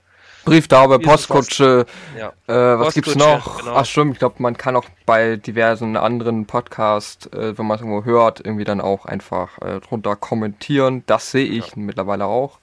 Brieftaube, 0.49 0.99
Postkutsche. 0.99 1.85
Ja. 2.17 2.33
Äh, 2.47 2.79
was 2.79 2.93
gibt's 2.93 3.15
noch? 3.15 3.59
Genau. 3.59 3.75
Ach 3.75 3.85
stimmt, 3.85 4.13
ich 4.13 4.19
glaube, 4.19 4.35
man 4.39 4.57
kann 4.57 4.75
auch 4.75 4.85
bei 5.05 5.35
diversen 5.35 5.95
anderen 5.95 6.45
Podcasts, 6.45 7.27
äh, 7.27 7.57
wenn 7.57 7.65
man 7.65 7.75
es 7.75 7.81
irgendwo 7.81 8.03
hört, 8.03 8.39
irgendwie 8.39 8.63
dann 8.63 8.81
auch 8.81 9.05
einfach 9.05 9.59
äh, 9.61 9.79
drunter 9.79 10.15
kommentieren. 10.15 11.03
Das 11.05 11.31
sehe 11.31 11.45
ich 11.45 11.67
ja. 11.67 11.73
mittlerweile 11.75 12.25
auch. 12.25 12.59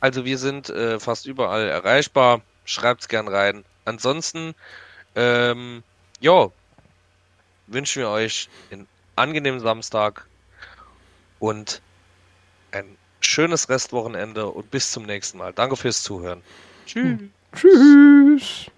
Also 0.00 0.24
wir 0.24 0.38
sind 0.38 0.68
äh, 0.70 0.98
fast 0.98 1.26
überall 1.26 1.68
erreichbar. 1.68 2.40
Schreibt's 2.64 3.08
gern 3.08 3.28
rein. 3.28 3.64
Ansonsten, 3.84 4.54
ähm, 5.14 5.82
ja, 6.20 6.48
wünschen 7.68 8.02
wir 8.02 8.08
euch 8.08 8.48
einen 8.70 8.88
angenehmen 9.16 9.60
Samstag 9.60 10.26
und 11.38 11.82
ein 12.72 12.96
schönes 13.20 13.68
Restwochenende 13.68 14.46
und 14.46 14.70
bis 14.70 14.90
zum 14.90 15.04
nächsten 15.04 15.38
Mal. 15.38 15.52
Danke 15.52 15.76
fürs 15.76 16.02
Zuhören. 16.02 16.42
Tschüss. 16.86 17.20
Tschüss. 17.54 18.70